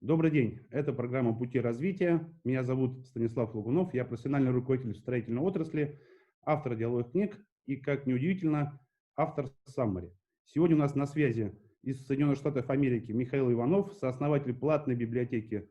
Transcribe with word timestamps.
Добрый 0.00 0.30
день. 0.30 0.60
Это 0.70 0.94
программа 0.94 1.36
«Пути 1.36 1.60
развития». 1.60 2.26
Меня 2.42 2.64
зовут 2.64 3.04
Станислав 3.04 3.54
Лугунов. 3.54 3.92
Я 3.92 4.06
профессиональный 4.06 4.50
руководитель 4.50 4.94
строительной 4.94 5.42
отрасли, 5.42 6.00
автор 6.42 6.74
деловых 6.74 7.10
книг 7.10 7.36
и, 7.66 7.76
как 7.76 8.06
неудивительно, 8.06 8.80
автор 9.14 9.50
Summary. 9.68 10.10
Сегодня 10.46 10.76
у 10.76 10.78
нас 10.78 10.94
на 10.94 11.04
связи 11.04 11.54
из 11.82 12.06
Соединенных 12.06 12.38
Штатов 12.38 12.70
Америки 12.70 13.12
Михаил 13.12 13.52
Иванов, 13.52 13.92
сооснователь 13.92 14.54
платной 14.54 14.96
библиотеки 14.96 15.68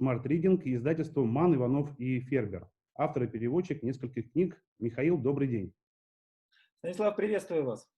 Smart 0.00 0.22
Reading 0.22 0.62
и 0.62 0.76
издательства 0.76 1.24
«Ман, 1.24 1.56
Иванов 1.56 1.98
и 1.98 2.20
Фербер», 2.20 2.70
автор 2.94 3.24
и 3.24 3.26
переводчик 3.26 3.82
нескольких 3.82 4.30
книг. 4.30 4.62
Михаил, 4.78 5.18
добрый 5.18 5.48
день. 5.48 5.74
Станислав, 6.78 7.16
приветствую 7.16 7.64
вас. 7.64 7.90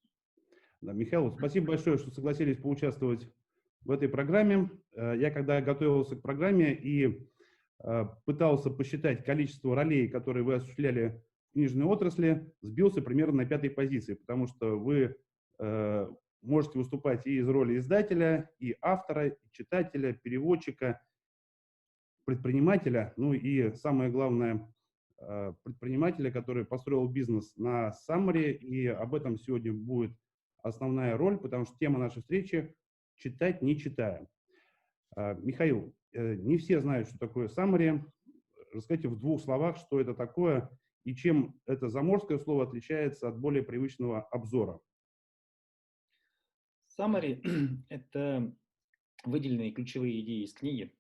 Да, 0.80 0.95
Михаил, 0.95 1.36
спасибо 1.36 1.66
большое, 1.66 1.98
что 1.98 2.11
согласились 2.11 2.56
поучаствовать 2.56 3.29
в 3.87 3.91
этой 3.93 4.09
программе. 4.09 4.68
Э, 4.95 5.14
я 5.16 5.30
когда 5.30 5.61
готовился 5.61 6.16
к 6.16 6.23
программе 6.23 6.75
и 6.75 7.29
э, 7.82 8.04
пытался 8.25 8.71
посчитать 8.71 9.25
количество 9.25 9.75
ролей, 9.75 10.08
которые 10.08 10.43
вы 10.43 10.54
осуществляли 10.54 11.22
в 11.50 11.53
книжной 11.53 11.86
отрасли, 11.86 12.53
сбился 12.63 13.00
примерно 13.00 13.39
на 13.39 13.46
пятой 13.46 13.71
позиции, 13.71 14.14
потому 14.14 14.49
что 14.49 14.79
вы 14.79 15.17
э, 15.58 16.08
можете 16.43 16.79
выступать 16.79 17.27
и 17.27 17.39
из 17.39 17.49
роли 17.49 17.79
издателя, 17.79 18.50
и 18.58 18.77
автора, 18.82 19.29
и 19.29 19.35
читателя, 19.53 20.13
переводчика, 20.13 21.00
предпринимателя, 22.25 23.14
ну 23.16 23.32
и 23.32 23.72
самое 23.75 24.11
главное, 24.11 24.68
предпринимателя, 25.63 26.30
который 26.30 26.66
построил 26.66 27.08
бизнес 27.08 27.57
на 27.57 27.94
Summary, 28.07 28.53
и 28.53 28.86
об 28.86 29.14
этом 29.14 29.39
сегодня 29.39 29.72
будет 29.72 30.13
основная 30.63 31.16
роль, 31.16 31.39
потому 31.39 31.64
что 31.64 31.75
тема 31.79 31.99
нашей 31.99 32.20
встречи 32.20 32.75
читать 33.16 33.62
не 33.62 33.78
читая. 33.78 34.28
А, 35.16 35.34
Михаил, 35.34 35.94
э, 36.12 36.34
не 36.36 36.58
все 36.58 36.80
знают, 36.80 37.08
что 37.08 37.19
такое 37.19 37.48
summary. 37.48 38.02
Расскажите 38.72 39.08
в 39.08 39.19
двух 39.19 39.41
словах, 39.41 39.78
что 39.78 40.00
это 40.00 40.14
такое 40.14 40.70
и 41.04 41.14
чем 41.14 41.58
это 41.66 41.88
заморское 41.88 42.38
слово 42.38 42.64
отличается 42.64 43.28
от 43.28 43.38
более 43.38 43.62
привычного 43.62 44.22
обзора. 44.22 44.80
Summary— 46.98 47.41
это 47.88 48.52
выделенные 49.24 49.72
ключевые 49.72 50.20
идеи 50.20 50.44
из 50.44 50.52
книги. 50.52 50.92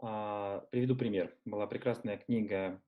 А, 0.00 0.60
приведу 0.70 0.96
пример. 0.96 1.36
Была 1.44 1.66
прекрасная 1.66 2.18
книга 2.18 2.82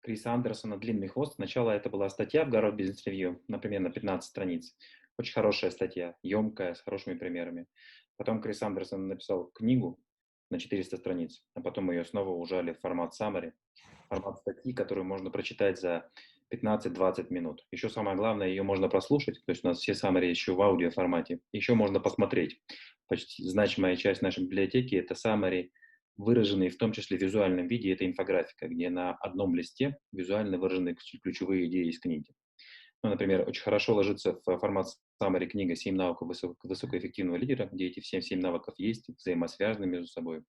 Криса 0.00 0.32
Андерсона 0.32 0.78
«Длинный 0.78 1.08
хвост». 1.08 1.34
Сначала 1.34 1.70
это 1.70 1.90
была 1.90 2.08
статья 2.08 2.44
в 2.44 2.50
Гарвард 2.50 2.76
Бизнес 2.76 3.04
Ревью, 3.06 3.42
например, 3.48 3.80
на 3.80 3.90
15 3.90 4.28
страниц. 4.28 4.76
Очень 5.20 5.34
хорошая 5.34 5.70
статья, 5.70 6.16
емкая, 6.22 6.72
с 6.72 6.80
хорошими 6.80 7.12
примерами. 7.12 7.66
Потом 8.16 8.40
Крис 8.40 8.62
Андерсон 8.62 9.06
написал 9.06 9.50
книгу 9.52 10.00
на 10.50 10.58
400 10.58 10.96
страниц, 10.96 11.44
а 11.52 11.60
потом 11.60 11.90
ее 11.90 12.06
снова 12.06 12.30
ужали 12.30 12.72
в 12.72 12.80
формат 12.80 13.12
summary, 13.20 13.52
формат 14.08 14.38
статьи, 14.38 14.72
которую 14.72 15.04
можно 15.04 15.30
прочитать 15.30 15.78
за 15.78 16.10
15-20 16.50 17.26
минут. 17.28 17.66
Еще 17.70 17.90
самое 17.90 18.16
главное, 18.16 18.48
ее 18.48 18.62
можно 18.62 18.88
прослушать, 18.88 19.44
то 19.44 19.52
есть 19.52 19.62
у 19.62 19.68
нас 19.68 19.80
все 19.80 19.92
summary 19.92 20.30
еще 20.30 20.54
в 20.54 20.62
аудио 20.62 20.88
формате, 20.90 21.40
еще 21.52 21.74
можно 21.74 22.00
посмотреть. 22.00 22.58
Почти 23.06 23.44
значимая 23.44 23.96
часть 23.96 24.22
нашей 24.22 24.44
библиотеки– 24.44 24.94
это 24.96 25.12
summary, 25.12 25.68
выраженные 26.16 26.70
в 26.70 26.78
том 26.78 26.92
числе 26.92 27.18
в 27.18 27.20
визуальном 27.20 27.66
виде, 27.66 27.92
это 27.92 28.06
инфографика, 28.06 28.68
где 28.68 28.88
на 28.88 29.16
одном 29.16 29.54
листе 29.54 29.98
визуально 30.12 30.56
выражены 30.56 30.96
ключевые 31.22 31.66
идеи 31.66 31.90
из 31.90 32.00
книги. 32.00 32.32
Ну, 33.02 33.08
например, 33.10 33.48
очень 33.48 33.62
хорошо 33.62 33.94
ложится 33.94 34.38
в 34.44 34.58
формат 34.58 34.88
summary 35.22 35.46
книга 35.46 35.74
«Семь 35.74 35.96
навыков 35.96 36.28
высокоэффективного 36.62 37.36
лидера», 37.36 37.68
где 37.72 37.86
эти 37.86 38.00
все 38.00 38.20
семь 38.20 38.40
навыков 38.40 38.74
есть, 38.76 39.08
взаимосвязаны 39.08 39.86
между 39.86 40.06
собой. 40.06 40.42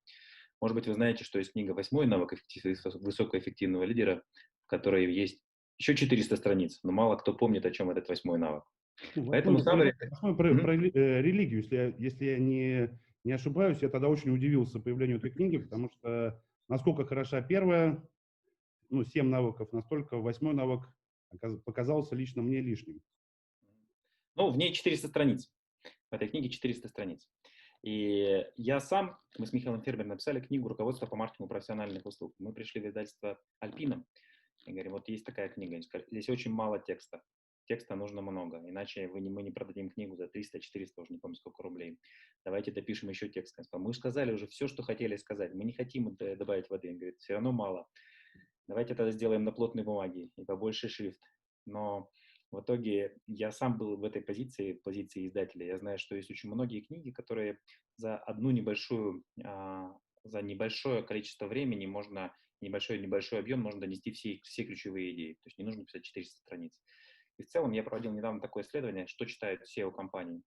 Может 0.60 0.76
быть, 0.76 0.88
вы 0.88 0.94
знаете, 0.94 1.24
что 1.24 1.40
есть 1.40 1.54
книга 1.54 1.72
«Восьмой 1.72 2.08
навык 2.08 2.34
высокоэффективного 2.96 3.84
лидера», 3.84 4.22
в 4.66 4.70
которой 4.70 5.12
есть 5.14 5.40
еще 5.78 5.96
400 5.96 6.36
страниц, 6.36 6.80
но 6.84 6.92
мало 6.92 7.16
кто 7.16 7.34
помнит, 7.34 7.66
о 7.66 7.72
чем 7.72 7.90
этот 7.90 8.08
восьмой 8.10 8.38
навык. 8.38 8.64
Ну, 9.16 9.32
Поэтому. 9.32 9.58
Восьмой 9.58 9.94
про, 10.36 10.54
про 10.56 10.76
э, 10.76 11.22
религию, 11.22 11.62
если 11.62 11.76
я, 11.76 11.88
если 11.98 12.26
я 12.26 12.38
не, 12.38 12.90
не 13.24 13.32
ошибаюсь, 13.32 13.80
я 13.82 13.90
тогда 13.90 14.10
очень 14.10 14.32
удивился 14.32 14.80
появлению 14.80 15.18
этой 15.18 15.32
книги, 15.32 15.58
потому 15.58 15.90
что 15.90 16.40
насколько 16.68 17.06
хороша 17.06 17.42
первая, 17.42 18.04
ну, 18.90 19.04
семь 19.06 19.30
навыков, 19.30 19.72
настолько 19.72 20.18
восьмой 20.18 20.54
навык 20.54 20.82
показался 21.66 22.16
лично 22.16 22.42
мне 22.42 22.62
лишним. 22.62 23.02
Ну, 24.36 24.52
в 24.52 24.58
ней 24.58 24.74
400 24.74 25.08
страниц. 25.08 25.52
В 26.10 26.16
этой 26.16 26.28
книге 26.28 26.50
400 26.50 26.88
страниц. 26.90 27.30
И 27.84 28.46
я 28.58 28.80
сам, 28.80 29.18
мы 29.40 29.48
с 29.48 29.54
Михаилом 29.54 29.82
Фербером 29.82 30.10
написали 30.10 30.40
книгу 30.40 30.68
«Руководство 30.68 31.08
по 31.08 31.16
маркетингу 31.16 31.50
профессиональных 31.50 32.06
услуг». 32.06 32.36
Мы 32.38 32.54
пришли 32.54 32.80
в 32.82 32.88
издательство 32.88 33.40
«Альпина» 33.60 34.06
и 34.66 34.72
говорим, 34.72 34.92
вот 34.92 35.08
есть 35.10 35.26
такая 35.26 35.50
книга, 35.50 35.80
здесь 36.12 36.30
очень 36.30 36.52
мало 36.52 36.80
текста. 36.80 37.24
Текста 37.66 37.96
нужно 37.96 38.22
много, 38.22 38.58
иначе 38.70 39.08
вы 39.08 39.22
не, 39.22 39.30
мы 39.30 39.44
не 39.44 39.52
продадим 39.52 39.90
книгу 39.90 40.16
за 40.16 40.26
300-400, 40.26 40.90
уже 40.98 41.14
не 41.14 41.20
помню 41.20 41.36
сколько 41.36 41.64
рублей. 41.64 41.98
Давайте 42.46 42.72
допишем 42.72 43.10
еще 43.10 43.30
текст. 43.30 43.58
Мы 43.74 43.94
сказали 43.94 44.32
уже 44.32 44.48
все, 44.48 44.68
что 44.68 44.84
хотели 44.84 45.16
сказать. 45.16 45.54
Мы 45.54 45.64
не 45.64 45.74
хотим 45.74 46.16
добавить 46.16 46.70
воды. 46.70 46.90
Он 46.90 46.98
говорит, 46.98 47.20
все 47.20 47.34
равно 47.34 47.52
мало. 47.52 47.88
Давайте 48.68 48.94
это 48.94 49.12
сделаем 49.12 49.44
на 49.44 49.52
плотной 49.52 49.84
бумаге 49.84 50.30
и 50.38 50.46
побольше 50.46 50.90
шрифт. 50.90 51.22
Но 51.66 52.10
в 52.52 52.62
итоге 52.62 53.16
я 53.28 53.52
сам 53.52 53.78
был 53.78 53.98
в 53.98 54.04
этой 54.04 54.22
позиции, 54.22 54.74
позиции 54.74 55.28
издателя. 55.28 55.68
Я 55.68 55.78
знаю, 55.78 55.98
что 55.98 56.16
есть 56.16 56.30
очень 56.30 56.50
многие 56.50 56.82
книги, 56.82 57.12
которые 57.12 57.60
за 57.98 58.18
одну 58.18 58.52
небольшую, 58.52 59.24
а, 59.44 59.96
за 60.24 60.42
небольшое 60.42 61.04
количество 61.04 61.48
времени 61.48 61.86
можно, 61.86 62.36
небольшой 62.60 63.00
небольшой 63.00 63.40
объем 63.40 63.62
можно 63.62 63.82
донести 63.82 64.12
все, 64.12 64.40
все 64.44 64.64
ключевые 64.64 65.14
идеи. 65.14 65.34
То 65.34 65.48
есть 65.48 65.58
не 65.58 65.66
нужно 65.66 65.86
писать 65.86 66.04
400 66.04 66.38
страниц. 66.40 66.78
И 67.38 67.44
в 67.44 67.48
целом 67.48 67.72
я 67.72 67.84
проводил 67.84 68.12
недавно 68.12 68.42
такое 68.42 68.64
исследование, 68.64 69.08
что 69.08 69.26
читают 69.26 69.62
SEO-компании. 69.64 70.42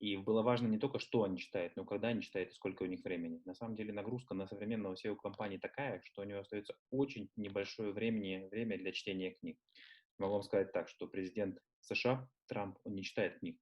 И 0.00 0.16
было 0.16 0.42
важно 0.42 0.68
не 0.68 0.78
только, 0.78 0.98
что 0.98 1.24
они 1.24 1.38
читают, 1.38 1.74
но 1.76 1.84
когда 1.84 2.08
они 2.08 2.22
читают 2.22 2.50
и 2.50 2.54
сколько 2.54 2.84
у 2.84 2.86
них 2.86 3.02
времени. 3.02 3.42
На 3.44 3.54
самом 3.54 3.74
деле 3.74 3.92
нагрузка 3.92 4.34
на 4.34 4.46
современного 4.46 4.94
SEO-компании 4.94 5.58
такая, 5.58 6.00
что 6.04 6.22
у 6.22 6.24
него 6.24 6.40
остается 6.40 6.76
очень 6.90 7.30
небольшое 7.36 7.92
времени, 7.92 8.48
время 8.50 8.78
для 8.78 8.92
чтения 8.92 9.32
книг. 9.32 9.58
Могу 10.18 10.34
вам 10.34 10.42
сказать 10.42 10.72
так, 10.72 10.88
что 10.88 11.08
президент 11.08 11.58
США, 11.80 12.28
Трамп, 12.46 12.78
он 12.84 12.94
не 12.94 13.02
читает 13.02 13.38
книг. 13.38 13.58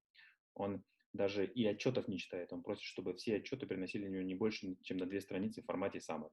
Он 0.54 0.84
даже 1.12 1.46
и 1.46 1.64
отчетов 1.66 2.08
не 2.08 2.18
читает. 2.18 2.52
Он 2.52 2.62
просит, 2.62 2.84
чтобы 2.84 3.14
все 3.14 3.36
отчеты 3.36 3.66
приносили 3.66 4.08
него 4.08 4.22
не 4.22 4.34
больше, 4.34 4.76
чем 4.82 4.98
на 4.98 5.06
две 5.06 5.20
страницы 5.20 5.62
в 5.62 5.66
формате 5.66 5.98
summary. 5.98 6.30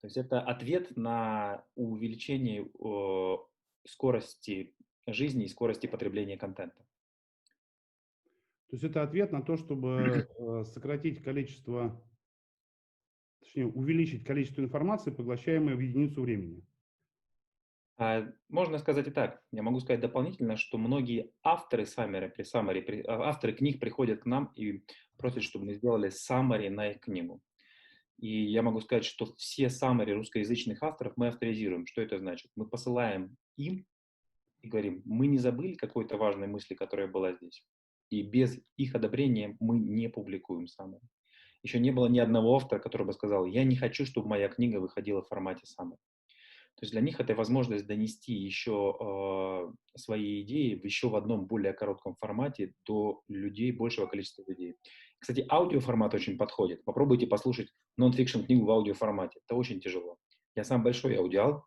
То 0.00 0.06
есть 0.06 0.16
это 0.16 0.40
ответ 0.40 0.96
на 0.96 1.64
увеличение 1.74 2.68
скорости 3.84 4.74
жизни 5.06 5.44
и 5.44 5.48
скорости 5.48 5.86
потребления 5.86 6.36
контента. 6.36 6.84
То 8.68 8.74
есть 8.74 8.84
это 8.84 9.02
ответ 9.02 9.30
на 9.30 9.42
то, 9.42 9.56
чтобы 9.56 10.26
э, 10.28 10.64
сократить 10.64 11.22
количество, 11.22 12.02
точнее, 13.40 13.66
увеличить 13.66 14.24
количество 14.24 14.60
информации, 14.60 15.12
поглощаемой 15.12 15.76
в 15.76 15.80
единицу 15.80 16.20
времени. 16.20 16.64
А, 17.96 18.26
можно 18.48 18.78
сказать 18.78 19.06
и 19.06 19.12
так. 19.12 19.40
Я 19.52 19.62
могу 19.62 19.78
сказать 19.78 20.00
дополнительно, 20.00 20.56
что 20.56 20.78
многие 20.78 21.30
авторы 21.44 21.84
summary, 21.84 22.28
при 22.28 22.44
summary, 22.44 22.82
при, 22.82 23.04
авторы 23.06 23.52
книг 23.52 23.78
приходят 23.78 24.22
к 24.22 24.26
нам 24.26 24.52
и 24.56 24.84
просят, 25.16 25.44
чтобы 25.44 25.66
мы 25.66 25.74
сделали 25.74 26.10
summary 26.10 26.68
на 26.68 26.90
их 26.90 27.00
книгу. 27.00 27.40
И 28.18 28.46
я 28.46 28.62
могу 28.62 28.80
сказать, 28.80 29.04
что 29.04 29.26
все 29.36 29.66
summary 29.66 30.12
русскоязычных 30.12 30.82
авторов 30.82 31.12
мы 31.16 31.28
авторизируем. 31.28 31.86
Что 31.86 32.02
это 32.02 32.18
значит? 32.18 32.50
Мы 32.56 32.68
посылаем 32.68 33.36
им 33.56 33.86
и 34.60 34.68
говорим, 34.68 35.02
мы 35.04 35.28
не 35.28 35.38
забыли 35.38 35.74
какой-то 35.74 36.16
важной 36.16 36.48
мысли, 36.48 36.74
которая 36.74 37.06
была 37.06 37.32
здесь 37.32 37.64
и 38.10 38.22
без 38.22 38.58
их 38.76 38.94
одобрения 38.94 39.56
мы 39.60 39.78
не 39.78 40.08
публикуем 40.08 40.66
самое. 40.66 41.00
Еще 41.62 41.80
не 41.80 41.90
было 41.90 42.06
ни 42.06 42.18
одного 42.18 42.56
автора, 42.56 42.78
который 42.78 43.06
бы 43.06 43.12
сказал, 43.12 43.46
я 43.46 43.64
не 43.64 43.76
хочу, 43.76 44.06
чтобы 44.06 44.28
моя 44.28 44.48
книга 44.48 44.78
выходила 44.78 45.22
в 45.22 45.28
формате 45.28 45.66
самой. 45.66 45.98
То 46.76 46.82
есть 46.82 46.92
для 46.92 47.00
них 47.00 47.18
это 47.20 47.34
возможность 47.34 47.86
донести 47.86 48.34
еще 48.34 48.94
э, 49.00 49.72
свои 49.96 50.42
идеи 50.42 50.78
еще 50.84 51.08
в 51.08 51.16
одном 51.16 51.46
более 51.46 51.72
коротком 51.72 52.16
формате 52.16 52.74
до 52.86 53.22
людей, 53.28 53.72
большего 53.72 54.06
количества 54.06 54.44
людей. 54.46 54.76
Кстати, 55.18 55.46
аудиоформат 55.48 56.12
очень 56.12 56.36
подходит. 56.36 56.84
Попробуйте 56.84 57.26
послушать 57.26 57.70
нон-фикшн 57.96 58.42
книгу 58.42 58.66
в 58.66 58.70
аудиоформате. 58.70 59.40
Это 59.46 59.56
очень 59.56 59.80
тяжело. 59.80 60.18
Я 60.54 60.64
сам 60.64 60.82
большой 60.82 61.16
аудиал, 61.16 61.64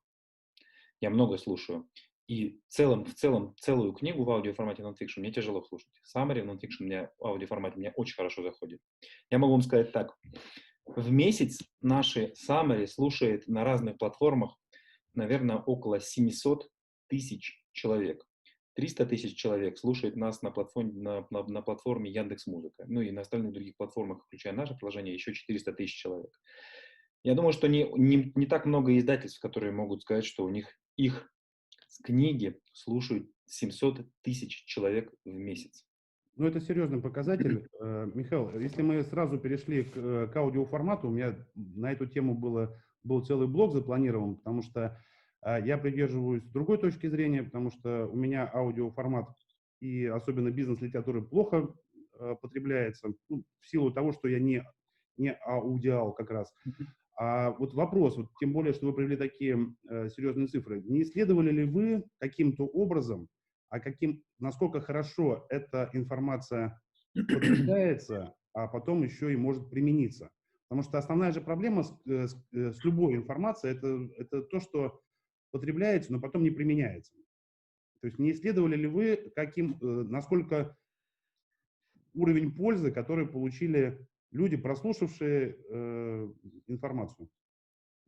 я 1.02 1.10
много 1.10 1.38
слушаю. 1.38 1.90
И 2.30 2.60
в 2.68 2.72
целом, 2.72 3.06
в 3.06 3.16
целом, 3.16 3.56
целую 3.60 3.92
книгу 3.92 4.24
в 4.24 4.30
аудиоформате 4.30 4.84
нонфикшн 4.84 5.20
мне 5.20 5.32
тяжело 5.32 5.64
слушать. 5.64 5.90
Summary 6.16 6.44
в 6.44 6.46
нонфикшн 6.46 6.84
мне, 6.84 7.10
в 7.18 7.26
аудиоформате 7.26 7.80
мне 7.80 7.92
очень 7.96 8.14
хорошо 8.14 8.44
заходит. 8.44 8.80
Я 9.32 9.40
могу 9.40 9.54
вам 9.54 9.64
сказать 9.64 9.92
так. 9.92 10.16
В 10.86 11.10
месяц 11.10 11.58
наши 11.82 12.34
summary 12.48 12.86
слушает 12.86 13.48
на 13.48 13.64
разных 13.64 13.98
платформах, 13.98 14.56
наверное, 15.16 15.58
около 15.58 16.00
700 16.00 16.70
тысяч 17.08 17.66
человек. 17.72 18.24
300 18.76 19.08
тысяч 19.08 19.36
человек 19.36 19.80
слушает 19.80 20.16
нас 20.16 20.44
на 20.44 20.52
платформе, 20.52 20.92
на, 20.94 21.26
на, 21.32 21.44
на 21.48 21.64
платформе 21.64 22.12
Яндекс 22.12 22.46
Музыка. 22.46 22.86
Ну 22.88 23.02
и 23.02 23.10
на 23.10 23.22
остальных 23.22 23.54
других 23.54 23.76
платформах, 23.76 24.24
включая 24.26 24.54
наше 24.54 24.76
приложение, 24.76 25.16
еще 25.16 25.34
400 25.34 25.74
тысяч 25.74 25.96
человек. 25.96 26.40
Я 27.24 27.34
думаю, 27.34 27.54
что 27.54 27.68
не, 27.68 27.90
не, 27.98 28.32
не 28.36 28.46
так 28.46 28.68
много 28.68 28.96
издательств, 28.96 29.40
которые 29.40 29.72
могут 29.72 30.04
сказать, 30.04 30.26
что 30.26 30.44
у 30.44 30.50
них 30.50 30.68
их 30.96 31.28
книги 32.04 32.60
слушают 32.72 33.30
700 33.48 34.06
тысяч 34.22 34.66
человек 34.66 35.12
в 35.26 35.30
месяц. 35.30 35.86
Ну, 36.36 36.48
это 36.48 36.62
серьезный 36.62 37.02
показатель. 37.02 37.68
Э, 37.82 38.10
Михаил, 38.14 38.58
если 38.60 38.82
мы 38.82 39.04
сразу 39.04 39.38
перешли 39.38 39.84
к, 39.84 39.96
э, 39.96 40.28
к 40.28 40.36
аудиоформату, 40.36 41.08
у 41.08 41.12
меня 41.12 41.36
на 41.56 41.92
эту 41.92 42.08
тему 42.08 42.34
было, 42.34 42.78
был 43.04 43.26
целый 43.26 43.48
блог 43.48 43.74
запланирован, 43.74 44.36
потому 44.36 44.62
что 44.62 44.98
э, 45.46 45.60
я 45.66 45.78
придерживаюсь 45.78 46.44
другой 46.44 46.78
точки 46.78 47.08
зрения, 47.08 47.44
потому 47.44 47.72
что 47.72 48.08
у 48.08 48.16
меня 48.16 48.50
аудиоформат 48.54 49.28
и 49.82 50.06
особенно 50.06 50.50
бизнес-литературы 50.50 51.22
плохо 51.22 51.74
потребляется, 52.42 53.14
ну, 53.30 53.44
в 53.62 53.68
силу 53.70 53.92
того, 53.92 54.12
что 54.12 54.28
я 54.28 54.40
не, 54.40 54.62
не 55.16 55.32
аудиал 55.32 56.12
как 56.12 56.32
раз. 56.32 56.54
А 57.22 57.52
вот 57.52 57.74
вопрос, 57.74 58.16
вот 58.16 58.30
тем 58.40 58.54
более, 58.54 58.72
что 58.72 58.86
вы 58.86 58.94
привели 58.94 59.18
такие 59.18 59.76
э, 59.90 60.08
серьезные 60.08 60.48
цифры, 60.48 60.82
не 60.82 61.02
исследовали 61.02 61.52
ли 61.52 61.66
вы 61.66 62.06
каким-то 62.18 62.66
образом, 62.66 63.28
а 63.68 63.82
каким, 63.82 64.24
насколько 64.40 64.80
хорошо 64.80 65.46
эта 65.50 65.90
информация 65.92 66.82
потребляется, 67.14 68.34
а 68.54 68.68
потом 68.68 69.04
еще 69.04 69.34
и 69.34 69.36
может 69.36 69.70
примениться? 69.70 70.30
Потому 70.70 70.84
что 70.84 70.98
основная 70.98 71.34
же 71.34 71.42
проблема 71.42 71.84
с, 71.84 71.94
э, 72.06 72.28
с, 72.28 72.42
э, 72.54 72.72
с 72.72 72.86
любой 72.86 73.16
информацией 73.16 73.74
это, 73.74 74.10
это 74.18 74.42
то, 74.44 74.62
что 74.62 75.02
потребляется, 75.52 76.14
но 76.14 76.22
потом 76.22 76.44
не 76.44 76.52
применяется. 76.52 77.12
То 78.00 78.08
есть 78.08 78.18
не 78.18 78.32
исследовали 78.32 78.78
ли 78.78 78.88
вы, 78.88 79.32
каким, 79.36 79.74
э, 79.74 79.86
насколько 79.86 80.78
уровень 82.14 82.56
пользы, 82.56 82.92
который 82.92 83.28
получили 83.28 84.08
люди, 84.32 84.58
прослушавшие 84.58 85.56
э, 85.70 86.30
информацию? 86.68 87.30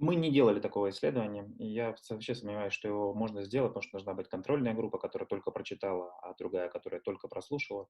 Мы 0.02 0.16
не 0.16 0.32
делали 0.32 0.60
такого 0.60 0.90
исследования, 0.90 1.48
я 1.60 1.96
вообще 2.10 2.34
сомневаюсь, 2.34 2.74
что 2.74 2.88
его 2.88 3.14
можно 3.14 3.44
сделать, 3.44 3.70
потому 3.70 3.84
что 3.84 3.92
должна 3.92 4.16
быть 4.16 4.28
контрольная 4.30 4.74
группа, 4.74 4.98
которая 4.98 5.28
только 5.28 5.52
прочитала, 5.52 6.12
а 6.24 6.34
другая, 6.34 6.70
которая 6.70 7.02
только 7.02 7.28
прослушала. 7.28 7.88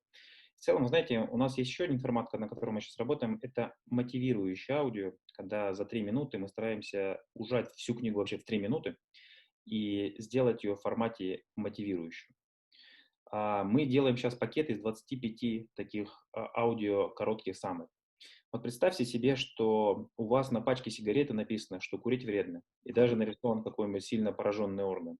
В 0.57 0.63
целом, 0.63 0.89
знаете, 0.89 1.19
у 1.31 1.37
нас 1.37 1.57
есть 1.57 1.69
еще 1.69 1.85
один 1.85 1.99
формат, 1.99 2.33
на 2.33 2.49
котором 2.49 2.73
мы 2.73 2.81
сейчас 2.81 2.97
работаем, 2.97 3.39
это 3.41 3.73
мотивирующее 3.85 4.77
аудио, 4.77 5.13
когда 5.37 5.73
за 5.73 5.85
три 5.85 6.01
минуты 6.01 6.37
мы 6.37 6.49
стараемся 6.49 7.21
ужать 7.33 7.71
всю 7.75 7.95
книгу 7.95 8.19
вообще 8.19 8.37
в 8.37 8.43
три 8.43 8.59
минуты 8.59 8.97
и 9.65 10.13
сделать 10.19 10.65
ее 10.65 10.75
в 10.75 10.81
формате 10.81 11.43
мотивирующего. 11.55 12.35
А 13.31 13.63
мы 13.63 13.85
делаем 13.85 14.17
сейчас 14.17 14.35
пакет 14.35 14.69
из 14.69 14.81
25 14.81 15.73
таких 15.75 16.27
а, 16.33 16.61
аудио 16.61 17.07
коротких 17.09 17.55
самых. 17.55 17.87
Вот 18.51 18.63
представьте 18.63 19.05
себе, 19.05 19.35
что 19.35 20.09
у 20.17 20.27
вас 20.27 20.51
на 20.51 20.61
пачке 20.61 20.91
сигареты 20.91 21.33
написано, 21.33 21.79
что 21.79 21.97
курить 21.97 22.25
вредно, 22.25 22.61
и 22.83 22.91
даже 22.91 23.15
нарисован 23.15 23.63
какой-нибудь 23.63 24.03
сильно 24.03 24.33
пораженный 24.33 24.83
орган. 24.83 25.17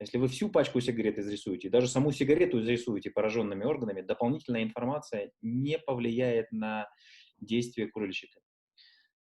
Если 0.00 0.18
вы 0.18 0.28
всю 0.28 0.50
пачку 0.50 0.80
сигарет 0.80 1.18
изрисуете, 1.18 1.70
даже 1.70 1.88
саму 1.88 2.12
сигарету 2.12 2.60
изрисуете 2.60 3.10
пораженными 3.10 3.64
органами, 3.64 4.02
дополнительная 4.02 4.64
информация 4.64 5.30
не 5.40 5.78
повлияет 5.78 6.50
на 6.52 6.88
действие 7.40 7.88
курильщика. 7.88 8.40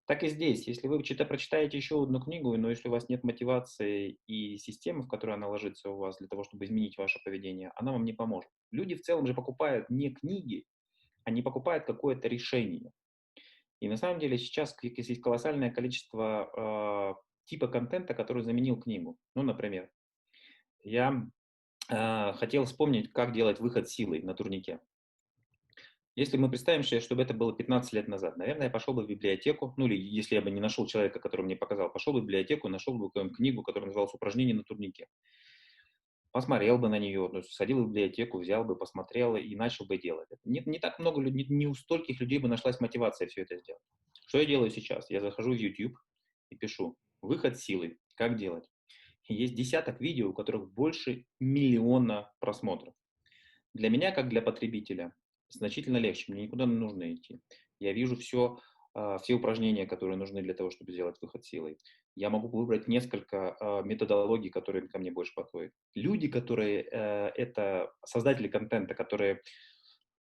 Так 0.06 0.24
и 0.24 0.28
здесь. 0.30 0.68
Если 0.68 0.88
вы 0.88 1.00
прочитаете 1.00 1.78
еще 1.78 2.02
одну 2.02 2.20
книгу, 2.20 2.58
но 2.58 2.70
если 2.70 2.88
у 2.88 2.92
вас 2.92 3.10
нет 3.10 3.24
мотивации 3.24 4.18
и 4.26 4.58
системы, 4.58 5.04
в 5.04 5.08
которой 5.08 5.36
она 5.36 5.48
ложится 5.48 5.90
у 5.92 5.98
вас 5.98 6.18
для 6.18 6.28
того, 6.28 6.44
чтобы 6.44 6.66
изменить 6.66 6.98
ваше 6.98 7.20
поведение, 7.24 7.72
она 7.76 7.92
вам 7.92 8.06
не 8.06 8.14
поможет. 8.14 8.50
Люди 8.72 8.96
в 8.96 9.02
целом 9.02 9.28
же 9.28 9.36
покупают 9.36 9.90
не 9.90 10.10
книги, 10.10 10.66
они 11.26 11.44
покупают 11.44 11.86
какое-то 11.86 12.28
решение. 12.28 12.92
И 13.80 13.88
на 13.88 13.98
самом 13.98 14.20
деле 14.20 14.38
сейчас 14.38 14.76
есть 14.82 15.22
колоссальное 15.22 15.72
количество 15.72 17.16
э, 17.16 17.46
типа 17.46 17.68
контента, 17.68 18.14
который 18.14 18.44
заменил 18.44 18.80
книгу. 18.80 19.18
Ну, 19.36 19.44
например, 19.44 19.90
я 20.84 21.26
э, 21.90 22.34
хотел 22.34 22.66
вспомнить, 22.66 23.12
как 23.14 23.34
делать 23.34 23.60
выход 23.60 23.90
силой 23.90 24.22
на 24.22 24.34
турнике. 24.34 24.80
Если 26.16 26.36
мы 26.36 26.50
представим 26.50 26.84
себе, 26.84 27.00
чтобы 27.00 27.22
это 27.22 27.34
было 27.34 27.56
15 27.56 27.94
лет 27.94 28.08
назад, 28.10 28.36
наверное, 28.36 28.66
я 28.66 28.70
пошел 28.70 28.94
бы 28.94 29.04
в 29.04 29.08
библиотеку, 29.08 29.74
ну 29.78 29.86
или 29.86 29.96
если 29.96 30.36
я 30.36 30.42
бы 30.42 30.52
не 30.52 30.60
нашел 30.60 30.86
человека, 30.86 31.20
который 31.20 31.44
мне 31.44 31.56
показал, 31.56 31.90
пошел 31.90 32.12
бы 32.12 32.20
в 32.20 32.24
библиотеку, 32.24 32.68
нашел 32.68 32.94
бы 32.94 33.10
книгу, 33.30 33.64
которая 33.64 33.88
называлась 33.88 34.14
«Упражнения 34.14 34.54
на 34.54 34.64
турнике» 34.64 35.08
посмотрел 36.32 36.78
бы 36.78 36.90
на 36.90 37.00
нее, 37.00 37.30
ну, 37.32 37.42
сходил 37.42 37.84
в 37.84 37.88
библиотеку, 37.88 38.40
взял 38.40 38.64
бы, 38.64 38.76
посмотрел 38.76 39.36
и 39.36 39.56
начал 39.56 39.86
бы 39.86 39.98
делать. 39.98 40.30
Не, 40.46 40.62
не 40.66 40.80
так 40.80 41.00
много 41.00 41.22
людей, 41.22 41.48
не 41.50 41.68
у 41.68 41.74
стольких 41.74 42.20
людей 42.20 42.40
бы 42.40 42.48
нашлась 42.48 42.80
мотивация 42.80 43.28
все 43.28 43.42
это 43.42 43.58
сделать. 43.58 43.82
Что 44.28 44.40
я 44.40 44.46
делаю 44.46 44.70
сейчас? 44.70 45.10
Я 45.10 45.22
захожу 45.22 45.52
в 45.54 45.58
YouTube 45.58 45.98
и 46.50 46.56
пишу 46.56 46.96
«Выход 47.22 47.58
силы. 47.58 47.98
Как 48.16 48.38
делать?». 48.38 48.70
Есть 49.28 49.56
десяток 49.56 50.02
видео, 50.02 50.30
у 50.30 50.34
которых 50.34 50.72
больше 50.72 51.26
миллиона 51.40 52.32
просмотров. 52.40 52.96
Для 53.76 53.90
меня, 53.90 54.12
как 54.12 54.30
для 54.30 54.42
потребителя, 54.42 55.14
значительно 55.50 55.98
легче. 55.98 56.32
Мне 56.32 56.44
никуда 56.44 56.66
не 56.66 56.76
нужно 56.76 57.14
идти. 57.14 57.40
Я 57.80 57.94
вижу 57.94 58.16
все, 58.16 58.60
все 59.22 59.34
упражнения, 59.34 59.86
которые 59.86 60.18
нужны 60.18 60.42
для 60.42 60.54
того, 60.54 60.70
чтобы 60.72 60.92
сделать 60.92 61.18
выход 61.22 61.46
силой. 61.46 61.78
Я 62.16 62.30
могу 62.30 62.48
выбрать 62.48 62.88
несколько 62.88 63.56
а, 63.60 63.82
методологий, 63.84 64.50
которые 64.50 64.88
ко 64.88 65.00
мне 65.00 65.12
больше 65.12 65.34
подходят. 65.36 65.72
Люди, 65.96 66.28
которые 66.28 66.88
э, 66.92 67.32
это 67.36 67.92
создатели 68.06 68.48
контента, 68.48 68.96
которые 68.96 69.42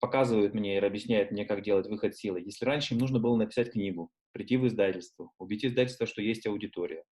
показывают 0.00 0.54
мне 0.54 0.76
и 0.76 0.84
объясняют 0.84 1.30
мне, 1.30 1.44
как 1.44 1.62
делать 1.62 1.86
выход 1.86 2.16
силы. 2.16 2.40
Если 2.40 2.64
раньше 2.64 2.94
им 2.94 3.00
нужно 3.00 3.18
было 3.18 3.36
написать 3.36 3.72
книгу, 3.72 4.10
прийти 4.32 4.56
в 4.56 4.66
издательство, 4.66 5.30
убедить 5.38 5.70
издательство, 5.70 6.06
что 6.06 6.20
есть 6.20 6.46
аудитория, 6.46 7.04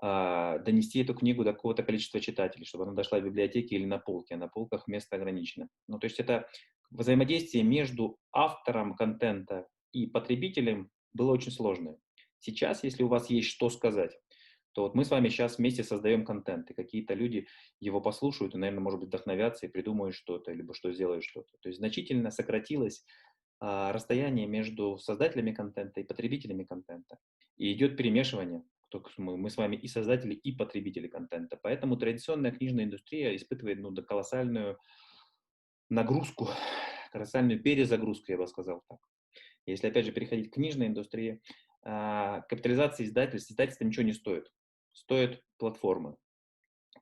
а, 0.00 0.58
донести 0.58 1.00
эту 1.00 1.14
книгу 1.14 1.44
до 1.44 1.52
какого-то 1.52 1.84
количества 1.84 2.20
читателей, 2.20 2.66
чтобы 2.66 2.84
она 2.84 2.92
дошла 2.92 3.20
в 3.20 3.24
библиотеке 3.24 3.76
или 3.76 3.84
на 3.84 3.98
полке, 3.98 4.34
а 4.34 4.38
на 4.38 4.48
полках 4.48 4.88
место 4.88 5.14
ограничено. 5.14 5.68
Ну, 5.86 6.00
то 6.00 6.06
есть 6.06 6.18
это 6.18 6.48
взаимодействие 6.90 7.62
между 7.62 8.18
автором 8.32 8.96
контента 8.96 9.66
и 9.92 10.06
потребителям 10.06 10.90
было 11.12 11.32
очень 11.32 11.52
сложное. 11.52 11.98
Сейчас, 12.38 12.82
если 12.82 13.02
у 13.02 13.08
вас 13.08 13.30
есть 13.30 13.48
что 13.48 13.70
сказать, 13.70 14.18
то 14.72 14.82
вот 14.82 14.94
мы 14.94 15.04
с 15.04 15.10
вами 15.10 15.28
сейчас 15.28 15.58
вместе 15.58 15.84
создаем 15.84 16.24
контент, 16.24 16.70
и 16.70 16.74
какие-то 16.74 17.14
люди 17.14 17.46
его 17.78 18.00
послушают 18.00 18.54
и, 18.54 18.58
наверное, 18.58 18.82
может 18.82 19.00
быть, 19.00 19.08
вдохновятся 19.08 19.66
и 19.66 19.68
придумают 19.68 20.14
что-то, 20.14 20.52
либо 20.52 20.74
что 20.74 20.92
сделают 20.92 21.24
что-то. 21.24 21.52
То 21.60 21.68
есть 21.68 21.78
значительно 21.78 22.30
сократилось 22.30 23.04
а, 23.60 23.92
расстояние 23.92 24.46
между 24.46 24.96
создателями 24.98 25.52
контента 25.52 26.00
и 26.00 26.04
потребителями 26.04 26.64
контента. 26.64 27.18
И 27.56 27.72
идет 27.72 27.96
перемешивание. 27.96 28.64
Мы, 29.18 29.36
мы 29.36 29.50
с 29.50 29.56
вами 29.56 29.76
и 29.76 29.88
создатели, 29.88 30.34
и 30.34 30.52
потребители 30.52 31.06
контента. 31.06 31.58
Поэтому 31.62 31.96
традиционная 31.96 32.52
книжная 32.52 32.84
индустрия 32.84 33.36
испытывает 33.36 33.78
ну, 33.78 33.94
колоссальную 33.94 34.78
нагрузку, 35.90 36.48
колоссальную 37.12 37.62
перезагрузку, 37.62 38.32
я 38.32 38.38
бы 38.38 38.46
сказал 38.46 38.82
так. 38.88 38.98
Если, 39.66 39.88
опять 39.88 40.06
же, 40.06 40.12
переходить 40.12 40.50
к 40.50 40.54
книжной 40.54 40.88
индустрии, 40.88 41.40
а, 41.84 42.40
капитализация 42.42 43.06
издательств, 43.06 43.50
издательства 43.50 43.84
ничего 43.84 44.04
не 44.04 44.12
стоит. 44.12 44.50
Стоят 44.92 45.42
платформы. 45.58 46.16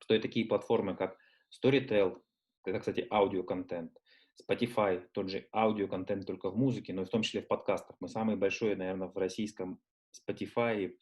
Стоят 0.02 0.23
такие 0.23 0.47
платформы, 0.47 0.97
как 0.97 1.17
Storytel, 1.52 2.21
это, 2.64 2.79
кстати, 2.79 3.07
аудиоконтент, 3.11 3.93
Spotify, 4.40 5.07
тот 5.12 5.29
же 5.29 5.49
аудиоконтент 5.52 6.26
только 6.26 6.50
в 6.50 6.57
музыке, 6.57 6.93
но 6.93 7.05
в 7.05 7.09
том 7.09 7.23
числе 7.23 7.43
в 7.43 7.49
подкастах. 7.49 7.97
Мы 8.00 8.09
самый 8.09 8.37
большой, 8.37 8.76
наверное, 8.76 9.09
в 9.09 9.17
российском 9.17 9.81
Spotify 10.14 10.95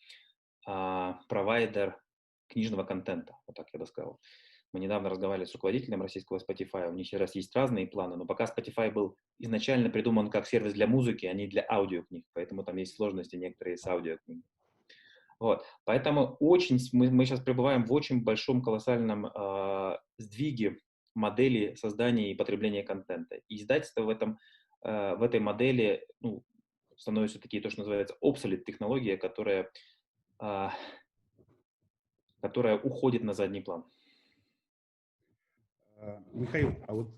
а, 0.66 1.20
провайдер 1.28 2.00
книжного 2.48 2.84
контента, 2.84 3.36
вот 3.46 3.56
так 3.56 3.68
я 3.72 3.78
бы 3.78 3.86
сказал. 3.86 4.20
Мы 4.72 4.80
недавно 4.80 5.08
разговаривали 5.08 5.46
с 5.46 5.54
руководителем 5.54 6.02
российского 6.02 6.38
Spotify. 6.38 6.88
У 6.88 6.92
них 6.92 7.06
сейчас 7.06 7.34
есть 7.34 7.54
разные 7.56 7.86
планы, 7.86 8.16
но 8.16 8.26
пока 8.26 8.44
Spotify 8.44 8.90
был 8.90 9.16
изначально 9.38 9.88
придуман 9.88 10.30
как 10.30 10.46
сервис 10.46 10.74
для 10.74 10.86
музыки, 10.86 11.26
а 11.26 11.32
не 11.32 11.46
для 11.46 11.64
аудиокниг. 11.68 12.26
Поэтому 12.34 12.64
там 12.64 12.76
есть 12.76 12.96
сложности 12.96 13.36
некоторые 13.36 13.78
с 13.78 13.86
аудиокнигами. 13.86 14.44
Вот. 15.40 15.64
Поэтому 15.84 16.36
очень, 16.40 16.78
мы, 16.92 17.10
мы 17.10 17.24
сейчас 17.24 17.40
пребываем 17.40 17.84
в 17.84 17.92
очень 17.92 18.22
большом 18.22 18.60
колоссальном 18.60 19.26
э, 19.26 19.96
сдвиге 20.18 20.78
модели 21.14 21.74
создания 21.74 22.30
и 22.30 22.34
потребления 22.34 22.82
контента. 22.82 23.36
И 23.48 23.56
издательство 23.56 24.02
в, 24.02 24.08
этом, 24.08 24.38
э, 24.82 25.14
в 25.14 25.22
этой 25.22 25.40
модели 25.40 26.04
ну, 26.20 26.44
становится 26.96 27.40
такие, 27.40 27.62
то, 27.62 27.70
что 27.70 27.80
называется 27.80 28.16
obsolete 28.22 28.64
технология, 28.66 29.16
которая, 29.16 29.70
э, 30.40 30.68
которая 32.40 32.76
уходит 32.78 33.22
на 33.22 33.32
задний 33.32 33.60
план. 33.60 33.84
Э, 36.00 36.20
Михаил, 36.32 36.74
а 36.86 36.94
вот 36.94 37.10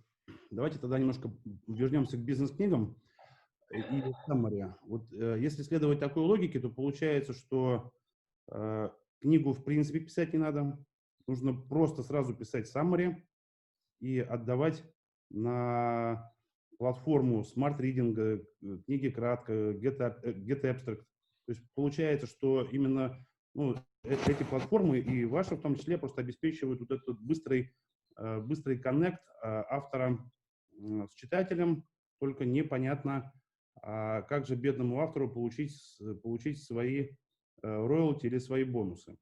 давайте 0.50 0.78
тогда 0.78 0.98
немножко 0.98 1.30
вернемся 1.66 2.16
к 2.16 2.20
бизнес-книгам 2.20 2.96
и 3.70 4.02
summary. 4.26 4.72
Вот 4.86 5.12
э, 5.12 5.36
если 5.38 5.62
следовать 5.62 6.00
такой 6.00 6.22
логике, 6.24 6.60
то 6.60 6.70
получается, 6.70 7.34
что 7.34 7.92
э, 8.50 8.90
книгу 9.20 9.52
в 9.52 9.62
принципе 9.64 10.00
писать 10.00 10.32
не 10.32 10.38
надо, 10.38 10.78
нужно 11.26 11.52
просто 11.52 12.02
сразу 12.02 12.34
писать 12.34 12.70
summary, 12.74 13.16
и 14.00 14.18
отдавать 14.18 14.82
на 15.28 16.32
платформу 16.78 17.42
Smart 17.42 17.78
Reading, 17.78 18.46
книги 18.86 19.10
кратко, 19.10 19.52
Get, 19.72 19.98
Get 20.24 20.62
Abstract. 20.62 21.04
То 21.46 21.52
есть 21.52 21.62
получается, 21.74 22.26
что 22.26 22.62
именно 22.62 23.22
ну, 23.54 23.76
эти 24.04 24.42
платформы 24.44 25.00
и 25.00 25.26
ваши 25.26 25.56
в 25.56 25.60
том 25.60 25.76
числе 25.76 25.98
просто 25.98 26.22
обеспечивают 26.22 26.80
вот 26.80 26.90
этот 26.90 27.20
быстрый, 27.20 27.74
быстрый 28.18 28.78
коннект 28.78 29.22
автора 29.42 30.18
с 30.72 31.14
читателем, 31.14 31.84
только 32.18 32.44
непонятно, 32.44 33.32
а 33.82 34.22
как 34.22 34.46
же 34.46 34.56
бедному 34.56 35.00
автору 35.00 35.30
получить, 35.30 35.98
получить 36.22 36.62
свои 36.62 37.08
э, 37.08 37.12
роялти 37.62 38.26
или 38.26 38.38
свои 38.38 38.64
бонусы. 38.64 39.16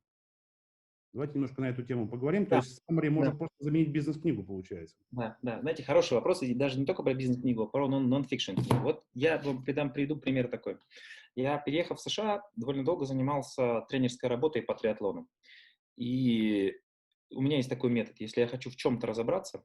Давайте 1.12 1.34
немножко 1.34 1.60
на 1.60 1.66
эту 1.66 1.82
тему 1.84 2.08
поговорим. 2.08 2.44
Да. 2.44 2.60
То 2.60 2.66
есть 2.66 2.82
Summary 2.90 3.08
можно 3.08 3.32
да. 3.32 3.38
просто 3.38 3.56
заменить 3.60 3.90
бизнес-книгу, 3.90 4.42
получается. 4.42 4.96
Да, 5.10 5.38
да. 5.42 5.60
Знаете, 5.60 5.84
хороший 5.84 6.14
вопрос, 6.14 6.42
и 6.42 6.54
даже 6.54 6.78
не 6.78 6.86
только 6.86 7.02
про 7.02 7.14
бизнес-книгу, 7.14 7.62
а 7.62 7.66
про 7.66 7.88
нон-фикшн 7.88 8.56
книгу. 8.56 8.82
Вот 8.82 9.04
я 9.14 9.38
вам 9.38 9.64
придам, 9.64 9.92
приведу 9.92 10.16
пример 10.16 10.48
такой. 10.48 10.78
Я, 11.34 11.58
переехав 11.58 11.98
в 11.98 12.02
США, 12.02 12.42
довольно 12.56 12.84
долго 12.84 13.06
занимался 13.06 13.82
тренерской 13.88 14.28
работой 14.28 14.62
по 14.62 14.74
триатлону. 14.74 15.28
И 15.96 16.74
у 17.30 17.42
меня 17.42 17.56
есть 17.56 17.68
такой 17.68 17.90
метод. 17.90 18.16
Если 18.18 18.40
я 18.40 18.46
хочу 18.46 18.70
в 18.70 18.76
чем-то 18.76 19.06
разобраться, 19.06 19.64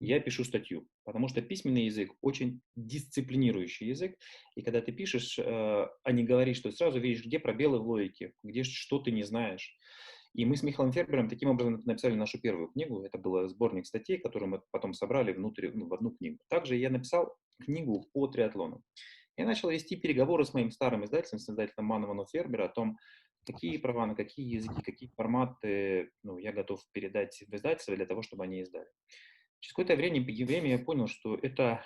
я 0.00 0.20
пишу 0.20 0.44
статью, 0.44 0.86
потому 1.04 1.28
что 1.28 1.42
письменный 1.42 1.86
язык 1.86 2.12
очень 2.20 2.60
дисциплинирующий 2.76 3.88
язык, 3.88 4.16
и 4.54 4.62
когда 4.62 4.80
ты 4.80 4.92
пишешь, 4.92 5.38
э, 5.38 5.42
а 5.44 6.12
не 6.12 6.22
говоришь, 6.22 6.58
что 6.58 6.70
сразу 6.70 7.00
видишь, 7.00 7.24
где 7.24 7.40
пробелы 7.40 7.80
в 7.80 7.88
логике, 7.88 8.32
где 8.44 8.62
что 8.62 9.00
ты 9.00 9.10
не 9.10 9.24
знаешь. 9.24 9.76
И 10.34 10.44
мы 10.44 10.56
с 10.56 10.62
Михаилом 10.62 10.92
Фербером 10.92 11.28
таким 11.28 11.48
образом 11.48 11.82
написали 11.84 12.14
нашу 12.14 12.40
первую 12.40 12.68
книгу. 12.68 13.02
Это 13.02 13.18
был 13.18 13.48
сборник 13.48 13.86
статей, 13.86 14.18
которые 14.18 14.48
мы 14.48 14.62
потом 14.70 14.92
собрали 14.92 15.32
внутрь, 15.32 15.70
ну, 15.74 15.88
в 15.88 15.94
одну 15.94 16.10
книгу. 16.10 16.38
Также 16.48 16.76
я 16.76 16.90
написал 16.90 17.34
книгу 17.60 18.06
по 18.12 18.28
триатлону. 18.28 18.82
Я 19.36 19.46
начал 19.46 19.70
вести 19.70 19.96
переговоры 19.96 20.44
с 20.44 20.52
моим 20.52 20.70
старым 20.70 21.04
издателем, 21.04 21.38
с 21.38 21.48
издателем 21.48 21.86
Манована 21.86 22.24
Фербера 22.26 22.66
о 22.66 22.68
том, 22.68 22.98
какие 23.52 23.78
права, 23.78 24.06
на 24.06 24.14
какие 24.14 24.54
языки, 24.54 24.82
какие 24.82 25.10
форматы 25.16 26.10
ну, 26.22 26.38
я 26.38 26.52
готов 26.52 26.80
передать 26.92 27.42
в 27.46 27.54
издательство 27.54 27.96
для 27.96 28.06
того, 28.06 28.22
чтобы 28.22 28.44
они 28.44 28.60
издали. 28.60 28.86
Через 29.60 29.72
какое-то 29.72 29.96
время, 29.96 30.22
время 30.22 30.70
я 30.70 30.78
понял, 30.78 31.08
что 31.08 31.34
это 31.34 31.84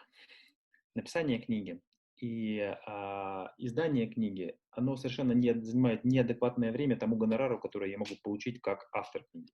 написание 0.95 1.39
книги 1.39 1.81
и 2.21 2.61
а, 2.87 3.53
издание 3.59 4.07
книги, 4.07 4.57
оно 4.71 4.97
совершенно 4.97 5.33
не, 5.33 5.55
занимает 5.61 6.05
неадекватное 6.05 6.71
время 6.71 6.97
тому 6.97 7.17
гонорару, 7.17 7.59
который 7.59 7.91
я 7.91 7.99
могу 7.99 8.15
получить 8.23 8.61
как 8.61 8.89
автор 8.93 9.25
книги. 9.33 9.53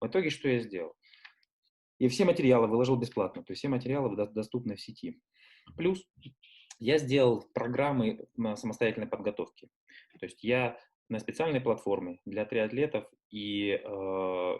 В 0.00 0.06
итоге 0.06 0.30
что 0.30 0.48
я 0.48 0.60
сделал? 0.60 0.94
Я 1.98 2.08
все 2.08 2.24
материалы 2.24 2.66
выложил 2.66 2.96
бесплатно, 2.96 3.44
то 3.44 3.52
есть 3.52 3.60
все 3.60 3.68
материалы 3.68 4.16
доступны 4.32 4.74
в 4.74 4.80
сети. 4.80 5.20
Плюс 5.76 6.04
я 6.80 6.98
сделал 6.98 7.48
программы 7.54 8.26
самостоятельной 8.56 9.06
подготовки. 9.06 9.68
То 10.18 10.26
есть 10.26 10.42
я 10.42 10.76
на 11.12 11.18
специальной 11.18 11.60
платформе 11.60 12.18
для 12.24 12.44
триатлетов 12.46 13.04
и 13.30 13.72
э, 13.72 14.56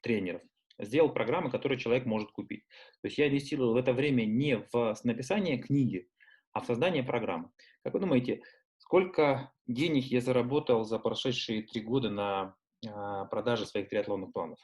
тренеров 0.00 0.42
сделал 0.78 1.12
программы, 1.12 1.50
которые 1.50 1.78
человек 1.78 2.06
может 2.06 2.30
купить. 2.30 2.64
То 3.02 3.08
есть 3.08 3.18
я 3.18 3.28
инвестировал 3.28 3.74
в 3.74 3.76
это 3.76 3.92
время 3.92 4.24
не 4.24 4.58
в 4.72 4.96
написание 5.02 5.58
книги, 5.58 6.08
а 6.52 6.60
в 6.60 6.66
создание 6.66 7.02
программы. 7.02 7.50
Как 7.82 7.94
вы 7.94 8.00
думаете, 8.00 8.42
сколько 8.78 9.52
денег 9.66 10.04
я 10.04 10.20
заработал 10.20 10.84
за 10.84 11.00
прошедшие 11.00 11.64
три 11.64 11.80
года 11.80 12.10
на 12.10 12.54
а, 12.86 13.24
продаже 13.24 13.66
своих 13.66 13.88
триатлонных 13.88 14.32
планов? 14.32 14.58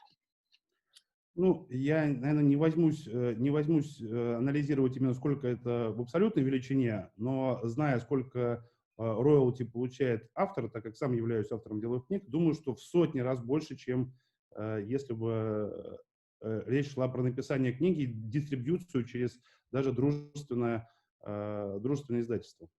Ну, 1.35 1.67
я, 1.69 2.05
наверное, 2.05 2.43
не 2.43 2.55
возьмусь, 2.55 3.05
э, 3.07 3.33
не 3.37 3.49
возьмусь 3.49 4.01
э, 4.01 4.35
анализировать 4.37 4.95
именно 4.95 5.13
сколько 5.13 5.49
это 5.49 5.91
в 5.93 5.99
абсолютной 5.99 6.43
величине, 6.43 7.09
но 7.17 7.59
зная, 7.63 7.99
сколько 7.99 8.39
э, 8.39 8.61
роялти 8.97 9.63
получает 9.63 10.29
автор, 10.33 10.69
так 10.69 10.83
как 10.83 10.95
сам 10.95 11.13
являюсь 11.13 11.51
автором 11.51 11.79
деловых 11.79 12.07
книг, 12.07 12.23
думаю, 12.27 12.53
что 12.53 12.73
в 12.73 12.79
сотни 12.79 13.19
раз 13.19 13.41
больше, 13.41 13.75
чем 13.75 14.13
если 14.57 15.13
бы 15.13 15.99
Э, 16.45 16.63
речь 16.67 16.93
шла 16.93 17.07
про 17.07 17.23
написание 17.23 17.73
книги, 17.73 18.05
дистрибьюцию 18.05 19.05
через 19.05 19.39
даже 19.71 19.91
дружественное, 19.91 20.87
э, 21.25 21.79
дружественное 21.81 22.21
издательство. 22.21 22.69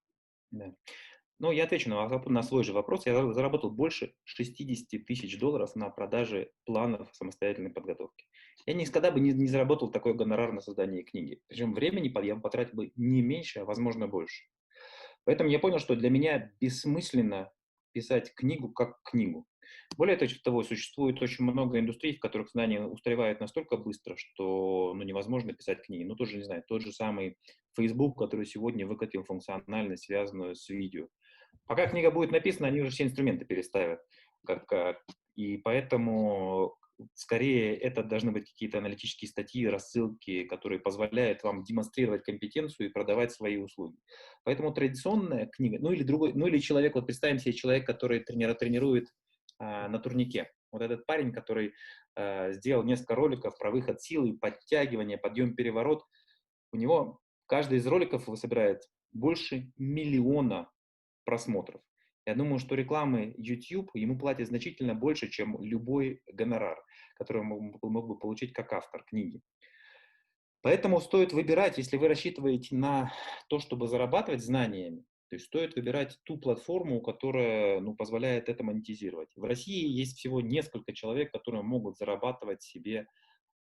Да. 0.53 0.75
Ну, 1.39 1.51
я 1.51 1.65
отвечу 1.65 1.91
на, 1.91 2.09
на 2.09 2.43
свой 2.43 2.65
же 2.65 2.73
вопрос. 2.73 3.05
Я 3.07 3.33
заработал 3.33 3.71
больше 3.71 4.15
60 4.25 5.05
тысяч 5.05 5.39
долларов 5.39 5.75
на 5.75 5.91
продаже 5.91 6.51
планов 6.65 7.15
самостоятельной 7.15 7.71
подготовки. 7.71 8.25
Я 8.65 8.75
никогда 8.75 9.11
бы 9.11 9.21
не, 9.21 9.33
не 9.33 9.49
заработал 9.49 9.91
такой 9.91 10.15
гонорар 10.15 10.53
на 10.53 10.61
создание 10.61 11.03
книги. 11.03 11.43
Причем 11.49 11.75
времени 11.75 12.11
я 12.25 12.37
потратил 12.37 12.77
бы 12.77 12.93
не 12.95 13.21
меньше, 13.21 13.61
а 13.61 13.65
возможно 13.65 14.07
больше. 14.09 14.45
Поэтому 15.27 15.51
я 15.51 15.59
понял, 15.59 15.81
что 15.81 15.97
для 15.97 16.09
меня 16.09 16.53
бессмысленно 16.61 17.53
писать 17.93 18.33
книгу 18.35 18.71
как 18.71 19.03
книгу. 19.03 19.47
Более 19.97 20.17
того, 20.17 20.63
существует 20.63 21.21
очень 21.21 21.45
много 21.45 21.79
индустрий, 21.79 22.17
в 22.17 22.21
которых 22.21 22.51
знания 22.51 22.85
устаревают 22.85 23.41
настолько 23.41 23.77
быстро, 23.77 24.17
что 24.17 24.95
ну, 24.95 25.03
невозможно 25.03 25.53
писать 25.53 25.83
книги. 25.83 26.05
Ну, 26.05 26.15
тоже, 26.15 26.37
не 26.37 26.45
знаю, 26.45 26.63
тот 26.69 26.83
же 26.83 26.93
самый 26.93 27.37
Facebook, 27.77 28.17
который 28.19 28.47
сегодня 28.47 28.87
выкатил 28.87 29.25
функциональность, 29.25 30.05
связанную 30.05 30.55
с 30.55 30.69
видео. 30.69 31.09
Пока 31.67 31.89
книга 31.89 32.13
будет 32.13 32.31
написана, 32.31 32.69
они 32.69 32.81
уже 32.81 32.91
все 32.91 33.05
инструменты 33.05 33.45
переставят. 33.45 34.01
Как, 34.47 35.03
и 35.35 35.57
поэтому 35.57 36.77
скорее 37.15 37.77
это 37.77 38.03
должны 38.03 38.33
быть 38.33 38.51
какие-то 38.51 38.79
аналитические 38.79 39.29
статьи, 39.29 39.67
рассылки, 39.67 40.45
которые 40.45 40.81
позволяют 40.81 41.43
вам 41.43 41.63
демонстрировать 41.63 42.23
компетенцию 42.23 42.89
и 42.89 42.93
продавать 42.93 43.33
свои 43.33 43.57
услуги. 43.57 43.97
Поэтому 44.45 44.73
традиционная 44.73 45.47
книга, 45.47 45.79
ну 45.81 45.93
или 45.93 46.03
другой, 46.03 46.33
ну 46.35 46.47
или 46.47 46.59
человек, 46.59 46.95
вот 46.95 47.07
представим 47.07 47.39
себе 47.39 47.53
человек, 47.53 47.87
который 47.87 48.21
тренера, 48.21 48.55
тренирует 48.55 49.09
а, 49.59 49.89
на 49.89 49.99
турнике. 49.99 50.51
Вот 50.73 50.83
этот 50.83 51.07
парень, 51.07 51.33
который 51.33 51.73
а, 52.15 52.53
сделал 52.53 52.83
несколько 52.83 53.15
роликов 53.15 53.59
про 53.59 53.71
выход 53.71 54.01
силы, 54.01 54.37
подтягивание, 54.39 55.19
подъем, 55.19 55.55
переворот, 55.55 56.05
у 56.73 56.77
него 56.77 57.21
каждый 57.47 57.79
из 57.79 57.87
роликов 57.87 58.29
собирает 58.39 58.83
больше 59.13 59.73
миллиона 59.77 60.71
просмотров. 61.25 61.81
Я 62.27 62.35
думаю, 62.35 62.59
что 62.59 62.75
рекламы 62.75 63.35
YouTube 63.39 63.91
ему 63.95 64.19
платят 64.19 64.49
значительно 64.49 64.95
больше, 64.97 65.31
чем 65.31 65.63
любой 65.63 66.21
гонорар, 66.27 66.77
который 67.15 67.43
он 67.43 67.73
мог, 67.81 68.09
бы 68.09 68.19
получить 68.19 68.53
как 68.53 68.73
автор 68.73 69.05
книги. 69.05 69.41
Поэтому 70.61 71.01
стоит 71.01 71.33
выбирать, 71.33 71.79
если 71.79 71.97
вы 71.97 72.09
рассчитываете 72.09 72.75
на 72.75 73.13
то, 73.49 73.61
чтобы 73.61 73.87
зарабатывать 73.87 74.43
знаниями, 74.43 75.05
то 75.29 75.37
есть 75.37 75.47
стоит 75.47 75.77
выбирать 75.77 76.19
ту 76.25 76.39
платформу, 76.39 77.01
которая 77.01 77.79
ну, 77.79 77.95
позволяет 77.95 78.49
это 78.49 78.65
монетизировать. 78.65 79.31
В 79.37 79.45
России 79.45 79.87
есть 79.87 80.19
всего 80.19 80.41
несколько 80.41 80.93
человек, 80.93 81.31
которые 81.31 81.63
могут 81.63 81.97
зарабатывать 81.97 82.63
себе 82.63 83.07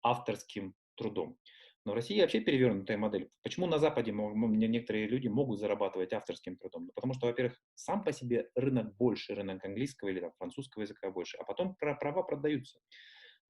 авторским 0.02 0.74
трудом. 0.96 1.38
Но 1.86 1.92
в 1.92 1.96
России 1.96 2.20
вообще 2.20 2.40
перевернутая 2.40 2.98
модель. 2.98 3.30
Почему 3.44 3.68
на 3.68 3.78
Западе 3.78 4.12
некоторые 4.12 5.08
люди 5.08 5.28
могут 5.28 5.60
зарабатывать 5.60 6.14
авторским 6.14 6.58
трудом? 6.58 6.86
Ну, 6.86 6.92
потому 6.96 7.14
что, 7.14 7.28
во-первых, 7.28 7.62
сам 7.76 8.04
по 8.04 8.12
себе 8.12 8.50
рынок 8.56 8.96
больше, 8.98 9.36
рынок 9.36 9.64
английского 9.64 10.10
или 10.10 10.20
там, 10.20 10.32
французского 10.38 10.82
языка 10.82 11.12
больше, 11.12 11.38
а 11.38 11.44
потом 11.44 11.76
права 11.76 12.24
продаются 12.24 12.80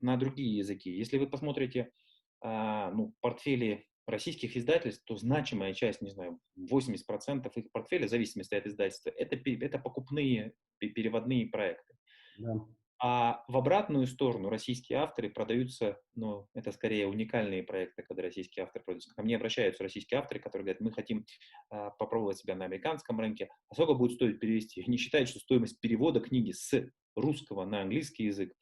на 0.01 0.18
другие 0.18 0.58
языки. 0.58 0.92
Если 0.92 1.18
вы 1.18 1.27
посмотрите 1.27 1.92
а, 2.42 2.92
ну, 2.92 3.15
портфели 3.22 3.88
российских 4.06 4.58
издательств, 4.58 5.04
то 5.06 5.15
значимая 5.15 5.74
часть, 5.74 6.01
не 6.01 6.10
знаю, 6.10 6.39
80% 6.60 7.51
их 7.56 7.72
портфеля, 7.72 8.08
в 8.08 8.10
зависимости 8.10 8.54
от 8.54 8.68
издательства, 8.68 9.12
это, 9.12 9.36
это 9.36 9.80
покупные 9.80 10.54
переводные 10.80 11.48
проекты. 11.48 11.96
Да. 12.38 12.54
А 12.98 13.44
в 13.48 13.58
обратную 13.58 14.08
сторону 14.08 14.50
российские 14.50 15.00
авторы 15.00 15.30
продаются, 15.30 16.00
ну, 16.16 16.48
это 16.54 16.72
скорее 16.72 17.08
уникальные 17.08 17.64
проекты, 17.64 18.04
когда 18.04 18.24
российские 18.24 18.64
авторы 18.64 18.86
продаются. 18.86 19.14
Ко 19.14 19.22
мне 19.22 19.36
обращаются 19.36 19.84
российские 19.84 20.20
авторы, 20.20 20.40
которые 20.40 20.64
говорят, 20.64 20.82
мы 20.82 20.92
хотим 20.92 21.25
а, 21.70 21.90
попробовать 21.92 22.38
себя 22.38 22.56
на 22.56 22.66
американском 22.66 23.20
рынке. 23.20 23.50
А 23.70 23.74
сколько 23.74 23.96
будет 23.96 24.14
стоить 24.14 24.40
перевести? 24.40 24.84
Они 24.88 24.98
считают, 24.98 25.28
что 25.28 25.40
стоимость 25.40 25.80
перевода 25.82 26.22
книги 26.22 26.52
с 26.52 26.90
русского 27.16 27.66
на 27.66 27.82
английский 27.82 28.25
язык 28.25 28.54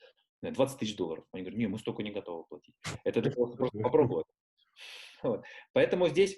20 0.42 0.80
тысяч 0.80 0.96
долларов. 0.96 1.26
Они 1.32 1.44
говорят, 1.44 1.60
нет, 1.60 1.70
мы 1.70 1.78
столько 1.78 2.04
не 2.04 2.12
готовы 2.12 2.44
платить. 2.46 2.76
Это 3.04 3.22
просто 3.30 3.70
попробовать. 3.82 4.28
Поэтому 5.74 6.10
здесь, 6.10 6.38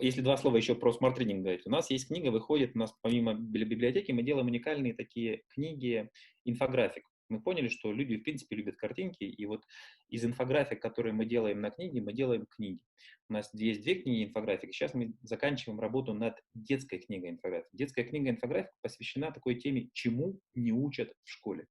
если 0.00 0.20
два 0.20 0.36
слова 0.36 0.56
еще 0.56 0.74
про 0.74 0.92
Smart 0.92 1.13
Reading 1.13 1.42
говорить, 1.42 1.66
у 1.66 1.70
нас 1.70 1.90
есть 1.90 2.08
книга, 2.08 2.30
выходит, 2.30 2.72
у 2.74 2.78
нас 2.78 2.94
помимо 3.02 3.34
библиотеки 3.34 4.12
мы 4.12 4.22
делаем 4.22 4.46
уникальные 4.46 4.94
такие 4.94 5.42
книги, 5.48 6.10
инфографик. 6.44 7.04
Мы 7.28 7.42
поняли, 7.42 7.68
что 7.68 7.92
люди, 7.92 8.16
в 8.16 8.22
принципе, 8.22 8.56
любят 8.56 8.76
картинки, 8.76 9.24
и 9.24 9.46
вот 9.46 9.62
из 10.08 10.24
инфографик, 10.24 10.80
которые 10.80 11.12
мы 11.12 11.26
делаем 11.26 11.60
на 11.60 11.70
книге, 11.70 12.00
мы 12.00 12.12
делаем 12.12 12.46
книги. 12.46 12.80
У 13.28 13.34
нас 13.34 13.50
есть 13.52 13.82
две 13.82 13.96
книги 13.96 14.24
инфографик. 14.24 14.72
Сейчас 14.72 14.94
мы 14.94 15.12
заканчиваем 15.22 15.78
работу 15.78 16.14
над 16.14 16.40
детской 16.54 16.98
книгой 16.98 17.30
инфографик. 17.30 17.68
Детская 17.72 18.04
книга 18.04 18.30
инфографик 18.30 18.72
посвящена 18.80 19.30
такой 19.30 19.56
теме, 19.56 19.90
чему 19.92 20.40
не 20.54 20.72
учат 20.72 21.12
в 21.24 21.30
школе. 21.30 21.66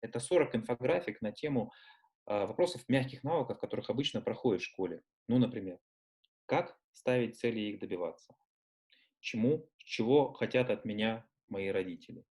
Это 0.00 0.20
40 0.20 0.56
инфографик 0.56 1.20
на 1.20 1.32
тему 1.32 1.70
а, 2.26 2.46
вопросов 2.46 2.82
мягких 2.88 3.22
навыков, 3.22 3.58
которых 3.58 3.90
обычно 3.90 4.22
проходит 4.22 4.62
в 4.62 4.66
школе. 4.66 5.02
Ну, 5.28 5.38
например, 5.38 5.78
как 6.46 6.78
ставить 6.92 7.36
цели 7.38 7.60
и 7.60 7.70
их 7.70 7.78
добиваться? 7.78 8.34
Чему, 9.20 9.68
чего 9.78 10.32
хотят 10.32 10.70
от 10.70 10.84
меня 10.84 11.26
мои 11.48 11.68
родители? 11.68 12.24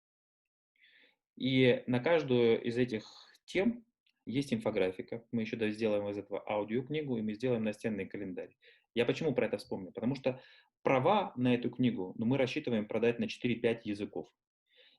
И 1.38 1.84
на 1.88 2.00
каждую 2.00 2.62
из 2.62 2.78
этих 2.78 3.06
тем 3.46 3.86
есть 4.26 4.54
инфографика. 4.54 5.24
Мы 5.32 5.42
еще 5.42 5.58
сделаем 5.72 6.08
из 6.10 6.18
этого 6.18 6.44
аудиокнигу, 6.48 7.18
и 7.18 7.22
мы 7.22 7.34
сделаем 7.34 7.64
настенный 7.64 8.06
календарь. 8.06 8.56
Я 8.94 9.06
почему 9.06 9.34
про 9.34 9.46
это 9.46 9.58
вспомнил? 9.58 9.92
Потому 9.92 10.16
что 10.16 10.42
права 10.84 11.34
на 11.36 11.56
эту 11.56 11.70
книгу 11.70 12.14
ну, 12.18 12.26
мы 12.26 12.38
рассчитываем 12.38 12.88
продать 12.88 13.20
на 13.20 13.26
4-5 13.26 13.82
языков. 13.86 14.30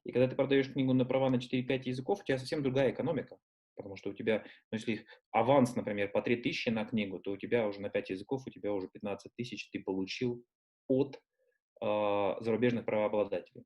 И 0.05 0.13
когда 0.13 0.27
ты 0.27 0.35
продаешь 0.35 0.73
книгу 0.73 0.93
на 0.93 1.05
права 1.05 1.31
на 1.31 1.37
4-5 1.37 1.83
языков, 1.85 2.21
у 2.21 2.25
тебя 2.25 2.39
совсем 2.39 2.63
другая 2.63 2.91
экономика. 2.91 3.39
Потому 3.77 3.97
что 3.97 4.11
у 4.11 4.15
тебя, 4.15 4.45
ну, 4.71 4.79
если 4.79 5.05
аванс, 5.31 5.75
например, 5.75 6.11
по 6.11 6.23
3 6.23 6.37
тысячи 6.37 6.69
на 6.69 6.85
книгу, 6.85 7.19
то 7.19 7.33
у 7.33 7.37
тебя 7.37 7.67
уже 7.67 7.81
на 7.81 7.89
5 7.89 8.11
языков, 8.11 8.43
у 8.47 8.51
тебя 8.51 8.73
уже 8.73 8.89
15 8.89 9.33
тысяч 9.37 9.71
ты 9.71 9.81
получил 9.81 10.45
от 10.89 11.21
э, 11.81 12.35
зарубежных 12.41 12.85
правообладателей. 12.85 13.65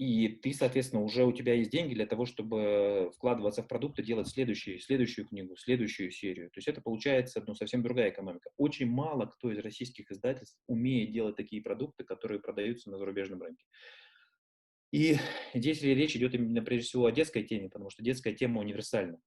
И 0.00 0.28
ты, 0.28 0.54
соответственно, 0.54 1.02
уже 1.02 1.26
у 1.26 1.32
тебя 1.32 1.52
есть 1.52 1.70
деньги 1.70 1.92
для 1.92 2.06
того, 2.06 2.24
чтобы 2.24 3.10
вкладываться 3.14 3.62
в 3.62 3.68
продукт 3.68 3.98
и 3.98 4.02
делать 4.02 4.28
следующую, 4.28 4.78
следующую 4.80 5.26
книгу, 5.26 5.58
следующую 5.58 6.10
серию. 6.10 6.46
То 6.46 6.56
есть 6.56 6.68
это 6.68 6.80
получается 6.80 7.44
ну, 7.46 7.54
совсем 7.54 7.82
другая 7.82 8.08
экономика. 8.08 8.48
Очень 8.56 8.86
мало 8.86 9.26
кто 9.26 9.52
из 9.52 9.58
российских 9.58 10.10
издательств 10.10 10.58
умеет 10.66 11.12
делать 11.12 11.36
такие 11.36 11.60
продукты, 11.60 12.04
которые 12.04 12.40
продаются 12.40 12.90
на 12.90 12.96
зарубежном 12.96 13.42
рынке. 13.42 13.66
И 14.92 15.16
здесь 15.54 15.82
речь 15.82 16.16
идет 16.16 16.34
именно 16.34 16.62
прежде 16.62 16.88
всего 16.88 17.06
о 17.06 17.12
детской 17.12 17.44
теме, 17.44 17.68
потому 17.68 17.90
что 17.90 18.02
детская 18.02 18.34
тема 18.34 18.60
универсальна. 18.60 19.18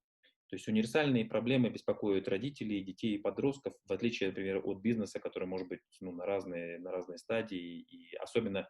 То 0.48 0.55
есть 0.55 0.67
универсальные 0.67 1.25
проблемы 1.25 1.70
беспокоят 1.70 2.27
родителей, 2.27 2.84
детей 2.84 3.15
и 3.15 3.17
подростков, 3.17 3.74
в 3.88 3.91
отличие, 3.91 4.29
например, 4.29 4.62
от 4.63 4.82
бизнеса, 4.82 5.20
который 5.20 5.48
может 5.48 5.67
быть 5.67 5.79
ну, 6.00 6.12
на, 6.12 6.25
разные, 6.25 6.79
на 6.79 6.91
разные 6.91 7.17
стадии. 7.17 7.79
И 7.79 8.15
особенно 8.17 8.67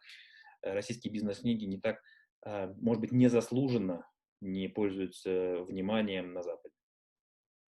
э, 0.62 0.72
российские 0.72 1.12
бизнес-книги 1.12 1.64
не 1.64 1.78
так, 1.78 2.00
а, 2.42 2.72
может 2.80 3.00
быть, 3.00 3.12
незаслуженно 3.12 4.06
не 4.40 4.68
пользуются 4.68 5.62
вниманием 5.64 6.32
на 6.32 6.42
Западе. 6.42 6.74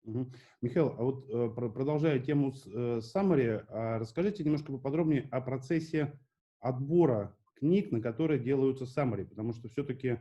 Угу. 0.05 0.33
Михаил, 0.63 0.89
а 0.99 1.03
вот 1.05 1.31
э, 1.31 1.49
продолжая 1.55 2.19
тему 2.19 2.53
э, 2.53 3.01
Summary, 3.01 3.65
а 3.69 3.99
расскажите 3.99 4.43
немножко 4.43 4.73
поподробнее 4.73 5.29
о 5.31 5.41
процессе 5.41 6.19
отбора 6.59 7.37
книг, 7.63 7.93
на 7.93 8.01
которые 8.01 8.41
делаются 8.41 8.87
summary, 8.87 9.25
потому 9.25 9.53
что 9.53 9.69
все-таки 9.69 10.19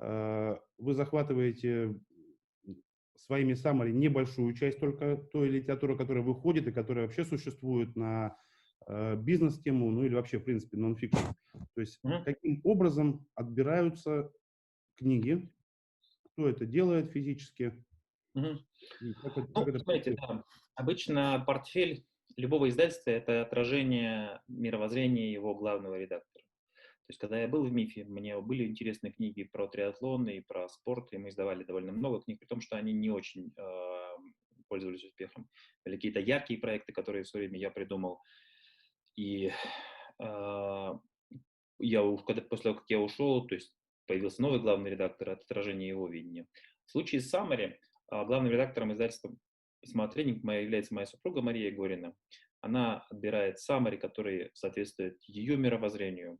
э, 0.00 0.56
вы 0.78 0.94
захватываете 0.94 1.98
своими 3.16 3.54
summary 3.54 3.90
небольшую 3.90 4.54
часть 4.54 4.78
только 4.78 5.16
той 5.16 5.48
литературы, 5.48 5.96
которая 5.98 6.22
выходит 6.22 6.68
и 6.68 6.72
которая 6.72 7.06
вообще 7.06 7.24
существует 7.24 7.96
на 7.96 8.38
э, 8.86 9.16
бизнес-тему, 9.16 9.90
ну 9.90 10.04
или 10.04 10.14
вообще, 10.14 10.38
в 10.38 10.44
принципе, 10.44 10.76
нон-фикшн. 10.76 11.18
То 11.74 11.80
есть 11.80 11.98
mm-hmm. 12.06 12.22
каким 12.22 12.60
образом 12.62 13.26
отбираются 13.34 14.30
книги, 14.96 15.50
кто 16.26 16.48
это 16.48 16.64
делает 16.64 17.10
физически? 17.10 17.74
Mm-hmm. 18.36 18.58
Как 19.20 19.36
это, 19.36 19.48
ну, 19.52 19.64
как 19.64 19.80
смотрите, 19.80 20.12
да. 20.14 20.44
обычно 20.76 21.42
портфель 21.44 22.06
любого 22.36 22.68
издательства– 22.68 23.10
это 23.20 23.42
отражение 23.42 24.40
мировоззрения 24.46 25.32
его 25.32 25.56
главного 25.56 25.98
редактора. 25.98 26.37
То 27.08 27.12
есть, 27.12 27.20
когда 27.20 27.40
я 27.40 27.48
был 27.48 27.64
в 27.64 27.72
МИФе, 27.72 28.04
мне 28.04 28.38
были 28.38 28.66
интересные 28.66 29.14
книги 29.14 29.42
про 29.42 29.66
триатлон 29.66 30.28
и 30.28 30.40
про 30.40 30.68
спорт, 30.68 31.10
и 31.14 31.16
мы 31.16 31.30
издавали 31.30 31.64
довольно 31.64 31.90
много 31.90 32.20
книг, 32.20 32.38
при 32.38 32.46
том, 32.46 32.60
что 32.60 32.76
они 32.76 32.92
не 32.92 33.08
очень 33.08 33.50
э, 33.56 34.16
пользовались 34.68 35.04
успехом. 35.04 35.48
Были 35.86 35.94
какие-то 35.94 36.20
яркие 36.20 36.60
проекты, 36.60 36.92
которые 36.92 37.24
в 37.24 37.28
свое 37.28 37.48
время 37.48 37.60
я 37.60 37.70
придумал. 37.70 38.20
И 39.16 39.46
э, 39.46 39.52
я, 40.18 42.16
когда, 42.26 42.42
после 42.42 42.62
того, 42.64 42.74
как 42.74 42.90
я 42.90 43.00
ушел, 43.00 43.46
то 43.46 43.54
есть 43.54 43.74
появился 44.06 44.42
новый 44.42 44.60
главный 44.60 44.90
редактор, 44.90 45.30
от 45.30 45.40
отражения 45.40 45.88
его 45.88 46.08
видения. 46.08 46.46
В 46.84 46.90
случае 46.90 47.22
с 47.22 47.32
Summary, 47.32 47.72
э, 47.72 47.76
главным 48.10 48.52
редактором 48.52 48.92
издательства 48.92 49.34
«Письма 49.80 50.08
тренинг» 50.08 50.44
является 50.44 50.92
моя 50.92 51.06
супруга 51.06 51.40
Мария 51.40 51.74
Горина. 51.74 52.14
Она 52.60 52.98
отбирает 53.08 53.56
Summary, 53.66 53.96
который 53.96 54.50
соответствует 54.52 55.16
ее 55.22 55.56
мировоззрению, 55.56 56.38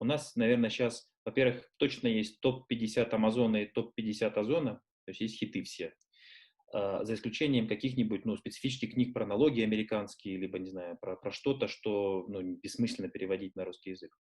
у 0.00 0.04
нас, 0.04 0.34
наверное, 0.34 0.70
сейчас, 0.70 1.08
во-первых, 1.24 1.70
точно 1.76 2.08
есть 2.08 2.40
топ-50 2.40 3.08
Амазона 3.10 3.58
и 3.58 3.66
топ-50 3.66 4.32
Озона, 4.32 4.82
то 5.04 5.10
есть 5.10 5.20
есть 5.20 5.38
хиты 5.38 5.62
все. 5.62 5.94
Uh, 6.72 7.04
за 7.04 7.14
исключением 7.14 7.66
каких-нибудь 7.66 8.24
ну, 8.24 8.36
специфических 8.36 8.94
книг 8.94 9.12
про 9.12 9.26
налоги 9.26 9.60
американские, 9.60 10.36
либо, 10.36 10.58
не 10.60 10.70
знаю, 10.70 10.96
про, 11.00 11.16
про 11.16 11.32
что-то, 11.32 11.66
что 11.66 12.26
ну, 12.28 12.40
бессмысленно 12.42 13.08
переводить 13.08 13.56
на 13.56 13.64
русский 13.64 13.90
язык. 13.90 14.16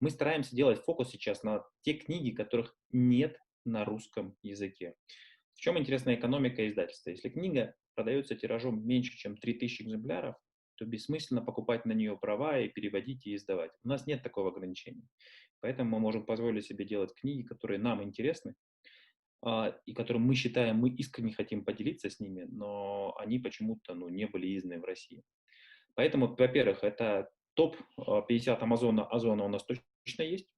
Мы 0.00 0.10
стараемся 0.10 0.56
делать 0.56 0.82
фокус 0.82 1.10
сейчас 1.10 1.44
на 1.44 1.64
те 1.82 1.94
книги, 1.94 2.30
которых 2.30 2.76
нет 2.90 3.38
на 3.64 3.84
русском 3.84 4.36
языке. 4.42 4.94
В 5.54 5.60
чем 5.60 5.78
интересная 5.78 6.16
экономика 6.16 6.68
издательства? 6.68 7.10
Если 7.10 7.28
книга 7.28 7.74
продается 7.94 8.34
тиражом 8.34 8.84
меньше, 8.84 9.16
чем 9.16 9.36
3000 9.36 9.82
экземпляров, 9.82 10.34
то 10.78 10.84
бессмысленно 10.84 11.42
покупать 11.42 11.84
на 11.84 11.92
нее 11.92 12.16
права 12.16 12.58
и 12.58 12.68
переводить 12.68 13.26
и 13.26 13.34
издавать. 13.34 13.72
У 13.84 13.88
нас 13.88 14.06
нет 14.06 14.22
такого 14.22 14.50
ограничения. 14.50 15.06
Поэтому 15.60 15.90
мы 15.90 15.98
можем 15.98 16.24
позволить 16.24 16.66
себе 16.66 16.84
делать 16.84 17.12
книги, 17.14 17.42
которые 17.42 17.78
нам 17.78 18.02
интересны, 18.02 18.54
а, 19.42 19.76
и 19.86 19.92
которым 19.92 20.22
мы 20.22 20.34
считаем, 20.34 20.76
мы 20.76 20.90
искренне 20.90 21.32
хотим 21.32 21.64
поделиться 21.64 22.08
с 22.08 22.20
ними, 22.20 22.46
но 22.48 23.14
они 23.18 23.38
почему-то 23.38 23.94
ну, 23.94 24.08
не 24.08 24.26
были 24.26 24.56
изданы 24.56 24.80
в 24.80 24.84
России. 24.84 25.22
Поэтому, 25.94 26.34
во-первых, 26.34 26.84
это 26.84 27.28
топ-50 27.54 28.58
Амазона, 28.60 29.04
Озона 29.04 29.44
у 29.44 29.48
нас 29.48 29.64
точно 29.64 30.22
есть. 30.22 30.48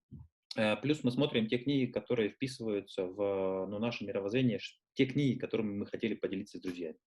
Э, 0.57 0.77
плюс 0.77 1.03
мы 1.03 1.11
смотрим 1.11 1.47
те 1.47 1.59
книги, 1.59 1.91
которые 1.91 2.31
вписываются 2.31 3.07
в 3.07 3.67
ну, 3.67 3.79
наше 3.79 4.05
мировоззрение, 4.05 4.59
те 4.95 5.07
книги, 5.07 5.39
которыми 5.39 5.77
мы 5.77 5.87
хотели 5.87 6.15
поделиться 6.15 6.59
с 6.59 6.61
друзьями. 6.61 6.99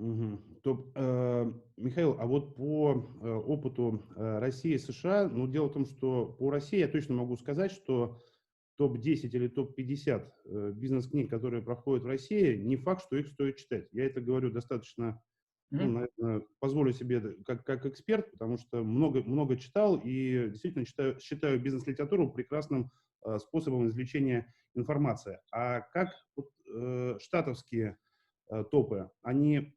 Угу. 0.00 0.38
То, 0.62 0.92
э, 0.94 1.52
Михаил, 1.76 2.16
а 2.18 2.26
вот 2.26 2.56
по 2.56 3.18
э, 3.20 3.30
опыту 3.30 4.02
э, 4.16 4.38
России 4.38 4.72
и 4.72 4.78
США, 4.78 5.28
ну, 5.28 5.46
дело 5.46 5.68
в 5.68 5.74
том, 5.74 5.84
что 5.84 6.24
по 6.24 6.50
России 6.50 6.78
я 6.78 6.88
точно 6.88 7.14
могу 7.16 7.36
сказать, 7.36 7.70
что 7.70 8.18
топ-10 8.78 9.28
или 9.28 9.48
топ-50 9.48 10.32
э, 10.46 10.72
бизнес-книг, 10.74 11.28
которые 11.28 11.62
проходят 11.62 12.04
в 12.04 12.06
России, 12.06 12.56
не 12.56 12.76
факт, 12.76 13.04
что 13.04 13.16
их 13.16 13.28
стоит 13.28 13.58
читать. 13.58 13.88
Я 13.92 14.06
это 14.06 14.22
говорю 14.22 14.50
достаточно, 14.50 15.22
mm-hmm. 15.70 15.84
ну, 15.84 15.90
наверное, 15.90 16.46
позволю 16.60 16.92
себе 16.94 17.34
как, 17.44 17.62
как 17.64 17.84
эксперт, 17.84 18.30
потому 18.30 18.56
что 18.56 18.82
много, 18.82 19.22
много 19.22 19.58
читал 19.58 20.00
и 20.02 20.48
действительно 20.48 20.86
считаю, 20.86 21.20
считаю 21.20 21.60
бизнес-литературу 21.60 22.32
прекрасным 22.32 22.90
э, 23.26 23.38
способом 23.38 23.86
извлечения 23.88 24.50
информации. 24.74 25.40
А 25.52 25.82
как 25.92 26.08
вот, 26.36 26.48
э, 26.74 27.18
штатовские 27.20 27.98
э, 28.50 28.64
топы, 28.70 29.10
они 29.20 29.74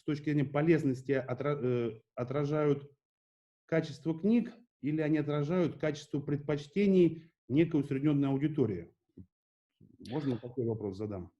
с 0.00 0.04
точки 0.04 0.24
зрения 0.24 0.44
полезности 0.44 1.12
э, 1.12 2.00
отражают 2.14 2.90
качество 3.66 4.18
книг 4.18 4.52
или 4.80 5.02
они 5.02 5.18
отражают 5.18 5.78
качество 5.78 6.20
предпочтений 6.20 7.30
некой 7.48 7.80
усредненной 7.80 8.28
аудитории? 8.28 8.94
Можно 10.08 10.38
такой 10.38 10.64
вопрос 10.64 10.96
задам? 10.96 11.30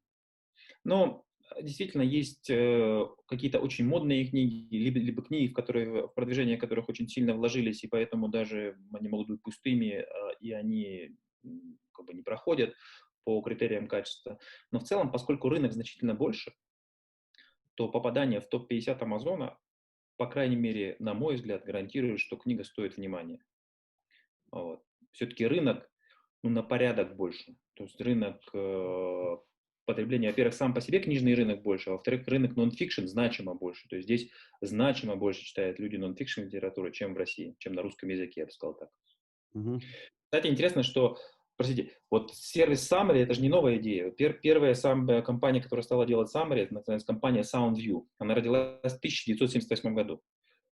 Ну, 0.85 1.25
действительно, 1.63 2.03
есть 2.03 2.51
э, 2.51 3.07
какие-то 3.27 3.61
очень 3.61 3.87
модные 3.87 4.27
книги, 4.27 4.77
либо, 4.77 4.99
либо 4.99 5.23
книги, 5.23 5.51
в, 5.51 5.55
которые, 5.55 6.09
в 6.09 6.15
продвижение 6.15 6.59
которых 6.59 6.91
очень 6.91 7.09
сильно 7.09 7.35
вложились, 7.35 7.83
и 7.83 7.89
поэтому 7.89 8.29
даже 8.29 8.77
они 8.93 9.09
могут 9.09 9.29
быть 9.29 9.43
пустыми, 9.43 10.05
э, 10.05 10.07
и 10.41 10.53
они 10.53 11.17
как 11.93 12.05
бы 12.05 12.13
не 12.13 12.23
проходят 12.23 12.75
по 13.25 13.41
критериям 13.41 13.89
качества. 13.89 14.39
Но 14.71 14.81
в 14.81 14.85
целом, 14.85 15.11
поскольку 15.11 15.49
рынок 15.49 15.73
значительно 15.73 16.15
больше, 16.15 16.53
то 17.75 17.89
попадание 17.89 18.41
в 18.41 18.49
топ-50 18.49 18.99
Амазона, 19.01 19.59
по 20.17 20.27
крайней 20.27 20.57
мере, 20.57 20.97
на 20.99 21.15
мой 21.15 21.37
взгляд, 21.37 21.65
гарантирует, 21.65 22.21
что 22.21 22.37
книга 22.37 22.65
стоит 22.65 22.97
внимания. 22.97 23.43
Вот. 24.53 24.83
Все-таки 25.13 25.47
рынок 25.47 25.91
ну, 26.43 26.51
на 26.51 26.63
порядок 26.63 27.17
больше. 27.17 27.57
То 27.75 27.85
есть 27.85 28.01
рынок 28.01 28.43
э, 28.53 29.37
потребления, 29.87 30.29
во-первых, 30.29 30.55
сам 30.55 30.75
по 30.75 30.81
себе 30.81 31.01
книжный 31.01 31.35
рынок 31.35 31.63
больше, 31.63 31.91
а 31.91 31.93
во-вторых, 31.95 32.27
рынок 32.29 32.57
нон-фикшн 32.57 33.07
значимо 33.07 33.55
больше. 33.55 33.89
То 33.89 33.97
есть 33.97 34.07
здесь 34.07 34.31
значимо 34.61 35.17
больше 35.17 35.45
читают 35.45 35.79
люди 35.79 35.97
нон-фикшн 35.97 36.43
литературы, 36.43 36.93
чем 36.93 37.15
в 37.15 37.17
России, 37.17 37.57
чем 37.59 37.73
на 37.73 37.83
русском 37.83 38.09
языке, 38.09 38.41
я 38.41 38.47
бы 38.47 38.53
сказал 38.53 38.75
так. 38.75 38.91
Угу. 39.55 39.81
Кстати, 40.25 40.47
интересно, 40.47 40.83
что 40.83 41.19
Простите, 41.61 41.93
вот 42.11 42.35
сервис 42.35 42.91
summary, 42.91 43.19
это 43.19 43.35
же 43.35 43.43
не 43.43 43.51
новая 43.51 43.77
идея. 43.77 44.11
Пер, 44.13 44.33
первая 44.33 44.73
сам, 44.73 45.07
э, 45.11 45.21
компания, 45.21 45.61
которая 45.61 45.83
стала 45.83 46.07
делать 46.07 46.35
summary, 46.35 46.61
это 46.61 46.73
называется 46.73 47.07
компания 47.07 47.43
Soundview. 47.43 48.07
Она 48.17 48.35
родилась 48.35 48.81
в 48.95 48.97
1978 48.97 49.95
году. 49.95 50.23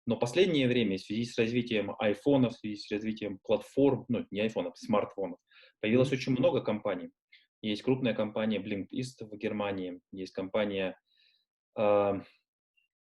Но 0.04 0.18
последнее 0.18 0.68
время, 0.68 0.98
в 0.98 1.00
связи 1.00 1.24
с 1.24 1.38
развитием 1.38 1.96
айфонов, 1.98 2.52
в 2.52 2.58
связи 2.58 2.76
с 2.76 2.90
развитием 2.90 3.38
платформ, 3.38 4.04
ну, 4.08 4.26
не 4.30 4.40
айфонов, 4.42 4.76
смартфонов, 4.76 5.38
появилось 5.80 6.12
очень 6.12 6.32
много 6.32 6.60
компаний. 6.60 7.08
Есть 7.62 7.80
крупная 7.80 8.12
компания 8.12 8.58
Blinkist 8.58 9.26
в 9.26 9.34
Германии, 9.38 10.02
есть 10.12 10.34
компания, 10.34 11.00
э, 11.78 12.20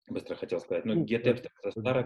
быстро 0.10 0.36
хотел 0.36 0.60
сказать, 0.60 0.84
ну, 0.84 1.06
GetApp, 1.06 1.48
это 1.64 1.80
старая, 1.80 2.04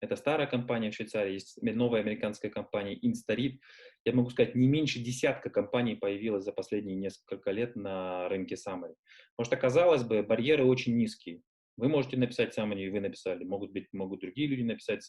это 0.00 0.16
старая 0.16 0.46
компания 0.46 0.90
в 0.90 0.94
Швейцарии, 0.94 1.34
есть 1.34 1.62
новая 1.62 2.00
американская 2.00 2.50
компания 2.50 2.94
InstaRead. 2.94 3.58
Я 4.04 4.12
могу 4.12 4.30
сказать, 4.30 4.54
не 4.54 4.66
меньше 4.66 4.98
десятка 4.98 5.50
компаний 5.50 5.96
появилось 5.96 6.44
за 6.44 6.52
последние 6.52 6.96
несколько 6.96 7.50
лет 7.50 7.74
на 7.74 8.28
рынке 8.28 8.54
Summary. 8.54 8.94
Потому 9.36 9.46
что, 9.46 9.56
казалось 9.56 10.02
бы, 10.02 10.22
барьеры 10.22 10.64
очень 10.64 10.96
низкие. 10.96 11.40
Вы 11.76 11.88
можете 11.88 12.16
написать 12.16 12.56
summary, 12.56 12.84
и 12.84 12.90
вы 12.90 13.00
написали. 13.00 13.44
Могут 13.44 13.72
быть, 13.72 13.92
могут 13.92 14.20
другие 14.20 14.46
люди 14.48 14.62
написать. 14.62 15.04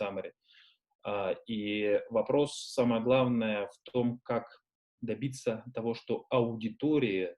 А, 1.04 1.36
и 1.48 2.02
вопрос, 2.10 2.56
самое 2.74 3.04
главное, 3.04 3.68
в 3.68 3.92
том, 3.92 4.20
как 4.24 4.48
добиться 5.02 5.64
того, 5.74 5.94
что 5.94 6.26
аудитория 6.30 7.36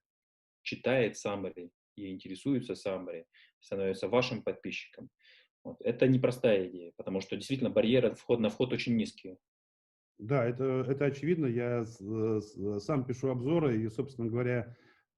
читает 0.64 1.16
summary 1.16 1.70
и 1.96 2.12
интересуется 2.12 2.74
summary, 2.74 3.26
становится 3.60 4.08
вашим 4.08 4.44
подписчиком. 4.44 5.10
Вот. 5.68 5.82
Это 5.82 6.08
непростая 6.08 6.70
идея, 6.70 6.94
потому 6.96 7.20
что 7.20 7.36
действительно 7.36 7.70
барьеры 7.70 8.16
вход 8.16 8.40
на 8.40 8.48
вход 8.48 8.72
очень 8.72 8.96
низкие. 8.96 9.38
Да, 10.18 10.46
это, 10.46 10.86
это 10.88 11.04
очевидно. 11.04 11.46
Я 11.46 11.84
сам 12.80 13.04
пишу 13.04 13.28
обзоры, 13.28 13.84
и, 13.84 13.90
собственно 13.90 14.30
говоря, 14.30 14.78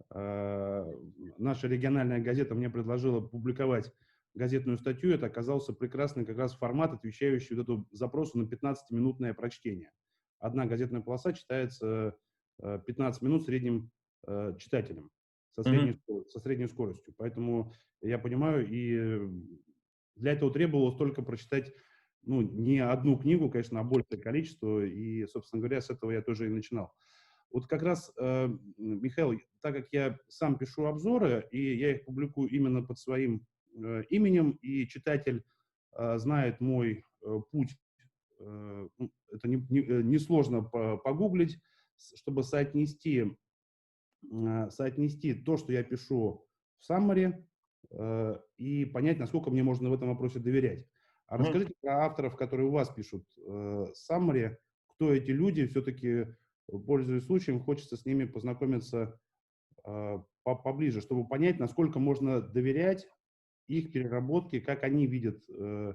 а, 0.10 0.92
наша 1.38 1.68
региональная 1.68 2.20
газета 2.20 2.56
мне 2.56 2.68
предложила 2.68 3.22
публиковать 3.22 3.94
газетную 4.34 4.80
статью. 4.80 5.14
Это 5.14 5.28
оказался 5.28 5.72
прекрасный 5.72 6.26
как 6.26 6.40
раз 6.40 6.56
формат, 6.56 6.94
отвечающий 6.94 7.56
вот 7.56 7.64
эту 7.64 7.88
запросу 7.92 8.40
на 8.40 8.46
15-минутное 8.46 9.36
прочтение. 9.36 9.92
Одна 10.40 10.66
газетная 10.66 11.02
полоса 11.02 11.34
читается 11.34 12.18
15 12.60 13.22
э, 13.22 13.26
минут 13.26 13.44
средним 13.46 13.92
э, 14.26 14.56
читателем 14.58 15.12
со 15.52 15.62
средней, 15.62 16.02
mm-hmm. 16.10 16.26
со 16.30 16.40
средней 16.40 16.68
скоростью. 16.68 17.14
Поэтому 17.18 17.72
я 18.02 18.18
понимаю, 18.18 18.68
и 18.68 19.30
для 20.20 20.34
этого 20.34 20.52
требовалось 20.52 20.98
только 20.98 21.22
прочитать 21.22 21.74
ну, 22.24 22.42
не 22.42 22.80
одну 22.80 23.18
книгу, 23.18 23.50
конечно, 23.50 23.80
а 23.80 23.84
большее 23.84 24.22
количество. 24.22 24.86
И, 24.86 25.26
собственно 25.26 25.62
говоря, 25.62 25.82
с 25.82 25.90
этого 25.90 26.12
я 26.12 26.22
тоже 26.22 26.48
и 26.48 26.50
начинал. 26.50 26.94
Вот 27.52 27.66
как 27.66 27.82
раз, 27.82 28.12
э, 28.20 28.50
Михаил, 28.78 29.40
так 29.62 29.76
как 29.76 29.88
я 29.92 30.20
сам 30.28 30.58
пишу 30.58 30.86
обзоры, 30.86 31.48
и 31.52 31.76
я 31.78 31.96
их 31.96 32.06
публикую 32.06 32.50
именно 32.50 32.84
под 32.84 33.00
своим 33.00 33.46
э, 33.76 34.04
именем, 34.10 34.52
и 34.62 34.88
читатель 34.88 35.44
э, 35.94 36.18
знает 36.20 36.60
мой 36.60 37.04
э, 37.24 37.40
путь, 37.52 37.76
э, 38.40 38.88
ну, 38.98 39.12
это 39.32 39.48
несложно 39.48 40.58
не, 40.58 40.62
не 40.62 40.94
э, 40.94 40.98
погуглить, 41.04 41.58
чтобы 42.16 42.44
соотнести, 42.44 43.36
э, 44.32 44.70
соотнести 44.70 45.34
то, 45.34 45.58
что 45.58 45.72
я 45.72 45.84
пишу 45.84 46.46
в 46.78 46.86
э, 46.86 47.49
и 48.58 48.86
понять, 48.86 49.20
насколько 49.20 49.50
мне 49.50 49.64
можно 49.64 49.90
в 49.90 49.94
этом 49.94 50.10
вопросе 50.10 50.40
доверять. 50.40 50.86
А 51.30 51.38
расскажите 51.38 51.74
про 51.82 52.06
авторов, 52.06 52.36
которые 52.36 52.68
у 52.68 52.72
вас 52.72 52.90
пишут 52.90 53.24
э, 53.38 53.86
Summary, 54.10 54.58
кто 54.88 55.14
эти 55.14 55.30
люди, 55.30 55.68
все-таки 55.68 56.26
пользуясь 56.86 57.26
случаем, 57.26 57.60
хочется 57.60 57.98
с 57.98 58.06
ними 58.06 58.26
познакомиться 58.26 59.20
э, 59.86 60.20
поближе, 60.44 61.02
чтобы 61.02 61.28
понять, 61.28 61.60
насколько 61.60 62.00
можно 62.00 62.42
доверять 62.42 63.08
их 63.68 63.92
переработке, 63.92 64.60
как 64.60 64.84
они 64.84 65.06
видят 65.06 65.44
э, 65.50 65.94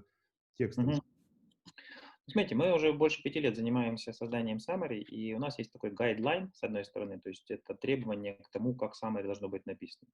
тексты. 0.57 0.83
Угу. 0.83 0.93
Смотрите, 2.27 2.55
мы 2.55 2.73
уже 2.73 2.93
больше 2.93 3.23
пяти 3.23 3.41
лет 3.41 3.57
занимаемся 3.57 4.13
созданием 4.13 4.59
summary, 4.59 5.01
и 5.01 5.35
у 5.35 5.41
нас 5.41 5.59
есть 5.59 5.73
такой 5.73 5.91
гайдлайн, 5.91 6.53
с 6.55 6.63
одной 6.63 6.85
стороны, 6.85 7.21
то 7.21 7.29
есть 7.29 7.51
это 7.51 7.75
требование 7.75 8.35
к 8.35 8.51
тому, 8.51 8.75
как 8.75 8.93
summary 8.95 9.25
должно 9.25 9.49
быть 9.49 9.67
написано. 9.67 10.09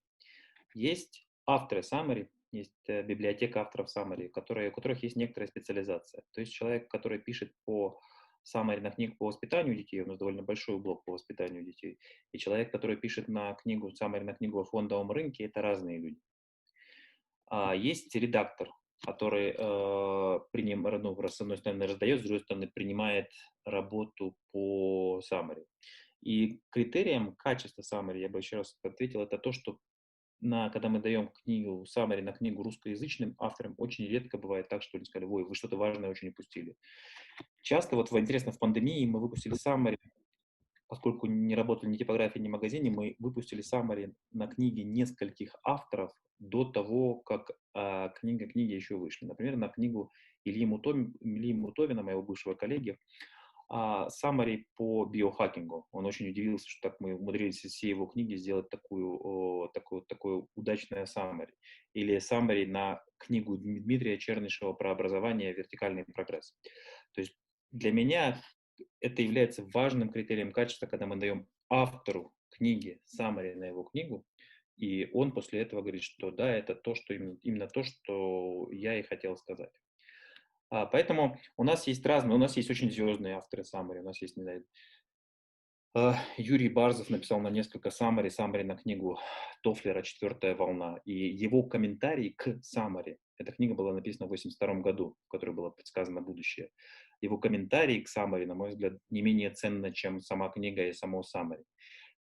Есть 0.75 1.29
авторы 1.47 1.81
summary, 1.81 2.29
есть 2.53 2.89
э, 2.89 3.03
библиотека 3.03 3.61
авторов 3.63 3.89
summary, 3.95 4.29
которые, 4.29 4.71
у 4.71 4.73
которых 4.73 5.03
есть 5.03 5.17
некоторая 5.17 5.49
специализация. 5.49 6.23
То 6.33 6.41
есть 6.41 6.53
человек, 6.53 6.89
который 6.89 7.19
пишет 7.19 7.53
по 7.65 8.01
summary 8.45 8.81
на 8.81 8.91
книгу 8.91 9.17
по 9.17 9.27
воспитанию 9.27 9.77
детей, 9.77 10.01
у 10.01 10.07
нас 10.07 10.19
довольно 10.19 10.43
большой 10.43 10.79
блок 10.79 11.05
по 11.05 11.13
воспитанию 11.13 11.65
детей, 11.65 11.99
и 12.33 12.39
человек, 12.39 12.73
который 12.73 12.97
пишет 12.97 13.29
на 13.29 13.55
книгу, 13.55 13.91
summary 13.91 14.25
на 14.25 14.35
книгу 14.35 14.61
о 14.61 14.65
фондовом 14.65 15.11
рынке, 15.11 15.45
это 15.45 15.63
разные 15.63 15.99
люди. 15.99 16.21
А 17.47 17.75
есть 17.75 18.15
редактор, 18.15 18.71
который 19.05 19.55
э, 19.57 20.41
приним, 20.53 20.83
ну, 20.83 21.29
с 21.29 21.41
одной 21.41 21.59
стороны 21.59 21.87
раздает, 21.87 22.21
с 22.21 22.23
другой 22.23 22.41
стороны 22.41 22.69
принимает 22.69 23.31
работу 23.65 24.35
по 24.53 25.21
summary. 25.31 25.65
И 26.23 26.61
критерием 26.71 27.35
качества 27.37 27.83
summary, 27.83 28.19
я 28.19 28.29
бы 28.29 28.39
еще 28.39 28.59
раз 28.59 28.79
ответил, 28.83 29.23
это 29.23 29.39
то, 29.39 29.53
что 29.53 29.79
на, 30.41 30.71
когда 30.71 30.89
мы 30.89 31.01
даем 31.01 31.29
книгу, 31.29 31.85
summary 31.85 32.23
на 32.23 32.33
книгу 32.33 32.63
русскоязычным 32.63 33.35
авторам, 33.39 33.75
очень 33.79 34.07
редко 34.07 34.39
бывает 34.39 34.69
так, 34.69 34.83
что 34.83 34.97
они 34.97 35.05
сказали, 35.05 35.29
ой, 35.29 35.45
вы 35.45 35.55
что-то 35.55 35.77
важное 35.77 36.11
очень 36.11 36.29
упустили. 36.29 36.77
Часто, 37.61 37.97
вот 37.97 38.13
интересно, 38.13 38.53
в 38.53 38.59
пандемии 38.59 39.05
мы 39.07 39.21
выпустили 39.21 39.55
summary, 39.55 39.99
поскольку 40.89 41.27
не 41.27 41.55
работали 41.55 41.91
ни 41.91 41.97
типография, 41.97 42.41
ни 42.41 42.49
магазине, 42.49 42.91
мы 42.91 43.17
выпустили 43.19 43.63
summary 43.63 44.13
на 44.33 44.47
книге 44.47 44.85
нескольких 44.85 45.55
авторов 45.63 46.13
до 46.39 46.65
того, 46.65 47.17
как 47.17 47.51
а, 47.75 48.09
книга 48.09 48.47
книги 48.47 48.73
еще 48.73 48.97
вышли. 48.97 49.27
Например, 49.27 49.57
на 49.57 49.69
книгу 49.69 50.11
Ильи, 50.45 50.65
Мутовина, 50.65 51.13
Ильи 51.21 51.53
Мутовина, 51.53 52.03
моего 52.03 52.23
бывшего 52.23 52.55
коллеги, 52.55 52.99
summary 53.71 54.65
по 54.77 55.05
биохакингу. 55.05 55.87
Он 55.93 56.07
очень 56.07 56.29
удивился, 56.29 56.69
что 56.69 56.89
так 56.89 57.01
мы 57.01 57.15
умудрились 57.15 57.65
из 57.65 57.73
всей 57.73 57.91
его 57.91 58.07
книги 58.07 58.35
сделать 58.35 58.69
такую, 58.69 59.71
такую, 59.73 60.03
такую 60.03 60.49
удачное 60.57 61.07
summary. 61.07 61.53
Или 61.95 62.17
summary 62.17 62.67
на 62.67 63.03
книгу 63.19 63.57
Дмитрия 63.57 64.19
Чернышева 64.19 64.73
про 64.73 64.93
образование 64.93 65.53
«Вертикальный 65.53 66.05
прогресс». 66.05 66.55
То 67.13 67.21
есть 67.21 67.37
для 67.71 67.93
меня 67.93 68.41
это 69.01 69.23
является 69.23 69.65
важным 69.73 70.11
критерием 70.11 70.53
качества, 70.53 70.87
когда 70.87 71.07
мы 71.07 71.17
даем 71.17 71.47
автору 71.69 72.33
книги 72.51 73.01
summary 73.07 73.55
на 73.55 73.65
его 73.65 73.85
книгу, 73.85 74.27
и 74.77 75.11
он 75.13 75.33
после 75.33 75.61
этого 75.61 75.83
говорит, 75.83 76.03
что 76.03 76.31
да, 76.31 76.51
это 76.51 76.75
то, 76.75 76.95
что 76.95 77.15
именно, 77.15 77.39
именно 77.43 77.69
то, 77.69 77.83
что 77.83 78.69
я 78.73 78.99
и 78.99 79.03
хотел 79.03 79.37
сказать. 79.37 79.71
А, 80.71 80.87
поэтому 80.87 81.37
у 81.57 81.65
нас 81.65 81.87
есть 81.87 82.07
разные, 82.07 82.37
у 82.37 82.39
нас 82.39 82.57
есть 82.57 82.71
очень 82.71 82.91
звездные 82.91 83.35
авторы 83.35 83.65
Самари, 83.65 83.99
у 83.99 84.05
нас 84.05 84.23
есть, 84.23 84.37
не 84.37 84.45
знаю, 84.45 84.65
э, 85.97 86.13
Юрий 86.37 86.69
Барзов 86.69 87.11
написал 87.11 87.41
на 87.41 87.51
несколько 87.51 87.91
Самари, 87.91 88.29
Самари 88.29 88.63
на 88.63 88.77
книгу 88.77 89.19
Тофлера 89.63 90.03
«Четвертая 90.03 90.55
волна». 90.55 91.01
И 91.05 91.13
его 91.13 91.65
комментарий 91.65 92.33
к 92.33 92.63
Самари, 92.63 93.19
эта 93.37 93.53
книга 93.53 93.75
была 93.75 93.93
написана 93.93 94.27
в 94.27 94.33
1982 94.33 94.83
году, 94.83 95.17
в 95.27 95.29
которой 95.29 95.51
было 95.51 95.71
предсказано 95.71 96.21
будущее. 96.21 96.71
Его 97.21 97.39
комментарий 97.39 98.03
к 98.03 98.09
Самари, 98.09 98.45
на 98.45 98.55
мой 98.55 98.71
взгляд, 98.71 98.95
не 99.11 99.23
менее 99.23 99.51
ценно, 99.51 99.93
чем 99.93 100.21
сама 100.21 100.51
книга 100.51 100.87
и 100.87 100.93
само 100.93 101.25
Самари. 101.25 101.65